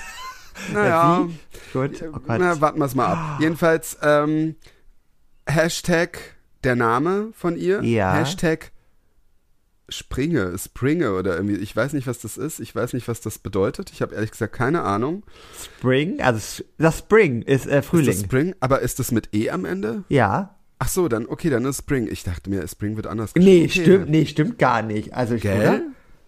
Naja, 0.74 1.28
Sie? 1.28 1.38
Gut, 1.74 2.04
oh 2.14 2.20
na, 2.28 2.60
warten 2.62 2.80
wir 2.80 2.86
es 2.86 2.96
mal 2.96 3.08
ab. 3.08 3.38
Jedenfalls, 3.40 3.98
ähm, 4.02 4.56
Hashtag 5.48 6.20
der 6.64 6.76
Name 6.76 7.30
von 7.34 7.58
ihr. 7.58 7.82
Ja. 7.84 8.14
Hashtag 8.14 8.72
Springe, 9.90 10.58
Springe 10.58 11.14
oder 11.14 11.36
irgendwie, 11.36 11.56
ich 11.58 11.76
weiß 11.76 11.92
nicht, 11.94 12.08
was 12.08 12.20
das 12.20 12.38
ist, 12.38 12.62
ich 12.62 12.74
weiß 12.74 12.94
nicht, 12.94 13.10
was 13.10 13.20
das 13.20 13.40
bedeutet. 13.40 13.90
Ich 13.92 14.02
habe 14.02 14.16
ehrlich 14.16 14.32
gesagt 14.32 14.54
keine 14.54 14.84
Ahnung. 14.84 15.24
Spring, 15.62 16.22
also 16.22 16.64
das 16.78 17.00
Spring 17.00 17.42
ist 17.42 17.66
äh, 17.68 17.80
Ist 17.80 17.88
Frühling. 17.88 18.06
das 18.08 18.20
Spring? 18.22 18.56
Aber 18.62 18.80
ist 18.80 19.00
das 19.00 19.12
mit 19.12 19.34
E 19.34 19.50
am 19.50 19.66
Ende? 19.66 20.04
ja. 20.10 20.56
Ach 20.84 20.88
so, 20.88 21.08
dann, 21.08 21.28
okay, 21.28 21.52
dann 21.52 21.64
ist 21.66 21.78
Spring. 21.78 22.08
Ich 22.12 22.24
dachte 22.24 22.50
mir, 22.50 22.68
Spring 22.68 22.96
wird 22.96 23.06
anders 23.06 23.36
Nee, 23.36 23.68
geschrieben. 23.68 23.86
stimmt, 23.86 24.10
nee, 24.10 24.26
stimmt 24.26 24.58
gar 24.58 24.82
nicht. 24.82 25.14
Also 25.14 25.36
ich, 25.36 25.46
oder? 25.46 25.82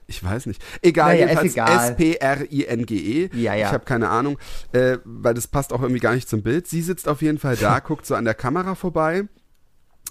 Ich 0.08 0.24
weiß 0.24 0.46
nicht. 0.46 0.62
Egal, 0.82 1.14
Naja, 1.18 1.28
jedenfalls. 1.42 1.92
S-P-R-I-N-G-E. 1.92 3.30
Ja, 3.34 3.54
ja. 3.56 3.68
Ich 3.68 3.74
habe 3.74 3.86
keine 3.86 4.10
Ahnung, 4.10 4.38
äh, 4.72 4.98
weil 5.04 5.34
das 5.34 5.48
passt 5.48 5.74
auch 5.74 5.82
irgendwie 5.82 6.00
gar 6.00 6.14
nicht 6.16 6.30
zum 6.30 6.44
Bild. 6.44 6.68
Sie 6.68 6.82
sitzt 6.82 7.08
auf 7.08 7.22
jeden 7.22 7.40
Fall 7.40 7.56
da, 7.56 7.80
guckt 7.84 8.06
so 8.06 8.16
an 8.16 8.26
der 8.26 8.34
Kamera 8.34 8.76
vorbei, 8.76 9.24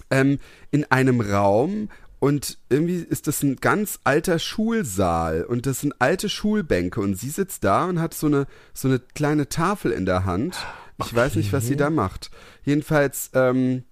ähm, 0.09 0.39
in 0.71 0.89
einem 0.91 1.21
Raum 1.21 1.89
und 2.19 2.57
irgendwie 2.69 2.97
ist 2.97 3.27
das 3.27 3.43
ein 3.43 3.57
ganz 3.57 3.99
alter 4.03 4.39
Schulsaal 4.39 5.43
und 5.43 5.65
das 5.65 5.81
sind 5.81 5.93
alte 5.99 6.29
Schulbänke 6.29 7.01
und 7.01 7.15
sie 7.15 7.29
sitzt 7.29 7.63
da 7.63 7.85
und 7.85 7.99
hat 7.99 8.13
so 8.13 8.27
eine, 8.27 8.47
so 8.73 8.87
eine 8.87 8.99
kleine 8.99 9.49
Tafel 9.49 9.91
in 9.91 10.05
der 10.05 10.25
Hand. 10.25 10.55
Ich 11.03 11.13
weiß 11.13 11.35
nicht, 11.35 11.51
was 11.51 11.67
sie 11.67 11.75
da 11.75 11.89
macht. 11.89 12.31
Jedenfalls, 12.63 13.29
ähm, 13.33 13.83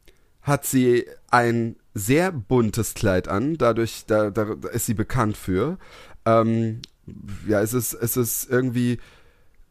hat 0.41 0.65
sie 0.65 1.05
ein 1.29 1.75
sehr 1.93 2.31
buntes 2.31 2.93
Kleid 2.93 3.27
an, 3.27 3.57
dadurch, 3.57 4.03
da, 4.07 4.29
da, 4.29 4.55
da 4.55 4.69
ist 4.69 4.85
sie 4.85 4.93
bekannt 4.93 5.35
für. 5.37 5.77
Ähm, 6.25 6.81
ja, 7.47 7.61
es 7.61 7.73
ist, 7.73 7.93
es 7.93 8.15
ist 8.17 8.49
irgendwie 8.49 8.99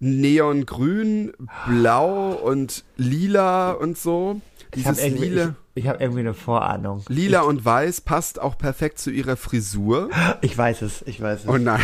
neongrün, 0.00 1.32
blau 1.66 2.32
und 2.32 2.84
lila 2.96 3.72
und 3.72 3.96
so. 3.98 4.40
Ich 4.74 4.86
habe 4.86 4.96
Dieses 4.96 5.10
irgendwie, 5.12 5.28
lila, 5.30 5.54
ich, 5.74 5.84
ich 5.84 5.88
hab 5.88 6.00
irgendwie 6.00 6.20
eine 6.20 6.34
Vorahnung. 6.34 7.02
lila 7.08 7.40
und 7.42 7.64
weiß 7.64 8.00
passt 8.02 8.40
auch 8.40 8.56
perfekt 8.56 8.98
zu 8.98 9.10
ihrer 9.10 9.36
Frisur. 9.36 10.10
Ich 10.42 10.56
weiß 10.56 10.82
es, 10.82 11.02
ich 11.02 11.20
weiß 11.20 11.40
es. 11.40 11.48
Oh 11.48 11.58
nein. 11.58 11.82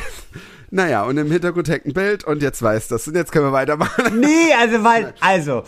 Naja, 0.70 1.04
und 1.04 1.16
im 1.16 1.30
Hintergrund 1.30 1.68
hängt 1.68 1.86
ein 1.86 1.92
Bild 1.92 2.24
und 2.24 2.42
jetzt 2.42 2.60
weiß 2.62 2.88
das. 2.88 3.06
Und 3.06 3.14
jetzt 3.14 3.32
können 3.32 3.46
wir 3.46 3.52
weitermachen. 3.52 4.18
nee, 4.20 4.52
also 4.58 4.82
weil, 4.82 5.14
also, 5.20 5.62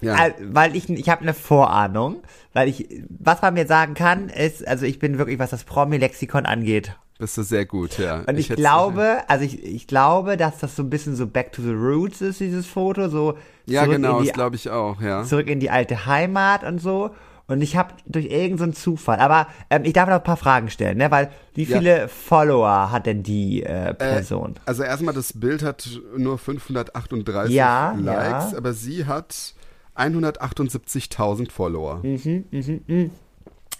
Ja. 0.00 0.14
Al- 0.14 0.34
weil 0.40 0.74
ich, 0.76 0.88
ich 0.88 1.08
habe 1.08 1.22
eine 1.22 1.34
Vorahnung, 1.34 2.22
weil 2.52 2.68
ich, 2.68 2.86
was 3.08 3.42
man 3.42 3.54
mir 3.54 3.66
sagen 3.66 3.94
kann, 3.94 4.28
ist, 4.28 4.66
also 4.66 4.86
ich 4.86 4.98
bin 4.98 5.18
wirklich, 5.18 5.38
was 5.38 5.50
das 5.50 5.64
Promi-Lexikon 5.64 6.46
angeht. 6.46 6.96
Bist 7.18 7.36
du 7.36 7.42
sehr 7.42 7.66
gut, 7.66 7.98
ja. 7.98 8.22
Und 8.26 8.38
ich, 8.38 8.48
hätt's- 8.48 8.58
glaube, 8.60 9.18
also 9.28 9.44
ich, 9.44 9.62
ich 9.62 9.86
glaube, 9.86 10.36
dass 10.38 10.58
das 10.58 10.74
so 10.74 10.82
ein 10.82 10.88
bisschen 10.90 11.16
so 11.16 11.26
Back 11.26 11.52
to 11.52 11.60
the 11.62 11.70
Roots 11.72 12.22
ist, 12.22 12.40
dieses 12.40 12.66
Foto, 12.66 13.08
so 13.08 13.36
Ja, 13.66 13.82
zurück, 13.82 13.96
genau, 13.96 14.12
in, 14.12 14.18
das 14.24 14.26
die, 14.28 14.32
glaube 14.32 14.56
ich 14.56 14.70
auch, 14.70 15.00
ja. 15.02 15.22
zurück 15.24 15.48
in 15.48 15.60
die 15.60 15.70
alte 15.70 16.06
Heimat 16.06 16.64
und 16.64 16.80
so. 16.80 17.10
Und 17.46 17.62
ich 17.62 17.76
habe 17.76 17.94
durch 18.06 18.26
irgendeinen 18.26 18.74
Zufall, 18.74 19.18
aber 19.18 19.48
ähm, 19.70 19.82
ich 19.84 19.92
darf 19.92 20.08
noch 20.08 20.14
ein 20.18 20.22
paar 20.22 20.36
Fragen 20.36 20.70
stellen, 20.70 20.98
ne? 20.98 21.10
Weil 21.10 21.30
wie 21.54 21.64
Ja. 21.64 21.78
viele 21.78 22.08
Follower 22.08 22.92
hat 22.92 23.06
denn 23.06 23.24
die 23.24 23.64
äh, 23.64 23.92
Person? 23.92 24.54
Also 24.66 24.84
erstmal, 24.84 25.12
das 25.14 25.32
Bild 25.32 25.62
hat 25.64 25.88
nur 26.16 26.38
538 26.38 27.52
Ja, 27.52 27.92
Likes, 27.98 28.52
ja. 28.52 28.56
aber 28.56 28.72
sie 28.72 29.04
hat 29.06 29.54
178.000 30.00 31.50
Follower. 31.50 32.00
Mhm. 32.02 33.10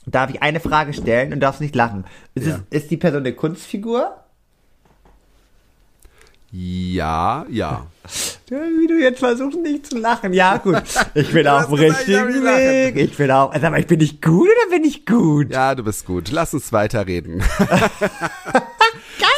Darf 0.07 0.31
ich 0.31 0.43
eine 0.43 0.61
Frage 0.61 0.93
stellen 0.93 1.33
und 1.33 1.41
darfst 1.41 1.61
nicht 1.61 1.75
lachen? 1.75 2.05
Ist, 2.35 2.47
Ja. 2.47 2.61
es, 2.71 2.83
ist 2.83 2.91
die 2.91 2.97
Person 2.97 3.21
eine 3.21 3.35
Kunstfigur? 3.35 4.17
Ja, 6.53 7.47
ja. 7.49 7.87
Wie 8.49 8.87
du 8.89 9.01
jetzt 9.01 9.21
versuchst, 9.21 9.61
nicht 9.61 9.87
zu 9.87 9.99
lachen. 9.99 10.33
Ja, 10.33 10.57
gut. 10.57 10.83
Ich 11.15 11.31
bin 11.33 11.47
auf 11.49 11.67
dem 11.67 11.75
ich 11.77 11.83
richtigen. 11.93 12.43
Weg. 12.45 12.97
Ich 12.97 13.17
bin 13.17 13.31
auch. 13.31 13.53
Also, 13.53 13.67
aber 13.69 13.79
ich 13.79 13.87
bin 13.87 13.99
nicht 14.01 14.21
gut 14.21 14.49
oder 14.49 14.77
bin 14.77 14.85
ich 14.85 15.07
gut? 15.07 15.53
Ja, 15.53 15.77
du 15.77 15.85
bist 15.85 16.07
gut. 16.07 16.31
Lass 16.33 16.53
uns 16.53 16.73
weiterreden. 16.73 17.41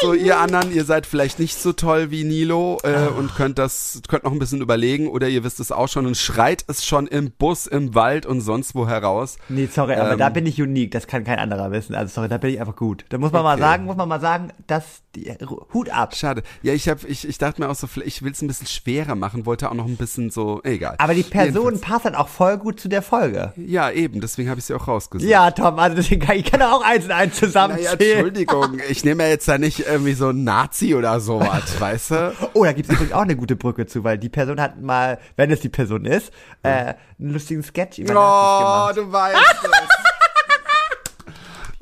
So, 0.01 0.15
ihr 0.15 0.39
anderen, 0.39 0.73
ihr 0.73 0.85
seid 0.85 1.07
vielleicht 1.07 1.39
nicht 1.39 1.57
so 1.57 1.73
toll 1.73 2.11
wie 2.11 2.25
Nilo 2.25 2.79
äh, 2.83 2.89
Ah. 2.93 3.07
und 3.09 3.35
könnt 3.35 3.59
das, 3.59 4.01
könnt 4.09 4.25
noch 4.25 4.33
ein 4.33 4.39
bisschen 4.39 4.61
überlegen 4.61 5.09
oder 5.09 5.29
ihr 5.29 5.45
wisst 5.45 5.61
es 5.61 5.71
auch 5.73 5.89
schon 5.89 6.07
und 6.07 6.17
schreit 6.17 6.65
es 6.69 6.85
schon 6.85 7.07
im 7.07 7.31
Bus, 7.31 7.67
im 7.67 7.95
Wald 7.95 8.27
und 8.27 8.41
sonst 8.41 8.75
wo 8.75 8.87
heraus. 8.89 9.39
Nee, 9.49 9.69
sorry, 9.73 9.95
aber 9.95 10.13
Ähm. 10.13 10.19
da 10.19 10.29
bin 10.29 10.47
ich 10.47 10.61
unique. 10.61 10.91
Das 10.91 11.07
kann 11.07 11.25
kein 11.25 11.39
anderer 11.39 11.71
wissen. 11.71 11.95
Also, 11.95 12.13
sorry, 12.15 12.29
da 12.29 12.39
bin 12.39 12.51
ich 12.55 12.61
einfach 12.61 12.77
gut. 12.77 13.05
Da 13.11 13.19
muss 13.19 13.31
man 13.33 13.43
mal 13.45 13.53
Okay. 13.55 13.63
sagen, 13.63 13.85
muss 13.85 13.97
man 13.97 14.09
mal 14.09 14.21
sagen, 14.21 14.49
dass 14.67 15.03
die, 15.15 15.31
Hut 15.75 15.91
ab. 15.91 16.15
Schade. 16.17 16.43
Ja, 16.63 16.73
ich 16.73 16.89
hab, 16.89 17.05
ich, 17.05 17.29
ich 17.29 17.39
dachte 17.39 17.61
mir 17.61 17.69
auch 17.69 17.75
so, 17.75 17.87
vielleicht- 17.87 18.09
ich 18.09 18.23
will 18.23 18.33
es 18.33 18.41
ein 18.43 18.47
bisschen 18.49 18.67
schwerer 18.67 19.15
machen, 19.15 19.45
wollte 19.47 19.69
auch 19.71 19.75
noch 19.75 19.87
ein 19.87 19.97
bisschen 19.97 20.31
so, 20.31 20.61
egal. 20.65 20.95
Aber 20.99 21.15
die 21.15 21.23
Person 21.23 21.65
Jedenfalls. 21.75 21.81
passt 21.81 22.05
dann 22.07 22.15
auch 22.15 22.29
voll 22.29 22.59
gut 22.59 22.81
zu 22.81 22.89
der 22.89 23.03
Folge. 23.03 23.53
Ja, 23.57 23.91
eben, 23.91 24.21
deswegen 24.21 24.49
habe 24.49 24.59
ich 24.61 24.65
sie 24.67 24.75
auch 24.75 24.89
rausgesucht. 24.89 25.29
Ja, 25.31 25.51
Tom, 25.51 25.79
also 25.79 25.97
deswegen 25.97 26.23
kann 26.23 26.37
ich 26.37 26.45
kann 26.51 26.63
auch 26.63 26.83
eins 26.83 27.05
und 27.05 27.11
eins 27.13 27.35
Naja, 27.41 27.47
zusammenzählen. 27.47 27.99
Entschuldigung, 28.27 28.79
ich 28.89 29.05
nehme 29.05 29.23
ja 29.25 29.29
jetzt 29.31 29.47
da 29.49 29.59
nicht 29.59 29.81
irgendwie 29.87 30.15
so 30.15 30.29
einen 30.29 30.45
Nazi 30.45 30.95
oder 30.95 31.21
sowas, 31.21 31.63
weißt 31.81 32.11
du? 32.13 32.33
Oh, 32.55 32.65
da 32.65 32.73
gibt 32.73 32.89
es 32.89 32.95
übrigens 32.95 33.13
auch 33.15 33.23
eine 33.23 33.37
gute 33.37 33.57
Brücke 33.57 33.87
zu, 33.87 34.05
weil 34.05 34.19
die 34.19 34.29
Person 34.29 34.61
hat 34.61 34.81
mal, 34.81 35.19
wenn 35.37 35.51
es 35.51 35.61
die 35.61 35.69
Person 35.69 36.05
ist, 36.05 36.33
äh, 36.63 36.95
einen 37.19 37.33
lustigen 37.33 37.63
Sketch 37.63 37.99
über 37.99 38.13
Oh, 38.13 38.93
gemacht. 38.95 38.97
du 38.97 39.13
weißt 39.13 39.37
es. 39.65 40.02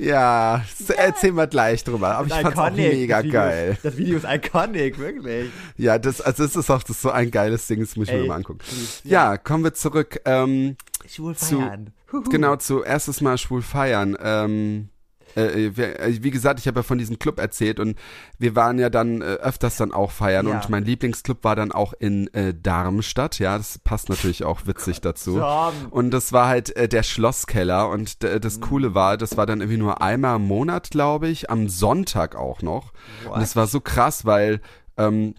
Ja, 0.01 0.63
s- 0.81 0.91
erzähl 0.91 1.33
mal 1.33 1.47
gleich 1.47 1.85
drüber. 1.85 2.17
Aber 2.17 2.27
ich 2.27 2.33
fand's 2.33 2.59
auch 2.59 2.71
mega 2.73 3.23
das 3.23 3.33
geil. 3.33 3.79
Das 3.83 3.97
Video 3.97 4.17
ist 4.17 4.27
iconic, 4.29 4.99
wirklich. 4.99 5.51
Ja, 5.77 5.99
das, 5.99 6.21
also 6.21 6.45
das 6.45 6.57
ist 6.57 6.71
auch 6.71 6.83
das 6.83 6.97
ist 6.97 7.03
so 7.03 7.11
ein 7.11 7.31
geiles 7.31 7.67
Ding, 7.67 7.81
das 7.81 7.97
muss 7.97 8.09
ich 8.09 8.15
Ey, 8.15 8.23
mir 8.23 8.29
mal 8.29 8.37
angucken. 8.37 8.61
Ja, 9.05 9.37
kommen 9.37 9.63
wir 9.65 9.75
zurück. 9.75 10.21
Ähm, 10.25 10.77
Schwul 11.07 11.37
zu, 11.37 11.61
feiern. 11.61 11.91
Huhu. 12.13 12.23
genau, 12.31 12.57
zu 12.57 12.83
erstes 12.83 13.21
Mal 13.21 13.37
schwul 13.39 13.63
feiern. 13.63 14.17
Ähm, 14.23 14.89
äh, 15.37 15.71
wir, 15.75 16.01
äh, 16.01 16.23
wie 16.23 16.31
gesagt, 16.31 16.61
ich 16.61 16.67
habe 16.67 16.81
ja 16.81 16.83
von 16.83 16.99
diesem 16.99 17.19
Club 17.19 17.39
erzählt 17.39 17.81
und 17.81 17.99
wir 18.39 18.57
waren 18.57 18.79
ja 18.79 18.91
dann 18.91 19.21
äh, 19.23 19.25
öfters 19.25 19.77
dann 19.77 19.93
auch 19.93 20.11
feiern 20.11 20.47
Ja. 20.49 20.55
und 20.55 20.69
mein 20.71 20.85
Lieblingsclub 20.85 21.43
war 21.45 21.57
dann 21.57 21.73
auch 21.73 21.93
in 21.99 22.33
äh, 22.35 22.55
Darmstadt. 22.55 23.39
Ja, 23.39 23.57
das 23.59 23.79
passt 23.79 24.09
natürlich 24.09 24.45
auch 24.45 24.67
witzig 24.67 25.01
dazu. 25.01 25.39
Tom. 25.39 25.73
Und 25.91 26.11
das 26.11 26.33
war 26.33 26.49
halt 26.49 26.75
äh, 26.77 26.89
der 26.89 27.03
Schlosskeller 27.03 27.89
und 27.91 28.23
das 28.23 28.61
Coole 28.61 28.95
war, 28.95 29.17
das 29.17 29.37
war 29.37 29.47
dann 29.47 29.61
irgendwie 29.61 29.79
nur 29.79 30.03
einmal 30.03 30.37
im 30.37 30.47
Monat, 30.47 30.91
glaube 30.91 31.29
ich, 31.29 31.51
am 31.51 31.69
Sonntag 31.69 32.37
auch 32.37 32.63
noch. 32.63 32.93
Und 33.31 33.41
das 33.41 33.57
war 33.57 33.67
so 33.67 33.81
krass, 33.81 34.25
weil 34.25 34.61
ähm, 34.97 35.35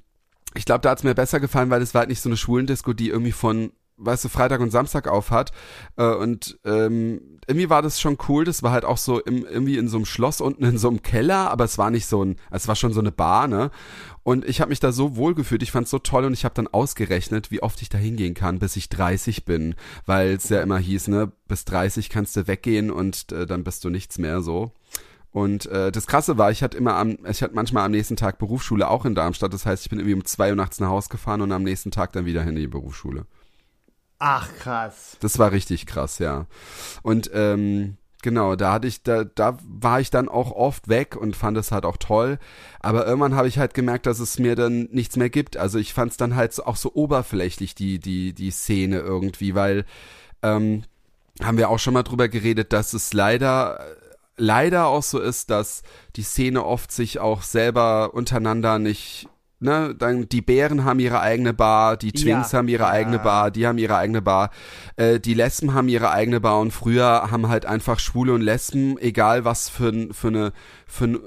ich 0.53 0.65
glaube, 0.65 0.81
da 0.81 0.89
hat's 0.91 1.03
mir 1.03 1.15
besser 1.15 1.39
gefallen, 1.39 1.69
weil 1.69 1.81
es 1.81 1.93
war 1.93 1.99
halt 1.99 2.09
nicht 2.09 2.21
so 2.21 2.29
eine 2.29 2.37
Schwulendisco, 2.37 2.93
die 2.93 3.09
irgendwie 3.09 3.31
von 3.31 3.71
weißt 4.01 4.25
du, 4.25 4.29
Freitag 4.29 4.61
und 4.61 4.71
Samstag 4.71 5.07
auf 5.07 5.31
hat. 5.31 5.51
Äh, 5.97 6.05
und 6.05 6.59
ähm, 6.65 7.39
irgendwie 7.47 7.69
war 7.69 7.81
das 7.81 7.99
schon 7.99 8.17
cool. 8.27 8.45
Das 8.45 8.63
war 8.63 8.71
halt 8.71 8.85
auch 8.85 8.97
so 8.97 9.19
im, 9.19 9.45
irgendwie 9.45 9.77
in 9.77 9.87
so 9.87 9.97
einem 9.97 10.05
Schloss 10.05 10.41
unten 10.41 10.63
in 10.63 10.77
so 10.77 10.89
einem 10.89 11.01
Keller, 11.01 11.51
aber 11.51 11.63
es 11.63 11.77
war 11.77 11.91
nicht 11.91 12.05
so 12.05 12.23
ein, 12.23 12.37
es 12.49 12.67
war 12.67 12.75
schon 12.75 12.93
so 12.93 12.99
eine 12.99 13.11
Bar, 13.11 13.47
ne? 13.47 13.71
Und 14.23 14.45
ich 14.45 14.61
habe 14.61 14.69
mich 14.69 14.79
da 14.79 14.91
so 14.91 15.15
wohl 15.15 15.33
gefühlt, 15.33 15.63
ich 15.63 15.71
fand's 15.71 15.89
so 15.89 15.97
toll 15.97 16.25
und 16.25 16.33
ich 16.33 16.45
habe 16.45 16.53
dann 16.53 16.67
ausgerechnet, 16.67 17.49
wie 17.49 17.63
oft 17.63 17.81
ich 17.81 17.89
da 17.89 17.97
hingehen 17.97 18.35
kann, 18.35 18.59
bis 18.59 18.75
ich 18.75 18.89
30 18.89 19.45
bin, 19.45 19.75
weil 20.05 20.33
es 20.33 20.49
ja 20.49 20.61
immer 20.61 20.77
hieß, 20.77 21.07
ne, 21.07 21.31
bis 21.47 21.65
30 21.65 22.09
kannst 22.09 22.35
du 22.35 22.47
weggehen 22.47 22.91
und 22.91 23.31
äh, 23.31 23.47
dann 23.47 23.63
bist 23.63 23.83
du 23.83 23.89
nichts 23.89 24.19
mehr 24.19 24.41
so. 24.41 24.71
Und 25.31 25.65
äh, 25.67 25.91
das 25.91 26.07
Krasse 26.07 26.37
war, 26.37 26.51
ich 26.51 26.61
hatte 26.61 26.77
immer 26.77 26.95
am, 26.95 27.17
ich 27.27 27.41
hatte 27.41 27.55
manchmal 27.55 27.85
am 27.85 27.91
nächsten 27.91 28.17
Tag 28.17 28.37
Berufsschule 28.37 28.89
auch 28.89 29.05
in 29.05 29.15
Darmstadt. 29.15 29.53
Das 29.53 29.65
heißt, 29.65 29.83
ich 29.83 29.89
bin 29.89 29.99
irgendwie 29.99 30.15
um 30.15 30.25
zwei 30.25 30.49
Uhr 30.49 30.55
nachts 30.55 30.79
nach 30.79 30.89
Hause 30.89 31.09
gefahren 31.09 31.41
und 31.41 31.51
am 31.51 31.63
nächsten 31.63 31.89
Tag 31.89 32.11
dann 32.11 32.25
wieder 32.25 32.41
hin 32.41 32.55
in 32.55 32.61
die 32.61 32.67
Berufsschule. 32.67 33.25
Ach, 34.23 34.47
krass. 34.59 35.17
Das 35.19 35.39
war 35.39 35.51
richtig 35.51 35.87
krass, 35.87 36.19
ja. 36.19 36.45
Und 37.01 37.31
ähm, 37.33 37.97
genau, 38.21 38.55
da 38.55 38.73
hatte 38.73 38.87
ich, 38.87 39.01
da, 39.01 39.23
da 39.23 39.57
war 39.63 39.99
ich 39.99 40.11
dann 40.11 40.29
auch 40.29 40.51
oft 40.51 40.89
weg 40.89 41.15
und 41.15 41.35
fand 41.35 41.57
es 41.57 41.71
halt 41.71 41.85
auch 41.85 41.97
toll. 41.97 42.37
Aber 42.81 43.07
irgendwann 43.07 43.33
habe 43.33 43.47
ich 43.47 43.57
halt 43.57 43.73
gemerkt, 43.73 44.05
dass 44.05 44.19
es 44.19 44.37
mir 44.37 44.55
dann 44.55 44.83
nichts 44.91 45.15
mehr 45.15 45.31
gibt. 45.31 45.57
Also 45.57 45.79
ich 45.79 45.95
fand 45.95 46.11
es 46.11 46.17
dann 46.17 46.35
halt 46.35 46.63
auch 46.63 46.75
so 46.75 46.93
oberflächlich, 46.93 47.73
die, 47.73 47.97
die, 47.97 48.33
die 48.33 48.51
Szene 48.51 48.99
irgendwie, 48.99 49.55
weil 49.55 49.85
ähm, 50.43 50.83
haben 51.41 51.57
wir 51.57 51.69
auch 51.69 51.79
schon 51.79 51.95
mal 51.95 52.03
drüber 52.03 52.29
geredet, 52.29 52.73
dass 52.73 52.93
es 52.93 53.13
leider 53.13 53.83
leider 54.37 54.85
auch 54.85 55.03
so 55.03 55.19
ist, 55.19 55.49
dass 55.49 55.81
die 56.15 56.23
Szene 56.23 56.63
oft 56.63 56.91
sich 56.91 57.19
auch 57.19 57.41
selber 57.41 58.13
untereinander 58.13 58.77
nicht 58.77 59.27
Ne, 59.63 59.93
dann 59.95 60.27
die 60.27 60.41
Bären 60.41 60.85
haben 60.85 60.99
ihre 60.99 61.19
eigene 61.21 61.53
Bar, 61.53 61.95
die 61.95 62.11
Twinks 62.11 62.51
Ja. 62.51 62.57
haben 62.57 62.67
ihre 62.67 62.87
eigene 62.87 63.17
Ja. 63.17 63.21
Bar, 63.23 63.51
die 63.51 63.67
haben 63.67 63.77
ihre 63.77 63.95
eigene 63.95 64.19
Bar, 64.19 64.49
äh, 64.95 65.19
die 65.19 65.35
Lesben 65.35 65.75
haben 65.75 65.87
ihre 65.87 66.09
eigene 66.09 66.39
Bar 66.41 66.59
und 66.59 66.71
früher 66.71 67.29
haben 67.29 67.47
halt 67.47 67.67
einfach 67.67 67.99
Schwule 67.99 68.33
und 68.33 68.41
Lesben, 68.41 68.97
egal 68.97 69.45
was 69.45 69.69
für, 69.69 70.07
für 70.13 70.29
eine 70.29 70.51
für 70.87 71.05
ein, 71.05 71.15
äh, 71.15 71.19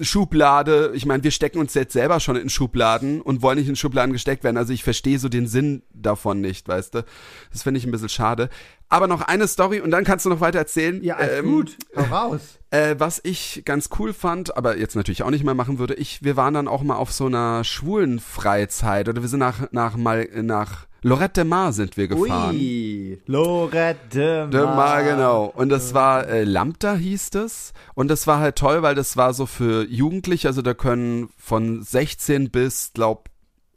Schublade, 0.00 0.92
ich 0.94 1.06
meine, 1.06 1.22
wir 1.24 1.30
stecken 1.30 1.58
uns 1.58 1.74
jetzt 1.74 1.92
selber 1.92 2.20
schon 2.20 2.36
in 2.36 2.48
Schubladen 2.48 3.20
und 3.20 3.42
wollen 3.42 3.58
nicht 3.58 3.68
in 3.68 3.76
Schubladen 3.76 4.12
gesteckt 4.12 4.44
werden. 4.44 4.56
Also 4.56 4.72
ich 4.72 4.84
verstehe 4.84 5.18
so 5.18 5.28
den 5.28 5.46
Sinn 5.46 5.82
davon 5.92 6.40
nicht, 6.40 6.68
weißt 6.68 6.94
du. 6.94 7.04
Das 7.52 7.62
finde 7.62 7.78
ich 7.78 7.84
ein 7.86 7.90
bisschen 7.90 8.08
schade. 8.08 8.48
Aber 8.88 9.06
noch 9.06 9.20
eine 9.22 9.46
Story 9.48 9.80
und 9.80 9.90
dann 9.90 10.04
kannst 10.04 10.26
du 10.26 10.30
noch 10.30 10.40
weiter 10.40 10.58
erzählen. 10.58 11.02
Ja, 11.02 11.16
alles 11.16 11.38
Ähm, 11.38 11.44
gut. 11.46 11.76
Hau 11.96 12.02
raus. 12.30 12.40
äh, 12.70 12.96
was 12.98 13.20
ich 13.22 13.62
ganz 13.64 13.88
cool 13.98 14.12
fand, 14.12 14.56
aber 14.56 14.78
jetzt 14.78 14.96
natürlich 14.96 15.22
auch 15.22 15.30
nicht 15.30 15.44
mehr 15.44 15.54
machen 15.54 15.78
würde, 15.78 15.94
ich, 15.94 16.22
wir 16.24 16.36
waren 16.36 16.54
dann 16.54 16.68
auch 16.68 16.82
mal 16.82 16.96
auf 16.96 17.12
so 17.12 17.26
einer 17.26 17.62
schwulen 17.64 18.18
Freizeit 18.18 19.08
oder 19.08 19.22
wir 19.22 19.28
sind 19.28 19.40
nach, 19.40 19.70
nach 19.72 19.96
mal, 19.96 20.28
nach 20.42 20.86
Lorette 21.02 21.40
de 21.40 21.44
Mar 21.44 21.72
sind 21.72 21.96
wir 21.96 22.08
gefahren. 22.08 22.54
Ui. 22.54 23.22
Lorette 23.26 24.48
De 24.48 24.64
Mar. 24.64 24.76
Mar, 24.76 25.02
genau. 25.02 25.44
Und 25.46 25.70
das 25.70 25.94
war 25.94 26.28
äh, 26.28 26.44
Lambda 26.44 26.94
hieß 26.94 27.30
es. 27.36 27.72
Und 27.94 28.08
das 28.08 28.26
war 28.26 28.40
halt 28.40 28.56
toll, 28.56 28.82
weil 28.82 28.94
das 28.94 29.16
war 29.16 29.32
so 29.32 29.46
für 29.46 29.86
Jugendliche, 29.88 30.48
also 30.48 30.62
da 30.62 30.74
können 30.74 31.30
von 31.36 31.82
16 31.82 32.50
bis, 32.50 32.92
glaub, 32.92 33.30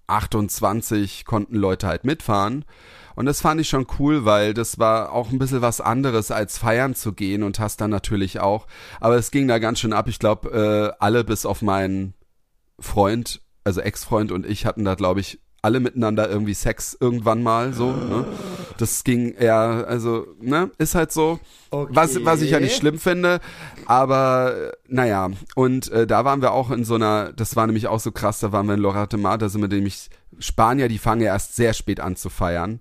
28 0.07 1.25
konnten 1.25 1.55
Leute 1.55 1.87
halt 1.87 2.03
mitfahren. 2.03 2.65
Und 3.15 3.25
das 3.25 3.41
fand 3.41 3.61
ich 3.61 3.69
schon 3.69 3.87
cool, 3.99 4.25
weil 4.25 4.53
das 4.53 4.79
war 4.79 5.11
auch 5.11 5.31
ein 5.31 5.39
bisschen 5.39 5.61
was 5.61 5.81
anderes 5.81 6.31
als 6.31 6.57
feiern 6.57 6.95
zu 6.95 7.13
gehen 7.13 7.43
und 7.43 7.59
hast 7.59 7.79
dann 7.79 7.91
natürlich 7.91 8.39
auch. 8.39 8.67
Aber 8.99 9.15
es 9.15 9.31
ging 9.31 9.47
da 9.47 9.59
ganz 9.59 9.79
schön 9.79 9.93
ab. 9.93 10.07
Ich 10.07 10.19
glaube, 10.19 10.49
äh, 10.49 10.97
alle 10.99 11.23
bis 11.23 11.45
auf 11.45 11.61
meinen 11.61 12.15
Freund, 12.79 13.41
also 13.63 13.81
Ex-Freund 13.81 14.31
und 14.31 14.45
ich 14.45 14.65
hatten 14.65 14.83
da, 14.83 14.95
glaube 14.95 15.19
ich, 15.19 15.39
alle 15.63 15.79
miteinander 15.79 16.29
irgendwie 16.29 16.53
Sex 16.53 16.95
irgendwann 16.99 17.41
mal 17.41 17.73
so. 17.73 17.91
Ne? 17.91 18.25
Das 18.77 19.03
ging 19.05 19.33
eher, 19.33 19.85
also, 19.87 20.27
ne, 20.41 20.69
ist 20.77 20.93
halt 20.93 21.11
so. 21.11 21.39
Okay. 21.71 21.95
Was, 21.95 22.23
was 22.25 22.41
ich 22.41 22.51
ja 22.51 22.59
nicht 22.59 22.75
schlimm 22.75 22.99
finde, 22.99 23.39
aber 23.85 24.73
naja, 24.87 25.31
und 25.55 25.89
äh, 25.91 26.05
da 26.05 26.25
waren 26.25 26.41
wir 26.41 26.51
auch 26.51 26.69
in 26.69 26.83
so 26.83 26.95
einer, 26.95 27.31
das 27.31 27.55
war 27.55 27.65
nämlich 27.65 27.87
auch 27.87 28.01
so 28.01 28.11
krass, 28.11 28.41
da 28.41 28.51
waren 28.51 28.67
wir 28.67 28.73
in 28.73 28.81
Lorate 28.81 29.17
Mar, 29.17 29.37
da 29.37 29.47
sind 29.49 29.61
wir 29.61 29.69
nämlich, 29.69 30.09
Spanier, 30.37 30.89
die 30.89 30.97
fangen 30.97 31.21
ja 31.21 31.27
erst 31.27 31.55
sehr 31.55 31.73
spät 31.73 31.99
an 31.99 32.15
zu 32.15 32.29
feiern. 32.29 32.79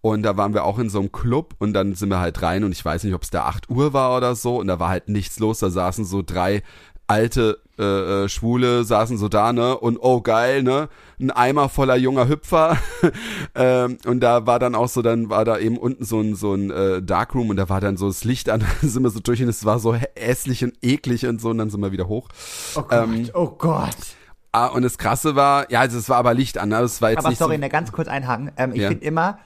Und 0.00 0.22
da 0.22 0.36
waren 0.36 0.52
wir 0.52 0.64
auch 0.64 0.78
in 0.78 0.90
so 0.90 0.98
einem 0.98 1.12
Club 1.12 1.54
und 1.60 1.72
dann 1.72 1.94
sind 1.94 2.10
wir 2.10 2.18
halt 2.18 2.42
rein 2.42 2.62
und 2.64 2.72
ich 2.72 2.84
weiß 2.84 3.04
nicht, 3.04 3.14
ob 3.14 3.22
es 3.22 3.30
da 3.30 3.44
8 3.44 3.70
Uhr 3.70 3.94
war 3.94 4.14
oder 4.14 4.34
so 4.34 4.60
und 4.60 4.66
da 4.66 4.78
war 4.78 4.90
halt 4.90 5.08
nichts 5.08 5.38
los, 5.38 5.60
da 5.60 5.70
saßen 5.70 6.04
so 6.04 6.20
drei 6.20 6.62
alte 7.06 7.60
äh, 7.78 8.24
äh, 8.24 8.28
Schwule 8.28 8.84
saßen 8.84 9.18
so 9.18 9.28
da, 9.28 9.52
ne? 9.52 9.76
Und 9.76 9.98
oh 10.00 10.20
geil, 10.20 10.62
ne? 10.62 10.88
Ein 11.20 11.30
Eimer 11.30 11.68
voller 11.68 11.96
junger 11.96 12.28
Hüpfer. 12.28 12.78
ähm, 13.54 13.98
und 14.06 14.20
da 14.20 14.46
war 14.46 14.58
dann 14.58 14.74
auch 14.74 14.88
so, 14.88 15.02
dann 15.02 15.28
war 15.28 15.44
da 15.44 15.58
eben 15.58 15.76
unten 15.76 16.04
so 16.04 16.20
ein, 16.20 16.34
so 16.36 16.54
ein 16.54 16.70
äh, 16.70 17.02
Darkroom 17.02 17.50
und 17.50 17.56
da 17.56 17.68
war 17.68 17.80
dann 17.80 17.96
so 17.96 18.06
das 18.06 18.24
Licht 18.24 18.48
an, 18.48 18.60
da 18.82 18.88
sind 18.88 19.02
wir 19.02 19.10
so 19.10 19.20
durch 19.20 19.42
und 19.42 19.48
es 19.48 19.64
war 19.64 19.78
so 19.78 19.94
hässlich 20.16 20.62
und 20.64 20.74
eklig 20.82 21.26
und 21.26 21.40
so 21.40 21.50
und 21.50 21.58
dann 21.58 21.70
sind 21.70 21.80
wir 21.80 21.92
wieder 21.92 22.08
hoch. 22.08 22.28
Oh 22.76 22.82
Gott, 22.82 22.92
ähm, 22.92 23.30
oh 23.34 23.48
Gott. 23.48 23.96
Ah, 24.52 24.68
und 24.68 24.82
das 24.82 24.98
Krasse 24.98 25.34
war, 25.34 25.68
ja, 25.72 25.80
also 25.80 25.98
es 25.98 26.08
war 26.08 26.18
aber 26.18 26.32
Licht 26.32 26.58
an, 26.58 26.68
ne? 26.68 26.80
das 26.80 27.02
war 27.02 27.10
jetzt 27.10 27.18
aber 27.18 27.30
nicht 27.30 27.38
sorry, 27.38 27.56
so, 27.56 27.60
ne, 27.60 27.68
ganz 27.68 27.90
kurz 27.90 28.06
einhaken. 28.06 28.52
Ähm, 28.56 28.72
ich 28.72 28.82
Ja. 28.82 28.88
finde 28.88 29.04
immer, 29.04 29.38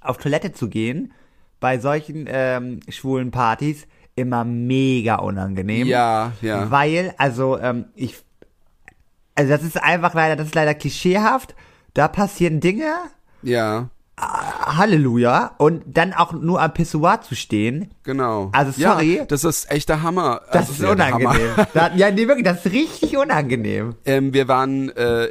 auf 0.00 0.18
Toilette 0.18 0.52
zu 0.52 0.68
gehen, 0.68 1.12
bei 1.58 1.80
solchen 1.80 2.26
ähm, 2.28 2.78
schwulen 2.88 3.32
Partys, 3.32 3.88
immer 4.18 4.44
mega 4.44 5.16
unangenehm. 5.16 5.86
Ja, 5.86 6.32
ja. 6.42 6.70
Weil, 6.70 7.14
also, 7.18 7.58
ähm, 7.58 7.86
ich, 7.94 8.22
also 9.34 9.50
das 9.50 9.62
ist 9.62 9.82
einfach 9.82 10.14
leider, 10.14 10.36
das 10.36 10.48
ist 10.48 10.54
leider 10.54 10.74
klischeehaft. 10.74 11.54
Da 11.94 12.08
passieren 12.08 12.60
Dinge, 12.60 12.92
Ja, 13.42 13.88
Halleluja, 14.20 15.52
und 15.58 15.82
dann 15.86 16.12
auch 16.12 16.32
nur 16.32 16.60
am 16.60 16.72
Pissoir 16.74 17.20
zu 17.22 17.34
stehen, 17.34 17.90
genau. 18.02 18.50
Also, 18.52 18.72
sorry. 18.72 19.18
Ja, 19.18 19.24
das 19.24 19.44
ist 19.44 19.70
echt 19.70 19.88
der 19.88 20.02
Hammer. 20.02 20.42
das 20.52 20.68
Also, 20.68 20.72
ist 20.72 20.82
ja, 20.82 20.90
unangenehm. 20.92 21.50
Da, 21.74 21.94
ja, 21.94 22.10
nee, 22.10 22.26
wirklich, 22.26 22.44
das 22.44 22.64
ist 22.64 22.72
richtig 22.72 23.16
unangenehm. 23.16 23.94
Ähm, 24.04 24.32
wir 24.34 24.48
waren, 24.48 24.90
äh, 24.96 25.24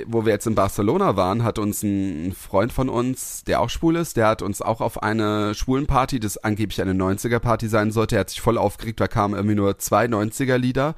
äh, 0.00 0.04
wo 0.08 0.24
wir 0.24 0.32
jetzt 0.32 0.46
in 0.46 0.54
Barcelona 0.54 1.16
waren, 1.16 1.44
hat 1.44 1.58
uns 1.58 1.82
ein 1.82 2.32
Freund 2.32 2.72
von 2.72 2.88
uns, 2.88 3.44
der 3.44 3.60
auch 3.60 3.70
schwul 3.70 3.96
ist, 3.96 4.16
der 4.16 4.28
hat 4.28 4.42
uns 4.42 4.62
auch 4.62 4.80
auf 4.80 5.02
eine 5.02 5.54
Schwulenparty, 5.54 6.20
das 6.20 6.38
angeblich 6.38 6.80
eine 6.80 6.92
90er-Party 6.92 7.68
sein 7.68 7.90
sollte, 7.90 8.16
er 8.16 8.20
hat 8.20 8.30
sich 8.30 8.40
voll 8.40 8.58
aufgeregt, 8.58 9.00
da 9.00 9.08
kamen 9.08 9.34
irgendwie 9.34 9.56
nur 9.56 9.78
zwei 9.78 10.06
90er-Lieder. 10.06 10.94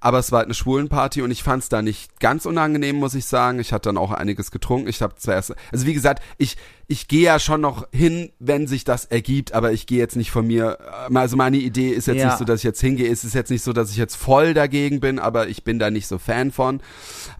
Aber 0.00 0.18
es 0.18 0.30
war 0.30 0.38
halt 0.38 0.46
eine 0.48 0.54
Schwulenparty 0.54 1.22
und 1.22 1.30
ich 1.30 1.42
fand 1.42 1.62
es 1.62 1.68
da 1.68 1.82
nicht 1.82 2.20
ganz 2.20 2.46
unangenehm, 2.46 2.96
muss 2.96 3.14
ich 3.14 3.24
sagen. 3.24 3.58
Ich 3.60 3.72
hatte 3.72 3.88
dann 3.88 3.96
auch 3.96 4.12
einiges 4.12 4.50
getrunken. 4.50 4.88
Ich 4.88 5.00
habe 5.02 5.14
zuerst, 5.16 5.54
also 5.72 5.86
wie 5.86 5.94
gesagt, 5.94 6.22
ich 6.38 6.56
ich 6.88 7.08
gehe 7.08 7.22
ja 7.22 7.40
schon 7.40 7.60
noch 7.62 7.88
hin, 7.90 8.30
wenn 8.38 8.68
sich 8.68 8.84
das 8.84 9.06
ergibt, 9.06 9.52
aber 9.52 9.72
ich 9.72 9.88
gehe 9.88 9.98
jetzt 9.98 10.14
nicht 10.14 10.30
von 10.30 10.46
mir. 10.46 10.78
äh, 11.10 11.16
Also 11.18 11.36
meine 11.36 11.56
Idee 11.56 11.88
ist 11.90 12.06
jetzt 12.06 12.18
Ja. 12.18 12.26
nicht 12.26 12.38
so, 12.38 12.44
dass 12.44 12.60
ich 12.60 12.64
jetzt 12.64 12.80
hingehe. 12.80 13.10
Es 13.10 13.24
ist 13.24 13.34
jetzt 13.34 13.50
nicht 13.50 13.64
so, 13.64 13.72
dass 13.72 13.90
ich 13.90 13.96
jetzt 13.96 14.14
voll 14.14 14.54
dagegen 14.54 15.00
bin, 15.00 15.18
aber 15.18 15.48
ich 15.48 15.64
bin 15.64 15.80
da 15.80 15.90
nicht 15.90 16.06
so 16.06 16.18
Fan 16.18 16.52
von. 16.52 16.80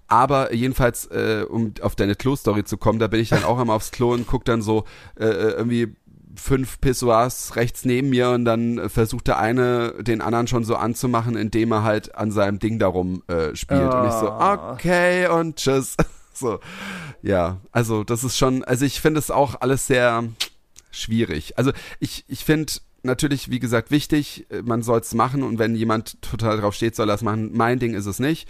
Aber 0.08 0.52
jedenfalls, 0.52 1.06
äh, 1.06 1.44
um 1.48 1.74
auf 1.80 1.94
deine 1.94 2.14
Klo-Story 2.16 2.64
zu 2.64 2.76
kommen, 2.76 2.98
da 2.98 3.06
bin 3.06 3.20
ich 3.20 3.28
dann 3.28 3.44
auch 3.44 3.58
einmal 3.58 3.76
aufs 3.76 3.90
Klo 3.92 4.12
und 4.14 4.26
guck 4.26 4.44
dann 4.44 4.62
so 4.62 4.84
äh, 5.18 5.24
äh, 5.26 5.50
irgendwie 5.52 5.94
fünf 6.36 6.80
Pissoirs 6.80 7.56
rechts 7.56 7.84
neben 7.84 8.10
mir 8.10 8.30
und 8.30 8.44
dann 8.44 8.88
versucht 8.88 9.26
der 9.26 9.38
eine 9.38 9.94
den 10.02 10.20
anderen 10.20 10.46
schon 10.46 10.64
so 10.64 10.76
anzumachen, 10.76 11.36
indem 11.36 11.72
er 11.72 11.82
halt 11.82 12.14
an 12.14 12.30
seinem 12.30 12.58
Ding 12.58 12.78
darum 12.78 13.22
äh, 13.28 13.54
spielt. 13.56 13.92
Und 13.92 14.06
ich 14.06 14.12
so, 14.12 14.30
Oh. 14.30 14.72
okay 14.72 15.28
und 15.28 15.56
tschüss. 15.56 15.96
So, 16.38 16.60
ja, 17.22 17.62
also 17.72 18.04
das 18.04 18.22
ist 18.22 18.36
schon, 18.36 18.62
also 18.62 18.84
ich 18.84 19.00
finde 19.00 19.18
es 19.20 19.30
auch 19.30 19.62
alles 19.62 19.86
sehr 19.86 20.22
schwierig. 20.90 21.56
Also 21.56 21.72
ich, 21.98 22.26
ich 22.28 22.44
finde 22.44 22.70
natürlich, 23.06 23.50
wie 23.50 23.58
gesagt, 23.58 23.90
wichtig, 23.90 24.46
äh, 24.50 24.62
man 24.62 24.82
soll 24.82 25.00
es 25.00 25.14
machen 25.14 25.42
und 25.42 25.58
wenn 25.58 25.74
jemand 25.74 26.20
total 26.22 26.60
drauf 26.60 26.74
steht, 26.74 26.94
soll 26.94 27.08
er 27.08 27.14
es 27.14 27.22
machen. 27.22 27.50
Mein 27.54 27.78
Ding 27.78 27.94
ist 27.94 28.06
es 28.06 28.18
nicht. 28.18 28.46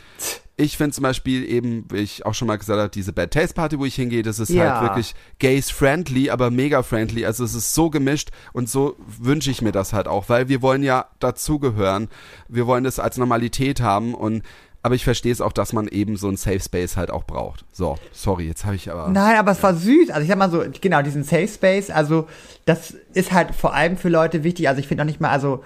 Ich 0.59 0.79
finde 0.79 0.95
zum 0.95 1.03
Beispiel 1.03 1.45
eben, 1.49 1.85
wie 1.91 1.99
ich 1.99 2.25
auch 2.25 2.33
schon 2.33 2.49
mal 2.49 2.57
gesagt 2.57 2.79
habe, 2.81 2.89
diese 2.89 3.13
Bad 3.13 3.31
Taste 3.33 3.53
Party, 3.55 3.79
wo 3.79 3.85
ich 3.85 3.95
hingehe, 3.95 4.23
das 4.23 4.39
ist 4.39 4.49
Ja. 4.49 4.81
halt 4.81 4.89
wirklich 4.91 5.15
gays-friendly, 5.39 6.31
aber 6.31 6.51
mega 6.51 6.83
friendly. 6.83 7.25
Also 7.27 7.45
es 7.45 7.55
ist 7.55 7.75
so 7.75 7.91
gemischt 7.91 8.31
und 8.53 8.69
so 8.69 8.97
wünsche 9.21 9.51
ich 9.51 9.61
mir 9.63 9.73
das 9.73 9.93
halt 9.93 10.09
auch, 10.09 10.29
weil 10.29 10.49
wir 10.49 10.63
wollen 10.63 10.83
ja 10.83 11.07
dazugehören. 11.21 12.09
Wir 12.49 12.67
wollen 12.67 12.85
das 12.85 12.99
als 12.99 13.17
Normalität 13.19 13.81
haben 13.81 14.15
und 14.15 14.43
aber 14.83 14.95
ich 14.95 15.05
verstehe 15.05 15.33
es 15.33 15.41
auch, 15.41 15.53
dass 15.53 15.73
man 15.73 15.89
eben 15.89 16.17
so 16.17 16.29
einen 16.29 16.37
Safe 16.37 16.61
Space 16.61 16.97
halt 16.97 17.11
auch 17.11 17.25
braucht. 17.25 17.65
So, 17.73 17.97
sorry, 18.13 18.47
jetzt 18.47 18.65
habe 18.65 18.77
ich 18.77 18.91
aber. 18.91 19.09
Nein, 19.09 19.37
aber 19.37 19.51
es 19.51 19.63
war 19.63 19.75
süß. 19.75 20.11
Also 20.11 20.23
ich 20.23 20.29
sag 20.29 20.39
mal 20.39 20.51
so, 20.51 20.63
genau, 20.81 21.03
diesen 21.03 21.25
Safe 21.25 21.49
Space, 21.49 21.91
also 21.91 22.29
das 22.67 22.95
ist 23.13 23.33
halt 23.33 23.55
vor 23.55 23.75
allem 23.75 23.97
für 23.97 24.09
Leute 24.09 24.45
wichtig. 24.45 24.69
Also 24.69 24.81
ich 24.81 24.87
finde 24.87 25.03
auch 25.03 25.07
nicht 25.07 25.21
mal, 25.21 25.31
also 25.31 25.65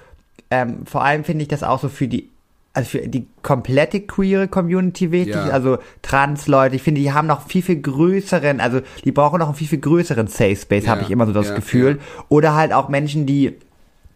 ähm, 0.51 0.87
vor 0.87 1.05
allem 1.05 1.25
finde 1.25 1.43
ich 1.43 1.49
das 1.49 1.63
auch 1.63 1.81
so 1.81 1.89
für 1.89 2.09
die, 2.09 2.31
also 2.73 2.89
für 2.91 3.09
die 3.09 3.27
komplette 3.43 4.01
queere 4.01 4.49
Community 4.49 5.13
wichtig. 5.13 5.35
Ja. 5.35 5.51
Also 5.51 5.79
Trans-Leute, 6.03 6.77
ich 6.77 6.83
finde, 6.83 7.01
die 7.01 7.13
haben 7.13 7.27
noch 7.27 7.47
viel, 7.47 7.63
viel 7.63 7.81
größeren, 7.81 8.61
also 8.61 8.81
die 9.05 9.13
brauchen 9.13 9.39
noch 9.39 9.49
einen 9.49 9.57
viel, 9.57 9.69
viel 9.69 9.81
größeren 9.81 10.29
Safe 10.29 10.57
Space, 10.57 10.87
habe 10.87 11.01
Ja, 11.01 11.07
ich 11.07 11.13
immer 11.13 11.27
so 11.27 11.33
das 11.33 11.49
ja, 11.49 11.55
Gefühl. 11.55 12.01
Oder 12.29 12.55
halt 12.55 12.73
auch 12.73 12.89
Menschen, 12.89 13.27
die 13.27 13.57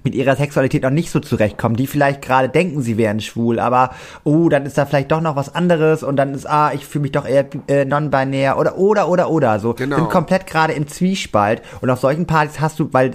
mit 0.04 0.14
ihrer 0.14 0.36
Sexualität 0.36 0.82
noch 0.82 0.90
nicht 0.90 1.10
so 1.10 1.18
zurechtkommen, 1.18 1.76
die 1.76 1.86
vielleicht 1.86 2.22
gerade 2.22 2.48
denken, 2.48 2.82
sie 2.82 2.96
wären 2.98 3.20
schwul, 3.20 3.58
aber 3.58 3.90
oh, 4.22 4.48
dann 4.48 4.66
ist 4.66 4.78
da 4.78 4.86
vielleicht 4.86 5.10
doch 5.10 5.20
noch 5.20 5.34
was 5.34 5.54
anderes 5.54 6.02
und 6.02 6.16
dann 6.16 6.34
ist, 6.34 6.46
ah, 6.48 6.72
ich 6.74 6.86
fühle 6.86 7.02
mich 7.02 7.12
doch 7.12 7.26
eher 7.26 7.46
äh, 7.68 7.84
non-binär 7.84 8.58
oder 8.58 8.78
oder 8.78 9.08
oder 9.08 9.30
oder 9.30 9.58
so. 9.58 9.74
Genau. 9.74 9.96
Sind 9.96 10.10
komplett 10.10 10.46
gerade 10.46 10.74
im 10.74 10.86
Zwiespalt 10.86 11.62
und 11.80 11.90
auf 11.90 11.98
solchen 12.00 12.26
Partys 12.26 12.60
hast 12.60 12.78
du, 12.78 12.88
weil 12.92 13.12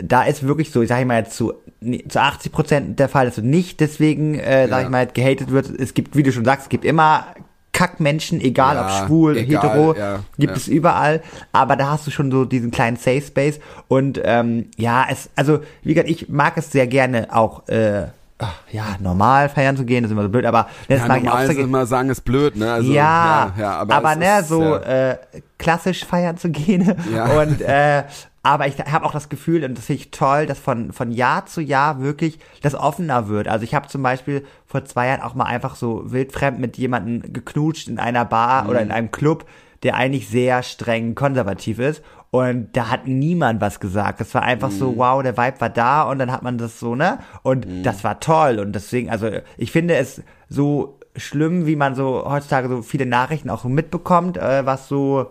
da 0.00 0.22
ist 0.22 0.46
wirklich 0.46 0.70
so, 0.70 0.80
ich 0.80 0.88
sage 0.88 1.04
mal 1.06 1.18
jetzt 1.18 1.36
zu, 1.36 1.54
zu 2.08 2.20
80 2.20 2.52
Prozent 2.52 3.00
der 3.00 3.08
Fall, 3.08 3.26
dass 3.26 3.34
du 3.34 3.42
nicht 3.42 3.80
deswegen, 3.80 4.38
äh, 4.38 4.68
sag 4.68 4.78
Ja. 4.78 4.82
ich 4.84 4.88
mal, 4.90 5.06
gehatet 5.08 5.50
wird. 5.50 5.68
Es 5.70 5.92
gibt, 5.92 6.14
wie 6.16 6.22
du 6.22 6.30
schon 6.32 6.44
sagst, 6.44 6.62
es 6.64 6.68
gibt 6.68 6.84
immer 6.84 7.26
Kackmenschen, 7.78 8.40
egal 8.40 8.74
Ja, 8.74 8.82
ob 8.82 9.06
schwul, 9.06 9.36
egal, 9.36 9.62
hetero, 9.62 9.94
ja, 9.96 10.18
gibt 10.36 10.50
ja. 10.50 10.56
es 10.56 10.66
überall, 10.66 11.22
aber 11.52 11.76
da 11.76 11.90
hast 11.90 12.08
du 12.08 12.10
schon 12.10 12.28
so 12.32 12.44
diesen 12.44 12.72
kleinen 12.72 12.96
Safe 12.96 13.20
Space 13.22 13.60
und 13.86 14.20
ähm, 14.24 14.66
ja, 14.76 15.06
es, 15.08 15.30
also 15.36 15.60
wie 15.84 15.94
gesagt, 15.94 16.10
ich 16.10 16.28
mag 16.28 16.56
es 16.56 16.72
sehr 16.72 16.88
gerne 16.88 17.28
auch, 17.30 17.68
äh, 17.68 18.06
ja, 18.72 18.84
normal 19.00 19.48
feiern 19.48 19.76
zu 19.76 19.84
gehen, 19.84 20.02
das 20.02 20.10
ist 20.10 20.12
immer 20.14 20.22
so 20.24 20.28
blöd, 20.28 20.44
aber 20.44 20.66
das 20.88 21.00
Ja, 21.02 21.06
mag 21.06 21.18
ich 21.18 21.22
auch 21.22 21.26
normal 21.26 21.44
ist 21.44 21.50
gerne. 21.50 21.62
immer 21.68 21.86
sagen, 21.86 22.10
ist 22.10 22.24
blöd, 22.24 22.56
ne? 22.56 22.72
Also, 22.72 22.92
ja, 22.92 23.52
ja, 23.56 23.72
aber, 23.76 23.94
aber, 23.94 24.12
es 24.12 24.18
ne, 24.18 24.38
ist, 24.40 24.48
so 24.48 24.62
ja. 24.62 25.10
äh, 25.10 25.16
klassisch 25.58 26.04
feiern 26.04 26.36
zu 26.36 26.50
gehen 26.50 26.94
Ja. 27.14 27.26
und 27.40 27.60
äh, 27.60 28.02
aber 28.48 28.66
ich 28.66 28.78
habe 28.78 29.04
auch 29.04 29.12
das 29.12 29.28
Gefühl, 29.28 29.64
und 29.64 29.76
das 29.78 29.86
finde 29.86 30.02
ich 30.02 30.10
toll, 30.10 30.46
dass 30.46 30.58
von, 30.58 30.92
von 30.92 31.10
Jahr 31.12 31.46
zu 31.46 31.60
Jahr 31.60 32.00
wirklich 32.00 32.38
das 32.62 32.74
offener 32.74 33.28
wird. 33.28 33.48
Also 33.48 33.64
ich 33.64 33.74
habe 33.74 33.88
zum 33.88 34.02
Beispiel 34.02 34.44
vor 34.66 34.84
zwei 34.84 35.06
Jahren 35.08 35.22
auch 35.22 35.34
mal 35.34 35.44
einfach 35.44 35.76
so 35.76 36.10
wildfremd 36.10 36.58
mit 36.58 36.76
jemandem 36.78 37.32
geknutscht 37.32 37.88
in 37.88 37.98
einer 37.98 38.24
Bar 38.24 38.64
Mhm. 38.64 38.70
oder 38.70 38.82
in 38.82 38.90
einem 38.90 39.10
Club, 39.10 39.44
der 39.82 39.94
eigentlich 39.96 40.28
sehr 40.28 40.62
streng 40.62 41.14
konservativ 41.14 41.78
ist. 41.78 42.02
Und 42.30 42.76
da 42.76 42.90
hat 42.90 43.06
niemand 43.06 43.60
was 43.60 43.80
gesagt. 43.80 44.20
Es 44.20 44.34
war 44.34 44.42
einfach 44.42 44.70
so, 44.70 44.92
Mhm. 44.92 44.96
wow, 44.98 45.22
der 45.22 45.36
Vibe 45.36 45.60
war 45.60 45.70
da 45.70 46.02
und 46.02 46.18
dann 46.18 46.30
hat 46.30 46.42
man 46.42 46.58
das 46.58 46.78
so, 46.78 46.94
ne? 46.94 47.18
Und 47.42 47.66
das 47.84 48.04
war 48.04 48.20
toll. 48.20 48.58
Und 48.58 48.72
deswegen, 48.74 49.08
also 49.10 49.30
ich 49.56 49.72
finde 49.72 49.96
es 49.96 50.22
so 50.48 50.98
schlimm, 51.16 51.66
wie 51.66 51.76
man 51.76 51.94
so 51.94 52.24
heutzutage 52.28 52.68
so 52.68 52.82
viele 52.82 53.06
Nachrichten 53.06 53.48
auch 53.50 53.62
so 53.62 53.68
mitbekommt, 53.68 54.36
äh, 54.36 54.66
was 54.66 54.88
so 54.88 55.30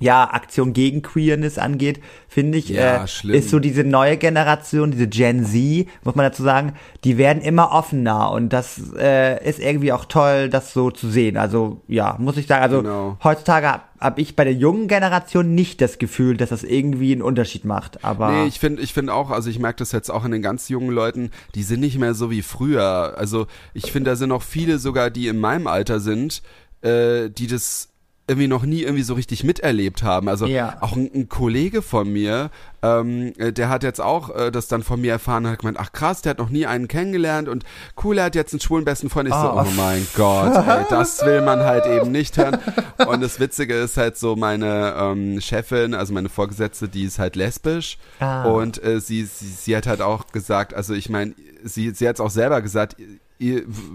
ja, 0.00 0.24
Aktion 0.32 0.72
gegen 0.72 1.02
Queerness 1.02 1.58
angeht, 1.58 2.00
finde 2.26 2.58
ich, 2.58 2.70
Ja, 2.70 3.04
äh, 3.04 3.36
ist 3.36 3.50
so 3.50 3.58
diese 3.58 3.84
neue 3.84 4.16
Generation, 4.16 4.90
diese 4.90 5.06
Gen 5.08 5.44
Z, 5.44 5.86
muss 6.04 6.14
man 6.14 6.24
dazu 6.24 6.42
sagen, 6.42 6.72
die 7.04 7.18
werden 7.18 7.42
immer 7.42 7.70
offener 7.72 8.30
und 8.32 8.52
das 8.52 8.80
äh, 8.98 9.46
ist 9.48 9.60
irgendwie 9.60 9.92
auch 9.92 10.06
toll, 10.06 10.48
das 10.48 10.72
so 10.72 10.90
zu 10.90 11.08
sehen. 11.10 11.36
Also 11.36 11.82
ja, 11.86 12.16
muss 12.18 12.36
ich 12.36 12.46
sagen, 12.46 12.62
also 12.62 12.80
Genau. 12.82 13.18
heutzutage 13.22 13.66
habe 13.68 13.82
hab 14.00 14.18
ich 14.18 14.34
bei 14.34 14.44
der 14.44 14.54
jungen 14.54 14.88
Generation 14.88 15.54
nicht 15.54 15.82
das 15.82 15.98
Gefühl, 15.98 16.38
dass 16.38 16.48
das 16.48 16.62
irgendwie 16.64 17.12
einen 17.12 17.20
Unterschied 17.20 17.66
macht. 17.66 18.02
Aber 18.02 18.30
Nee, 18.32 18.46
ich 18.46 18.58
finde 18.58 18.80
ich 18.80 18.94
finde 18.94 19.12
auch, 19.12 19.30
also 19.30 19.50
ich 19.50 19.58
merke 19.58 19.80
das 19.80 19.92
jetzt 19.92 20.10
auch 20.10 20.24
in 20.24 20.30
den 20.32 20.40
ganz 20.40 20.70
jungen 20.70 20.88
Leuten, 20.90 21.30
die 21.54 21.62
sind 21.62 21.80
nicht 21.80 21.98
mehr 21.98 22.14
so 22.14 22.30
wie 22.30 22.40
früher. 22.40 23.14
Also 23.18 23.46
ich 23.74 23.92
finde, 23.92 24.08
da 24.10 24.16
sind 24.16 24.32
auch 24.32 24.42
viele 24.42 24.78
sogar, 24.78 25.10
die 25.10 25.28
in 25.28 25.38
meinem 25.38 25.66
Alter 25.66 26.00
sind, 26.00 26.40
äh, 26.80 27.28
die 27.28 27.46
das 27.46 27.89
irgendwie 28.30 28.48
noch 28.48 28.64
nie 28.64 28.82
irgendwie 28.82 29.02
so 29.02 29.14
richtig 29.14 29.44
miterlebt 29.44 30.02
haben. 30.02 30.28
Also 30.28 30.46
Ja. 30.46 30.76
auch 30.80 30.96
ein, 30.96 31.10
ein 31.14 31.28
Kollege 31.28 31.82
von 31.82 32.10
mir, 32.12 32.50
ähm, 32.82 33.32
äh, 33.36 33.52
der 33.52 33.68
hat 33.68 33.82
jetzt 33.82 34.00
auch 34.00 34.34
äh, 34.34 34.50
das 34.50 34.68
dann 34.68 34.82
von 34.82 35.00
mir 35.00 35.12
erfahren, 35.12 35.46
hat 35.46 35.58
gemeint, 35.58 35.78
ach 35.80 35.92
krass, 35.92 36.22
der 36.22 36.30
hat 36.30 36.38
noch 36.38 36.48
nie 36.48 36.64
einen 36.64 36.86
kennengelernt 36.88 37.48
und 37.48 37.64
cool, 38.04 38.16
er 38.18 38.24
hat 38.26 38.34
jetzt 38.34 38.52
einen 38.54 38.60
schwulen 38.60 38.84
besten 38.84 39.10
Freund. 39.10 39.28
Ich 39.28 39.34
so, 39.34 39.40
Oh. 39.40 39.64
oh 39.66 39.70
mein 39.76 40.06
Gott, 40.16 40.54
ey, 40.66 40.84
das 40.90 41.24
will 41.26 41.42
man 41.42 41.60
halt 41.60 41.84
eben 41.86 42.12
nicht 42.12 42.36
hören. 42.38 42.58
Und 43.06 43.20
das 43.20 43.40
Witzige 43.40 43.74
ist 43.74 43.96
halt 43.96 44.16
so, 44.16 44.36
meine 44.36 44.94
ähm, 44.96 45.40
Chefin, 45.40 45.92
also 45.94 46.14
meine 46.14 46.28
Vorgesetzte, 46.28 46.88
die 46.88 47.04
ist 47.04 47.18
halt 47.18 47.36
lesbisch 47.36 47.98
Ah. 48.20 48.44
und 48.44 48.82
äh, 48.82 49.00
sie, 49.00 49.24
sie, 49.24 49.46
sie 49.48 49.76
hat 49.76 49.86
halt 49.86 50.00
auch 50.02 50.28
gesagt, 50.32 50.72
also 50.72 50.94
ich 50.94 51.08
meine, 51.10 51.34
sie, 51.64 51.90
sie 51.90 52.08
hat 52.08 52.16
es 52.16 52.20
auch 52.20 52.30
selber 52.30 52.62
gesagt, 52.62 52.96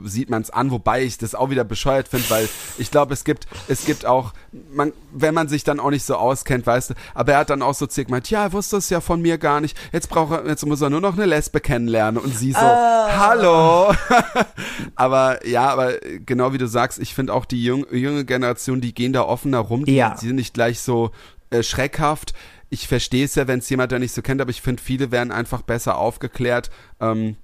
sieht 0.05 0.29
man 0.31 0.41
es 0.41 0.49
an, 0.49 0.71
wobei 0.71 1.03
ich 1.03 1.17
das 1.19 1.35
auch 1.35 1.51
wieder 1.51 1.63
bescheuert 1.63 2.07
finde, 2.07 2.29
weil 2.29 2.49
ich 2.79 2.89
glaube, 2.89 3.13
es 3.13 3.23
gibt, 3.23 3.45
es 3.67 3.85
gibt 3.85 4.05
auch, 4.05 4.33
man, 4.73 4.91
wenn 5.13 5.33
man 5.35 5.47
sich 5.47 5.63
dann 5.63 5.79
auch 5.79 5.91
nicht 5.91 6.03
so 6.03 6.15
auskennt, 6.15 6.65
weißt 6.65 6.89
du, 6.89 6.93
aber 7.13 7.33
er 7.33 7.39
hat 7.39 7.51
dann 7.51 7.61
auch 7.61 7.75
so 7.75 7.85
zick 7.85 8.07
gemeint, 8.07 8.29
ja, 8.31 8.43
er 8.45 8.53
wusste 8.53 8.77
es 8.77 8.89
ja 8.89 9.01
von 9.01 9.21
mir 9.21 9.37
gar 9.37 9.61
nicht, 9.61 9.77
jetzt 9.93 10.09
braucht 10.09 10.31
er, 10.31 10.47
jetzt 10.47 10.65
muss 10.65 10.81
er 10.81 10.89
nur 10.89 11.01
noch 11.01 11.13
eine 11.13 11.25
Lesbe 11.27 11.59
kennenlernen 11.59 12.21
und 12.21 12.35
sie 12.35 12.53
so, 12.53 12.57
hallo. 12.59 13.93
aber 14.95 15.45
ja, 15.47 15.69
aber 15.69 15.93
genau 16.25 16.53
wie 16.53 16.57
du 16.57 16.67
sagst, 16.67 16.99
ich 16.99 17.13
finde 17.13 17.33
auch 17.33 17.45
die 17.45 17.63
jung, 17.63 17.85
junge 17.91 18.25
Generation, 18.25 18.81
die 18.81 18.93
gehen 18.93 19.13
da 19.13 19.21
offener 19.23 19.59
rum, 19.59 19.85
die, 19.85 19.95
Ja. 19.95 20.15
die 20.19 20.27
sind 20.27 20.35
nicht 20.37 20.53
gleich 20.53 20.79
so 20.79 21.11
äh, 21.51 21.63
schreckhaft. 21.63 22.33
Ich 22.69 22.87
verstehe 22.87 23.25
es 23.25 23.35
ja, 23.35 23.47
wenn 23.47 23.59
es 23.59 23.69
jemand 23.69 23.91
da 23.91 23.99
nicht 23.99 24.13
so 24.13 24.21
kennt, 24.21 24.41
aber 24.41 24.49
ich 24.49 24.61
finde, 24.61 24.81
viele 24.81 25.11
werden 25.11 25.31
einfach 25.31 25.61
besser 25.61 25.97
aufgeklärt. 25.97 26.71
Ähm, 26.99 27.37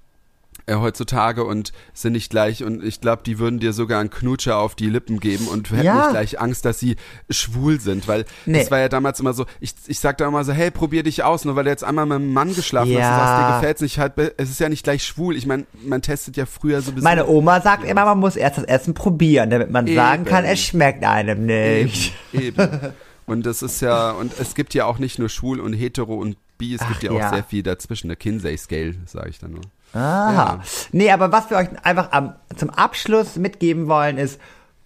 äh, 0.66 0.74
heutzutage 0.76 1.44
und 1.44 1.72
sind 1.92 2.12
nicht 2.12 2.30
gleich 2.30 2.62
und 2.64 2.84
ich 2.84 3.00
glaube, 3.00 3.22
die 3.24 3.38
würden 3.38 3.58
dir 3.58 3.72
sogar 3.72 4.00
einen 4.00 4.10
Knutscher 4.10 4.58
auf 4.58 4.74
die 4.74 4.88
Lippen 4.88 5.20
geben 5.20 5.48
und 5.48 5.70
hätten 5.70 5.82
Ja. 5.84 5.94
nicht 5.96 6.10
gleich 6.10 6.40
Angst, 6.40 6.64
dass 6.64 6.78
sie 6.78 6.96
schwul 7.30 7.80
sind, 7.80 8.06
weil 8.08 8.24
Nee. 8.46 8.60
es 8.60 8.70
war 8.70 8.78
ja 8.78 8.88
damals 8.88 9.20
immer 9.20 9.32
so, 9.32 9.46
ich, 9.60 9.74
ich 9.86 9.98
sag 9.98 10.18
da 10.18 10.28
immer 10.28 10.44
so, 10.44 10.52
hey, 10.52 10.70
probier 10.70 11.02
dich 11.02 11.22
aus, 11.24 11.44
nur 11.44 11.56
weil 11.56 11.64
du 11.64 11.70
jetzt 11.70 11.84
einmal 11.84 12.06
mit 12.06 12.16
einem 12.16 12.32
Mann 12.32 12.54
geschlafen 12.54 12.92
hast, 12.92 12.98
Ja. 12.98 13.16
sagst, 13.16 13.48
dir 13.50 13.54
gefällt's 13.56 13.80
nicht, 13.82 13.98
halt, 13.98 14.12
es 14.36 14.50
ist 14.50 14.60
ja 14.60 14.68
nicht 14.68 14.84
gleich 14.84 15.04
schwul, 15.04 15.36
ich 15.36 15.46
meine, 15.46 15.66
man 15.84 16.02
testet 16.02 16.36
ja 16.36 16.46
früher 16.46 16.80
sowieso. 16.82 17.02
Meine 17.04 17.26
Oma 17.26 17.60
sagt 17.60 17.84
immer, 17.84 18.04
man 18.04 18.18
muss 18.18 18.36
erst 18.36 18.58
das 18.58 18.64
Essen 18.64 18.94
probieren, 18.94 19.50
damit 19.50 19.70
man 19.70 19.86
sagen 19.86 20.22
Eben. 20.22 20.30
kann, 20.30 20.44
es 20.44 20.60
schmeckt 20.62 21.04
einem 21.04 21.46
nicht. 21.46 22.14
Eben. 22.32 22.60
Eben. 22.60 22.92
Und 23.26 23.46
das 23.46 23.62
ist 23.62 23.80
ja, 23.80 24.10
und 24.10 24.32
es 24.40 24.54
gibt 24.54 24.74
ja 24.74 24.84
auch 24.86 24.98
nicht 24.98 25.18
nur 25.18 25.28
schwul 25.28 25.60
und 25.60 25.72
hetero 25.72 26.14
und 26.16 26.36
bi, 26.58 26.74
es 26.74 26.80
gibt 26.80 26.96
Ach, 26.98 27.02
ja 27.02 27.10
auch 27.12 27.18
ja. 27.18 27.30
sehr 27.30 27.44
viel 27.44 27.62
dazwischen, 27.62 28.08
der 28.08 28.16
Kinsey-Scale, 28.16 28.94
sage 29.06 29.30
ich 29.30 29.38
dann 29.38 29.52
nur. 29.52 29.62
Aha. 29.94 30.32
Ja. 30.32 30.60
Nee, 30.92 31.10
aber 31.10 31.32
was 31.32 31.50
wir 31.50 31.56
euch 31.58 31.68
einfach 31.84 32.12
am, 32.12 32.34
zum 32.56 32.70
Abschluss 32.70 33.36
mitgeben 33.36 33.88
wollen, 33.88 34.18
ist, 34.18 34.40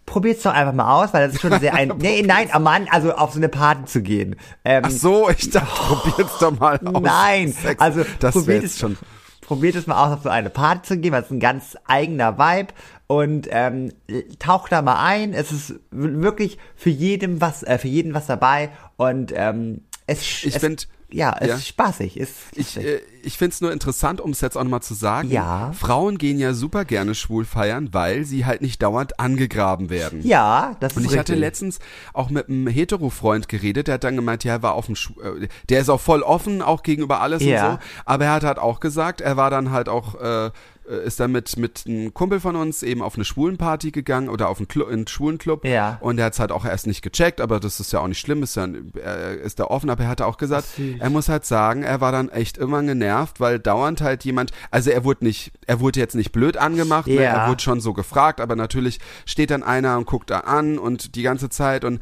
probiert's 0.04 0.42
doch 0.44 0.52
einfach 0.52 0.72
mal 0.72 1.02
aus, 1.02 1.12
weil 1.12 1.26
das 1.26 1.34
ist 1.36 1.40
schon 1.42 1.58
sehr 1.60 1.74
ein, 1.74 1.92
nee, 1.98 2.22
nein, 2.22 2.48
am 2.52 2.62
Mann, 2.62 2.86
also 2.90 3.12
auf 3.14 3.32
so 3.32 3.38
eine 3.38 3.48
Party 3.48 3.84
zu 3.86 4.02
gehen. 4.02 4.36
Ähm, 4.64 4.82
Ach 4.86 4.90
so, 4.90 5.28
ich 5.30 5.50
dachte, 5.50 5.66
probier's 5.74 6.38
doch 6.38 6.58
mal 6.58 6.78
aus. 6.84 7.02
Nein, 7.02 7.52
Sex. 7.52 7.80
also 7.80 8.04
das 8.20 8.34
probiert 8.34 8.64
es, 8.64 8.78
schon. 8.78 8.96
probiert 9.40 9.74
es 9.76 9.86
mal 9.86 10.04
aus, 10.04 10.12
auf 10.18 10.22
so 10.22 10.28
eine 10.28 10.50
Party 10.50 10.82
zu 10.82 10.98
gehen, 10.98 11.12
weil 11.12 11.20
es 11.22 11.26
ist 11.26 11.32
ein 11.32 11.40
ganz 11.40 11.76
eigener 11.86 12.38
Vibe 12.38 12.72
und 13.08 13.48
ähm, 13.50 13.92
taucht 14.38 14.70
da 14.72 14.82
mal 14.82 15.02
ein. 15.04 15.32
Es 15.34 15.50
ist 15.52 15.74
wirklich 15.90 16.58
für 16.76 16.90
jedem 16.90 17.40
was, 17.40 17.62
äh, 17.62 17.78
für 17.78 17.88
jeden 17.88 18.14
was 18.14 18.26
dabei 18.26 18.70
und 18.96 19.32
ähm, 19.34 19.82
es, 20.08 20.20
Ich 20.20 20.46
es 20.46 20.56
find- 20.58 20.88
ja, 21.10 21.36
es 21.40 21.48
ja. 21.48 21.54
ist 21.54 21.68
spaßig, 21.68 22.16
ist 22.16 22.32
Ich, 22.54 22.76
äh, 22.76 23.00
ich 23.22 23.38
finde 23.38 23.52
es 23.54 23.60
nur 23.60 23.72
interessant, 23.72 24.20
um 24.20 24.30
es 24.30 24.40
jetzt 24.40 24.56
auch 24.56 24.62
nochmal 24.64 24.82
zu 24.82 24.94
sagen. 24.94 25.30
Ja. 25.30 25.72
Frauen 25.72 26.18
gehen 26.18 26.38
ja 26.38 26.52
super 26.52 26.84
gerne 26.84 27.14
schwul 27.14 27.44
feiern, 27.44 27.90
weil 27.92 28.24
sie 28.24 28.44
halt 28.44 28.60
nicht 28.62 28.82
dauernd 28.82 29.18
angegraben 29.20 29.88
werden. 29.90 30.26
ja, 30.26 30.76
das 30.80 30.92
ist 30.92 30.96
Und 30.96 31.02
ich 31.04 31.10
richtig. 31.10 31.18
hatte 31.20 31.34
letztens 31.34 31.78
auch 32.12 32.30
mit 32.30 32.48
einem 32.48 32.66
Hetero-Freund 32.66 33.48
geredet, 33.48 33.86
der 33.88 33.94
hat 33.94 34.04
dann 34.04 34.16
gemeint, 34.16 34.42
ja, 34.44 34.54
er 34.54 34.62
war 34.62 34.74
auf 34.74 34.86
dem, 34.86 34.96
Schw 34.96 35.12
äh, 35.20 35.48
der 35.68 35.80
ist 35.80 35.88
auch 35.88 36.00
voll 36.00 36.22
offen, 36.22 36.60
auch 36.62 36.82
gegenüber 36.82 37.20
alles 37.20 37.42
Ja. 37.42 37.66
und 37.68 37.72
so. 37.74 37.78
Aber 38.04 38.24
er 38.24 38.32
hat 38.32 38.44
halt 38.44 38.58
auch 38.58 38.80
gesagt, 38.80 39.20
er 39.20 39.36
war 39.36 39.50
dann 39.50 39.70
halt 39.70 39.88
auch, 39.88 40.14
äh, 40.20 40.50
ist 40.86 41.20
dann 41.20 41.32
mit, 41.32 41.56
mit 41.56 41.84
einem 41.86 42.14
Kumpel 42.14 42.40
von 42.40 42.56
uns 42.56 42.82
eben 42.82 43.02
auf 43.02 43.16
eine 43.16 43.24
Schwulenparty 43.24 43.90
gegangen 43.90 44.28
oder 44.28 44.48
auf 44.48 44.58
einen, 44.58 44.68
Clu 44.68 44.86
einen 44.86 45.06
Schwulenclub. 45.06 45.64
Ja. 45.64 45.98
Und 46.00 46.18
er 46.18 46.26
hat 46.26 46.34
es 46.34 46.38
halt 46.38 46.52
auch 46.52 46.64
erst 46.64 46.86
nicht 46.86 47.02
gecheckt, 47.02 47.40
aber 47.40 47.60
das 47.60 47.80
ist 47.80 47.92
ja 47.92 48.00
auch 48.00 48.08
nicht 48.08 48.20
schlimm, 48.20 48.42
ist 48.42 48.56
ja, 48.56 48.68
er 49.02 49.38
ist 49.40 49.58
da 49.58 49.64
offen, 49.64 49.90
aber 49.90 50.04
er 50.04 50.08
hatte 50.08 50.26
auch 50.26 50.36
gesagt, 50.36 50.66
Ach, 50.74 51.00
er 51.00 51.10
muss 51.10 51.28
halt 51.28 51.44
sagen, 51.44 51.82
er 51.82 52.00
war 52.00 52.12
dann 52.12 52.28
echt 52.28 52.58
immer 52.58 52.82
genervt, 52.82 53.40
weil 53.40 53.58
dauernd 53.58 54.00
halt 54.00 54.24
jemand, 54.24 54.52
also 54.70 54.90
er 54.90 55.04
wurde 55.04 55.24
nicht, 55.24 55.52
er 55.66 55.80
wurde 55.80 56.00
jetzt 56.00 56.14
nicht 56.14 56.32
blöd 56.32 56.56
angemacht, 56.56 57.08
ne? 57.08 57.14
Ja. 57.16 57.44
er 57.44 57.48
wurde 57.48 57.62
schon 57.62 57.80
so 57.80 57.92
gefragt, 57.92 58.40
aber 58.40 58.56
natürlich 58.56 59.00
steht 59.24 59.50
dann 59.50 59.62
einer 59.62 59.96
und 59.98 60.06
guckt 60.06 60.30
da 60.30 60.40
an 60.40 60.78
und 60.78 61.14
die 61.14 61.22
ganze 61.22 61.48
Zeit 61.48 61.84
und 61.84 62.00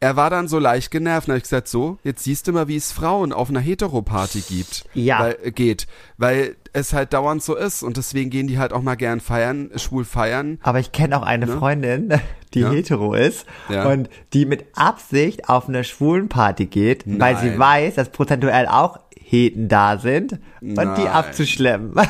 er 0.00 0.16
war 0.16 0.28
dann 0.30 0.46
so 0.48 0.58
leicht 0.58 0.90
genervt. 0.90 1.28
Und 1.28 1.32
hab 1.32 1.38
ich 1.38 1.44
gesagt, 1.44 1.68
so, 1.68 1.98
jetzt 2.04 2.24
siehst 2.24 2.46
du 2.46 2.52
mal, 2.52 2.68
wie 2.68 2.76
es 2.76 2.92
Frauen 2.92 3.32
auf 3.32 3.48
einer 3.48 3.60
Heteroparty 3.60 4.40
gibt. 4.48 4.84
Ja. 4.94 5.20
Weil, 5.20 5.38
äh, 5.42 5.50
geht. 5.52 5.86
Weil 6.18 6.56
es 6.72 6.92
halt 6.92 7.12
dauernd 7.12 7.42
so 7.42 7.54
ist. 7.56 7.82
Und 7.82 7.96
deswegen 7.96 8.28
gehen 8.30 8.46
die 8.46 8.58
halt 8.58 8.72
auch 8.72 8.82
mal 8.82 8.94
gern 8.96 9.20
feiern, 9.20 9.70
schwul 9.76 10.04
feiern. 10.04 10.58
Aber 10.62 10.78
ich 10.80 10.92
kenne 10.92 11.16
auch 11.18 11.22
eine 11.22 11.46
Freundin, 11.46 12.08
die 12.54 12.60
Ne? 12.60 12.66
Ja. 12.66 12.70
hetero 12.72 13.14
ist 13.14 13.46
Ja. 13.68 13.86
und 13.88 14.08
die 14.32 14.46
mit 14.46 14.66
Absicht 14.76 15.48
auf 15.48 15.68
eine 15.68 15.84
Schwulenparty 15.84 16.66
geht, 16.66 17.04
weil 17.06 17.36
sie 17.38 17.48
Nein. 17.50 17.58
weiß, 17.58 17.94
dass 17.96 18.10
prozentuell 18.10 18.66
auch 18.68 18.98
Heten 19.18 19.68
da 19.68 19.98
sind 19.98 20.32
und 20.60 20.74
die 20.74 20.74
Nein. 21.04 21.06
abzuschleppen. 21.08 21.94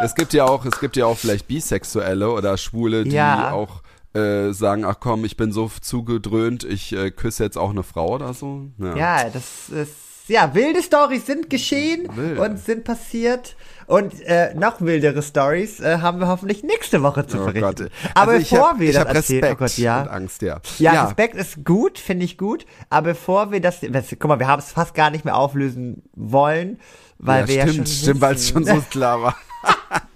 Es 0.00 0.14
gibt 0.14 0.32
ja 0.32 0.44
auch, 0.44 0.64
es 0.64 0.78
gibt 0.78 0.96
ja 0.96 1.06
auch 1.06 1.18
vielleicht 1.18 1.48
Bisexuelle 1.48 2.30
oder 2.30 2.56
Schwule, 2.56 3.02
die 3.04 3.16
Ja. 3.16 3.50
auch 3.50 3.82
äh, 4.18 4.52
sagen, 4.52 4.84
ach 4.84 4.96
komm, 5.00 5.24
ich 5.24 5.36
bin 5.36 5.52
so 5.52 5.70
zugedröhnt, 5.80 6.64
ich 6.64 6.92
äh, 6.92 7.10
küsse 7.10 7.44
jetzt 7.44 7.56
auch 7.58 7.70
eine 7.70 7.82
Frau 7.82 8.14
oder 8.14 8.34
so. 8.34 8.66
Ja. 8.78 8.96
Ja, 8.96 9.24
das 9.30 9.68
ist 9.70 9.92
ja 10.28 10.54
wilde 10.54 10.82
Stories 10.82 11.24
sind 11.26 11.48
geschehen 11.48 12.08
Wild. 12.14 12.38
und 12.38 12.58
sind 12.58 12.84
passiert 12.84 13.56
und 13.86 14.20
äh, 14.26 14.54
noch 14.54 14.80
wildere 14.82 15.22
Stories 15.22 15.80
äh, 15.80 15.98
haben 16.02 16.20
wir 16.20 16.28
hoffentlich 16.28 16.62
nächste 16.62 17.02
Woche 17.02 17.26
zu 17.26 17.40
Oh 17.40 17.46
berichten. 17.46 17.60
Gott. 17.62 17.90
Aber 18.14 18.32
Also 18.32 18.50
bevor 18.50 18.68
hab, 18.70 18.80
wir 18.80 18.92
das 18.92 19.04
erzählen, 19.06 19.44
Respekt 19.44 19.52
oh 19.54 19.64
Gott, 19.64 19.78
ja. 19.78 20.02
und 20.02 20.08
Angst, 20.08 20.42
ja. 20.42 20.60
Ja, 20.78 21.04
Respekt 21.06 21.34
ist 21.36 21.64
gut, 21.64 21.98
finde 21.98 22.26
ich 22.26 22.36
gut. 22.36 22.66
Aber 22.90 23.08
bevor 23.10 23.50
wir 23.52 23.62
das, 23.62 23.80
das 23.80 24.08
guck 24.10 24.24
mal, 24.28 24.38
wir 24.38 24.48
haben 24.48 24.60
es 24.60 24.72
fast 24.72 24.94
gar 24.94 25.08
nicht 25.10 25.24
mehr 25.24 25.36
auflösen 25.36 26.02
wollen, 26.14 26.78
weil 27.18 27.42
ja, 27.42 27.48
wir 27.48 27.62
stimmt, 27.62 27.68
ja 27.68 27.74
schon 27.74 27.86
stimmt, 27.86 28.20
weil 28.20 28.34
es 28.34 28.48
schon 28.48 28.64
so 28.64 28.82
klar 28.90 29.22
war. 29.22 29.36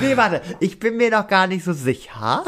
Nee, 0.00 0.16
warte, 0.16 0.42
ich 0.60 0.78
bin 0.78 0.96
mir 0.96 1.10
noch 1.10 1.26
gar 1.26 1.46
nicht 1.46 1.64
so 1.64 1.72
sicher. 1.72 2.44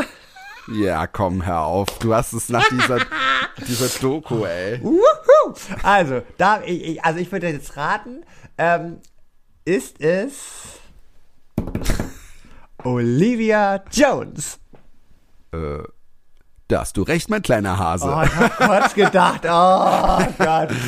Ja, 0.73 1.07
komm, 1.07 1.45
hör 1.47 1.63
auf. 1.63 1.99
Du 2.01 2.15
hast 2.15 2.33
es 2.33 2.49
nach 2.49 2.69
dieser, 2.69 2.99
dieser 3.69 3.89
Doku, 4.01 4.45
ey. 4.45 4.81
Wuhu. 4.83 5.55
Also, 5.83 6.23
da, 6.39 6.63
ich, 6.63 7.05
also 7.05 7.21
ich 7.21 7.31
würde 7.31 7.49
jetzt 7.49 7.77
raten, 7.77 8.25
ähm, 8.59 8.99
ist 9.65 10.01
es 10.01 10.35
Olivia 12.83 13.83
Jones? 13.93 14.59
Äh, 15.53 15.83
da 16.69 16.81
hast 16.81 16.97
du 16.97 17.03
recht, 17.03 17.31
mein 17.31 17.43
kleiner 17.43 17.79
Hase. 17.79 18.07
Oh, 18.07 18.23
ich 18.25 18.35
hab 18.35 18.57
kurz 18.57 18.95
gedacht, 18.95 19.43
oh 19.45 20.27
Gott. 20.39 20.71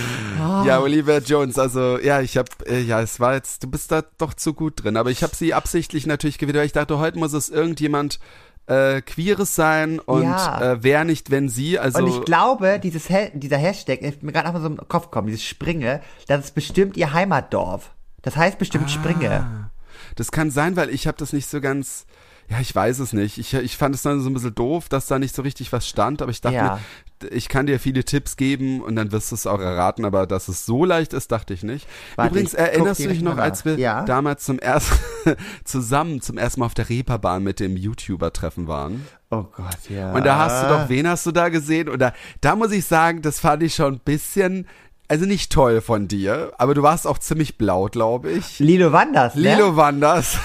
Ja, 0.64 0.78
Olivia 0.80 1.18
Jones, 1.18 1.58
also 1.58 1.98
ja, 1.98 2.20
ich 2.20 2.36
hab, 2.36 2.46
äh, 2.68 2.80
ja, 2.80 3.00
es 3.00 3.18
war 3.18 3.34
jetzt, 3.34 3.64
du 3.64 3.70
bist 3.70 3.90
da 3.90 4.02
doch 4.18 4.32
zu 4.34 4.54
gut 4.54 4.84
drin, 4.84 4.96
aber 4.96 5.10
ich 5.10 5.24
habe 5.24 5.34
sie 5.34 5.52
absichtlich 5.52 6.06
natürlich 6.06 6.38
gewählt, 6.38 6.56
weil 6.56 6.66
ich 6.66 6.72
dachte, 6.72 6.98
heute 6.98 7.18
muss 7.18 7.32
es 7.32 7.48
irgendjemand 7.48 8.20
äh, 8.68 9.00
Queeres 9.02 9.54
sein 9.54 9.98
und 9.98 10.22
Ja. 10.24 10.72
äh, 10.72 10.82
wer 10.82 11.04
nicht, 11.04 11.30
wenn 11.30 11.48
sie, 11.48 11.78
also 11.78 11.98
Und 12.02 12.06
ich 12.08 12.20
glaube, 12.24 12.78
dieses 12.82 13.08
Ha- 13.10 13.30
dieser 13.32 13.56
Hashtag, 13.56 14.02
ist 14.02 14.22
mir 14.22 14.32
gerade 14.32 14.52
mal 14.52 14.60
so 14.60 14.66
im 14.66 14.76
Kopf 14.88 15.04
gekommen, 15.06 15.28
dieses 15.28 15.44
Springe, 15.44 16.00
das 16.26 16.44
ist 16.46 16.54
bestimmt 16.54 16.96
ihr 16.96 17.12
Heimatdorf. 17.12 17.90
Das 18.22 18.36
heißt 18.36 18.58
bestimmt 18.58 18.90
Springe. 18.90 19.70
das 20.16 20.30
kann 20.32 20.50
sein, 20.50 20.76
weil 20.76 20.90
ich 20.90 21.06
habe 21.06 21.16
das 21.16 21.32
nicht 21.32 21.48
so 21.48 21.60
ganz, 21.60 22.04
ja, 22.50 22.60
ich 22.60 22.74
weiß 22.74 22.98
es 23.00 23.12
nicht. 23.12 23.36
Ich, 23.38 23.52
ich 23.54 23.76
fand 23.76 23.94
es 23.94 24.02
dann 24.02 24.20
so 24.22 24.30
ein 24.30 24.34
bisschen 24.34 24.54
doof, 24.54 24.88
dass 24.88 25.06
da 25.06 25.18
nicht 25.18 25.34
so 25.34 25.42
richtig 25.42 25.70
was 25.72 25.86
stand, 25.86 26.22
aber 26.22 26.30
ich 26.30 26.40
dachte 26.40 26.56
Ja. 26.56 26.78
mir, 27.22 27.30
ich 27.32 27.48
kann 27.48 27.66
dir 27.66 27.78
viele 27.80 28.04
Tipps 28.04 28.36
geben 28.36 28.80
und 28.80 28.94
dann 28.96 29.10
wirst 29.12 29.30
du 29.32 29.34
es 29.34 29.46
auch 29.46 29.58
erraten, 29.60 30.04
aber 30.04 30.26
dass 30.26 30.48
es 30.48 30.64
so 30.64 30.84
leicht 30.84 31.12
ist, 31.12 31.30
dachte 31.32 31.52
ich 31.52 31.62
nicht. 31.62 31.86
Warte, 32.16 32.30
Übrigens, 32.30 32.52
ich 32.54 32.58
erinnerst 32.60 33.00
du 33.04 33.08
dich 33.08 33.20
noch, 33.22 33.38
als 33.38 33.64
wir 33.64 33.76
Ja. 33.78 34.04
damals 34.04 34.44
zum 34.44 34.58
ersten, 34.60 34.96
zusammen 35.64 36.20
zum 36.22 36.38
ersten 36.38 36.60
Mal 36.60 36.66
auf 36.66 36.74
der 36.74 36.88
Reeperbahn 36.88 37.42
mit 37.42 37.60
dem 37.60 37.76
YouTuber-Treffen 37.76 38.66
waren? 38.68 39.06
Oh 39.30 39.42
Gott, 39.54 39.76
ja. 39.90 40.12
Und 40.14 40.24
da 40.24 40.38
hast 40.38 40.62
du 40.62 40.68
doch, 40.68 40.88
wen 40.88 41.06
hast 41.08 41.26
du 41.26 41.32
da 41.32 41.48
gesehen? 41.50 41.88
Und 41.88 41.98
da, 41.98 42.12
da 42.40 42.56
muss 42.56 42.72
ich 42.72 42.84
sagen, 42.86 43.20
das 43.20 43.40
fand 43.40 43.62
ich 43.62 43.74
schon 43.74 43.94
ein 43.94 44.00
bisschen, 44.00 44.66
also 45.08 45.26
nicht 45.26 45.52
toll 45.52 45.80
von 45.80 46.08
dir, 46.08 46.52
aber 46.56 46.74
du 46.74 46.82
warst 46.82 47.06
auch 47.06 47.18
ziemlich 47.18 47.58
blau, 47.58 47.86
glaube 47.86 48.30
ich. 48.30 48.58
Lilo 48.58 48.92
Wanders, 48.92 49.34
ne? 49.34 49.54
Lilo 49.54 49.76
Wanders. 49.76 50.38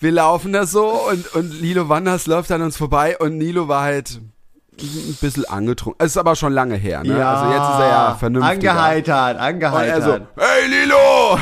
Wir 0.00 0.12
laufen 0.12 0.52
da 0.54 0.64
so 0.66 0.88
und, 1.10 1.34
und 1.34 1.60
Lilo 1.60 1.88
Wanders 1.90 2.26
läuft 2.26 2.50
an 2.52 2.62
uns 2.62 2.76
vorbei 2.76 3.18
und 3.18 3.36
Nilo 3.36 3.68
war 3.68 3.82
halt 3.82 4.18
ein 4.80 5.18
bisschen 5.20 5.44
angetrunken. 5.44 6.02
Es 6.02 6.12
ist 6.12 6.16
aber 6.16 6.36
schon 6.36 6.54
lange 6.54 6.76
her, 6.76 7.04
ne? 7.04 7.18
Ja, 7.18 7.34
also 7.34 7.52
jetzt 7.52 7.74
ist 7.74 7.80
er 7.80 7.88
ja 7.88 8.14
vernünftiger. 8.14 8.72
Angeheitert, 8.72 9.34
Und 9.36 9.42
angeheitert. 9.42 9.96
er 9.96 10.02
so, 10.02 10.42
hey 10.42 10.66
Lilo! 10.68 11.38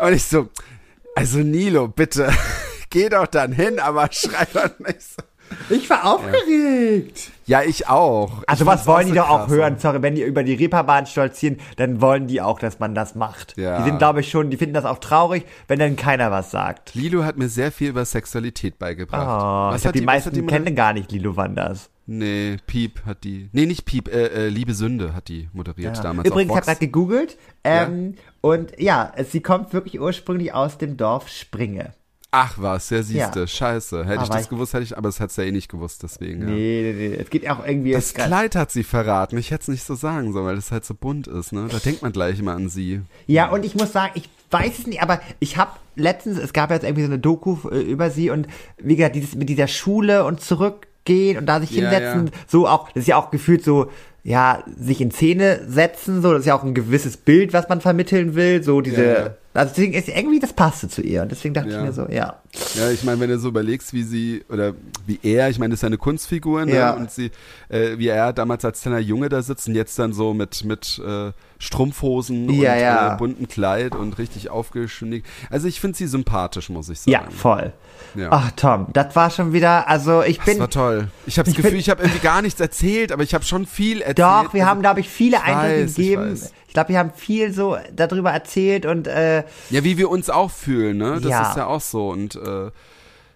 und 0.06 0.12
ich 0.12 0.24
so, 0.24 0.48
also 1.14 1.38
Nilo, 1.38 1.88
bitte, 1.88 2.30
geh 2.90 3.08
doch 3.08 3.26
dann 3.26 3.52
hin, 3.52 3.80
aber 3.80 4.08
schrei 4.12 4.46
doch 4.52 4.78
nicht 4.80 5.00
so. 5.00 5.22
Ich 5.70 5.88
war 5.90 6.04
aufgeregt. 6.12 7.30
Ja, 7.46 7.62
ich 7.62 7.88
auch. 7.88 8.42
Also 8.46 8.64
Ich 8.64 8.70
was 8.70 8.86
wollen 8.86 9.06
so 9.06 9.12
die 9.12 9.18
doch 9.18 9.30
auch 9.30 9.48
hören? 9.48 9.78
Sorry, 9.78 10.02
wenn 10.02 10.14
die 10.14 10.22
über 10.22 10.42
die 10.42 10.54
Reeperbahn 10.54 11.06
stolzieren, 11.06 11.58
dann 11.76 12.00
wollen 12.00 12.26
die 12.26 12.42
auch, 12.42 12.58
dass 12.58 12.78
man 12.78 12.94
das 12.94 13.14
macht. 13.14 13.56
Ja. 13.56 13.78
Die 13.78 13.84
sind, 13.84 13.98
glaube 13.98 14.20
ich, 14.20 14.30
schon, 14.30 14.50
die 14.50 14.56
finden 14.56 14.74
das 14.74 14.84
auch 14.84 14.98
traurig, 14.98 15.44
wenn 15.66 15.78
dann 15.78 15.96
keiner 15.96 16.30
was 16.30 16.50
sagt. 16.50 16.94
Lilo 16.94 17.24
hat 17.24 17.38
mir 17.38 17.48
sehr 17.48 17.72
viel 17.72 17.88
über 17.88 18.04
Sexualität 18.04 18.78
beigebracht. 18.78 19.72
Oh, 19.72 19.74
ich 19.74 19.82
glaube, 19.82 19.98
die, 19.98 20.06
was 20.06 20.06
meisten 20.06 20.30
hat 20.30 20.36
die 20.36 20.46
kennen 20.46 20.74
gar 20.74 20.92
nicht 20.92 21.10
Lilo 21.10 21.36
Wanders. 21.36 21.90
Nee, 22.10 22.56
Piep 22.66 23.04
hat 23.04 23.22
die. 23.24 23.50
Nee, 23.52 23.66
nicht 23.66 23.84
Piep, 23.84 24.08
äh, 24.08 24.46
äh, 24.46 24.48
Liebe 24.48 24.72
Sünde 24.72 25.14
hat 25.14 25.28
die 25.28 25.50
moderiert 25.52 26.02
damals. 26.02 26.26
Übrigens, 26.26 26.50
ich 26.50 26.56
habe 26.56 26.66
gerade 26.66 26.80
gegoogelt 26.80 27.36
ähm, 27.64 28.14
und 28.40 28.72
ja, 28.80 29.12
sie 29.30 29.40
kommt 29.40 29.74
wirklich 29.74 30.00
ursprünglich 30.00 30.54
aus 30.54 30.78
dem 30.78 30.96
Dorf 30.96 31.28
Springe. 31.28 31.92
Ach 32.30 32.54
was, 32.58 32.90
ja 32.90 33.02
siehste, 33.02 33.40
Ja. 33.40 33.46
scheiße. 33.46 34.00
Hätte 34.04 34.12
ich 34.16 34.20
Aber 34.20 34.34
das 34.34 34.42
ich- 34.42 34.48
gewusst, 34.50 34.74
hätte 34.74 34.84
ich, 34.84 34.96
aber 34.98 35.08
das 35.08 35.18
hat 35.18 35.32
sie 35.32 35.42
ja 35.42 35.48
eh 35.48 35.52
nicht 35.52 35.70
gewusst, 35.70 36.02
deswegen. 36.02 36.42
Ja. 36.42 36.48
Nee, 36.48 36.92
nee, 36.94 37.08
nee, 37.08 37.14
es 37.16 37.30
geht 37.30 37.48
auch 37.48 37.66
irgendwie... 37.66 37.92
Das 37.92 38.06
es 38.06 38.14
Kleid 38.14 38.54
hat 38.54 38.70
sie 38.70 38.84
verraten. 38.84 39.38
Ich 39.38 39.50
hätte 39.50 39.62
es 39.62 39.68
nicht 39.68 39.84
so 39.84 39.94
sagen 39.94 40.32
sollen, 40.34 40.44
weil 40.44 40.56
das 40.56 40.70
halt 40.70 40.84
so 40.84 40.92
bunt 40.94 41.26
ist, 41.26 41.52
ne? 41.52 41.68
Da 41.70 41.78
denkt 41.78 42.02
man 42.02 42.12
gleich 42.12 42.38
immer 42.38 42.52
an 42.52 42.68
sie. 42.68 43.00
Ja, 43.26 43.48
und 43.48 43.64
ich 43.64 43.74
muss 43.76 43.92
sagen, 43.92 44.12
ich 44.14 44.28
weiß 44.50 44.78
es 44.80 44.86
nicht, 44.86 45.00
aber 45.02 45.20
ich 45.40 45.56
habe 45.56 45.70
letztens, 45.96 46.38
es 46.38 46.52
gab 46.52 46.70
jetzt 46.70 46.82
irgendwie 46.84 47.02
so 47.02 47.08
eine 47.08 47.18
Doku 47.18 47.56
äh, 47.70 47.80
über 47.80 48.10
sie 48.10 48.28
und 48.28 48.46
wie 48.76 48.96
gesagt, 48.96 49.16
dieses 49.16 49.34
mit 49.34 49.48
dieser 49.48 49.66
Schule 49.66 50.24
und 50.26 50.42
zurückgehen 50.42 51.38
und 51.38 51.46
da 51.46 51.60
sich 51.60 51.70
Ja, 51.70 51.88
hinsetzen, 51.88 52.26
ja. 52.26 52.32
so 52.46 52.68
auch, 52.68 52.88
das 52.88 53.02
ist 53.02 53.08
ja 53.08 53.16
auch 53.16 53.30
gefühlt 53.30 53.64
so 53.64 53.90
ja, 54.24 54.62
sich 54.78 55.00
in 55.00 55.10
Szene 55.10 55.62
setzen, 55.66 56.20
so, 56.20 56.32
das 56.32 56.40
ist 56.40 56.46
ja 56.46 56.54
auch 56.54 56.62
ein 56.64 56.74
gewisses 56.74 57.16
Bild, 57.16 57.54
was 57.54 57.68
man 57.70 57.80
vermitteln 57.80 58.34
will, 58.34 58.62
so 58.62 58.82
diese, 58.82 59.04
Ja, 59.04 59.18
ja. 59.20 59.34
Also 59.58 59.74
deswegen 59.74 59.92
ist 59.94 60.08
irgendwie, 60.08 60.38
das 60.40 60.52
passte 60.52 60.88
zu 60.88 61.02
ihr 61.02 61.22
und 61.22 61.30
deswegen 61.30 61.54
dachte 61.54 61.70
Ja. 61.70 61.78
ich 61.80 61.84
mir 61.86 61.92
so, 61.92 62.06
ja. 62.08 62.36
Ja, 62.76 62.90
ich 62.90 63.04
meine, 63.04 63.20
wenn 63.20 63.28
du 63.30 63.38
so 63.38 63.48
überlegst, 63.48 63.92
wie 63.92 64.02
sie 64.02 64.44
oder 64.48 64.72
wie 65.06 65.18
er, 65.22 65.50
ich 65.50 65.58
meine, 65.58 65.72
das 65.72 65.78
ist 65.78 65.82
ja 65.82 65.88
eine 65.88 65.98
Kunstfigur, 65.98 66.64
ne? 66.64 66.74
Ja. 66.74 66.92
Und 66.92 67.10
sie, 67.10 67.30
äh, 67.68 67.98
wie 67.98 68.08
er 68.08 68.32
damals 68.32 68.64
als 68.64 68.80
kleiner 68.80 68.98
Junge 69.00 69.28
da 69.28 69.42
sitzt 69.42 69.68
und 69.68 69.74
jetzt 69.74 69.98
dann 69.98 70.12
so 70.12 70.32
mit 70.34 70.64
mit 70.64 71.00
äh, 71.06 71.32
Strumpfhosen 71.58 72.48
Ja, 72.50 72.72
und 72.74 72.80
ja. 72.80 73.14
Äh, 73.14 73.18
bunten 73.18 73.48
Kleid 73.48 73.94
und 73.94 74.18
richtig 74.18 74.50
aufgeschnitten. 74.50 75.22
Also 75.50 75.68
ich 75.68 75.80
finde 75.80 75.96
sie 75.98 76.06
sympathisch, 76.06 76.68
muss 76.70 76.88
ich 76.88 77.00
sagen. 77.00 77.12
Ja, 77.12 77.24
voll. 77.30 77.72
Ja. 78.14 78.28
Ach, 78.30 78.50
Tom, 78.56 78.86
das 78.92 79.14
war 79.16 79.30
schon 79.30 79.52
wieder, 79.52 79.88
also 79.88 80.22
ich 80.22 80.38
das 80.38 80.46
bin, 80.46 80.58
war 80.60 80.70
toll. 80.70 81.08
Ich 81.26 81.38
habe 81.38 81.46
das 81.46 81.56
Gefühl, 81.56 81.72
bin- 81.72 81.80
ich 81.80 81.90
habe 81.90 82.02
irgendwie 82.02 82.20
gar 82.20 82.42
nichts 82.42 82.60
erzählt, 82.60 83.12
aber 83.12 83.22
ich 83.22 83.34
habe 83.34 83.44
schon 83.44 83.66
viel 83.66 84.00
erzählt. 84.00 84.18
doch, 84.20 84.54
wir 84.54 84.62
Also, 84.62 84.70
haben, 84.70 84.80
glaube 84.80 85.00
ich, 85.00 85.08
viele 85.08 85.42
Eindrücke 85.42 85.82
weiß, 85.82 85.90
ich 85.90 85.96
gegeben. 85.96 86.30
weiß. 86.30 86.52
Ich 86.78 86.80
glaube, 86.80 86.90
wir 86.90 86.98
haben 87.00 87.12
viel 87.12 87.52
so 87.52 87.76
darüber 87.92 88.30
erzählt 88.30 88.86
und, 88.86 89.08
äh, 89.08 89.42
Ja, 89.70 89.82
wie 89.82 89.98
wir 89.98 90.08
uns 90.10 90.30
auch 90.30 90.50
fühlen, 90.52 90.98
ne? 90.98 91.18
Das 91.20 91.30
Ja. 91.32 91.50
ist 91.50 91.56
ja 91.56 91.66
auch 91.66 91.80
so 91.80 92.10
und 92.10 92.36
äh, 92.36 92.70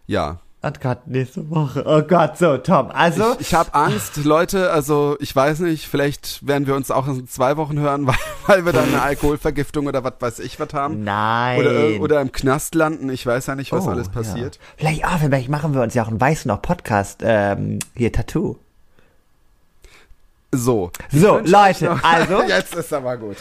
ja. 0.06 0.38
oh 0.62 0.70
Gott, 0.80 1.08
nächste 1.08 1.50
Woche, 1.50 1.82
oh 1.84 2.02
Gott, 2.02 2.38
so, 2.38 2.56
Tom, 2.58 2.92
also, 2.92 3.32
Ich, 3.40 3.48
ich 3.48 3.54
habe 3.54 3.74
Angst, 3.74 4.18
Leute, 4.24 4.70
also 4.70 5.16
ich 5.18 5.34
weiß 5.34 5.58
nicht, 5.58 5.88
vielleicht 5.88 6.46
werden 6.46 6.68
wir 6.68 6.76
uns 6.76 6.92
auch 6.92 7.08
in 7.08 7.26
zwei 7.26 7.56
Wochen 7.56 7.80
hören, 7.80 8.06
weil, 8.06 8.14
weil 8.46 8.64
wir 8.64 8.72
dann 8.72 8.90
eine 8.90 9.02
Alkoholvergiftung 9.10 9.88
oder 9.88 10.04
was 10.04 10.14
weiß 10.20 10.38
ich 10.38 10.60
was 10.60 10.72
haben. 10.72 11.02
nein. 11.02 11.58
Oder, 11.58 12.00
oder 12.00 12.20
im 12.20 12.30
Knast 12.30 12.76
landen, 12.76 13.08
ich 13.10 13.26
weiß 13.26 13.46
ja 13.48 13.56
nicht, 13.56 13.72
was 13.72 13.86
Oh, 13.86 13.90
alles 13.90 14.08
passiert. 14.08 14.54
Ja. 14.54 14.60
Vielleicht, 14.76 15.04
ah, 15.04 15.18
vielleicht 15.20 15.48
machen 15.48 15.74
wir 15.74 15.82
uns 15.82 15.94
ja 15.94 16.04
auch 16.04 16.08
einen 16.08 16.20
weißen 16.20 16.48
noch 16.48 16.62
Podcast, 16.62 17.22
ähm, 17.24 17.80
hier, 17.96 18.12
Tattoo. 18.12 18.58
So. 20.54 20.90
So, 21.10 21.38
Leute, 21.44 21.98
also- 22.02 22.42
Jetzt 22.48 22.74
ist 22.74 22.92
aber 22.92 23.16
gut. 23.16 23.36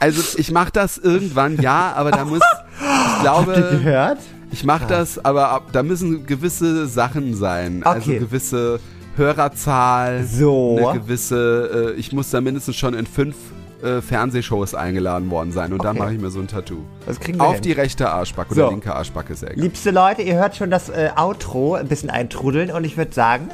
Also 0.00 0.38
ich 0.38 0.50
mache 0.52 0.70
das 0.72 0.98
irgendwann, 0.98 1.60
ja, 1.60 1.92
aber 1.96 2.10
da 2.12 2.24
muss, 2.24 2.40
ich 2.80 3.20
glaube, 3.22 3.52
Gehört? 3.54 4.18
ich 4.52 4.64
mache 4.64 4.86
das, 4.86 5.24
aber 5.24 5.48
ab- 5.50 5.68
da 5.72 5.82
müssen 5.82 6.24
gewisse 6.26 6.86
Sachen 6.86 7.34
sein. 7.34 7.82
Also 7.84 8.10
Okay. 8.10 8.18
gewisse 8.20 8.78
Hörerzahl, 9.16 10.24
So. 10.24 10.78
eine 10.78 11.00
gewisse, 11.00 11.94
äh, 11.96 11.98
ich 11.98 12.12
muss 12.12 12.30
da 12.30 12.40
mindestens 12.40 12.76
schon 12.76 12.94
in 12.94 13.06
fünf 13.06 13.34
äh, 13.82 14.00
Fernsehshows 14.00 14.74
eingeladen 14.74 15.30
worden 15.30 15.52
sein 15.52 15.72
und 15.72 15.84
dann 15.84 15.96
Okay. 15.96 15.98
mache 16.00 16.14
ich 16.14 16.20
mir 16.20 16.30
so 16.30 16.40
ein 16.40 16.48
Tattoo. 16.48 16.78
Das 17.06 17.18
kriegen 17.20 17.38
wir 17.38 17.44
Auf 17.46 17.54
hin. 17.54 17.62
die 17.62 17.72
rechte 17.72 18.08
Arschbacke 18.10 18.52
oder 18.52 18.64
So. 18.66 18.70
linke 18.70 18.94
Arschbacke 18.94 19.34
sehr 19.36 19.50
gerne. 19.50 19.62
Liebste 19.62 19.90
Leute, 19.92 20.22
ihr 20.22 20.34
hört 20.34 20.56
schon 20.56 20.70
das 20.70 20.88
äh, 20.88 21.10
Outro 21.16 21.74
ein 21.74 21.86
bisschen 21.88 22.10
eintrudeln 22.10 22.70
und 22.72 22.84
ich 22.84 22.96
würde 22.96 23.12
sagen, 23.12 23.50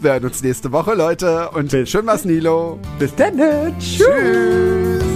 Wir 0.00 0.12
hören 0.12 0.24
uns 0.24 0.42
nächste 0.42 0.70
Woche, 0.72 0.94
Leute. 0.94 1.50
Und 1.50 1.72
schön 1.72 2.06
was, 2.06 2.24
Nilo. 2.24 2.78
bis 2.98 3.14
dann. 3.14 3.36
Tschüss. 3.78 4.06
Tschüss. 4.06 5.07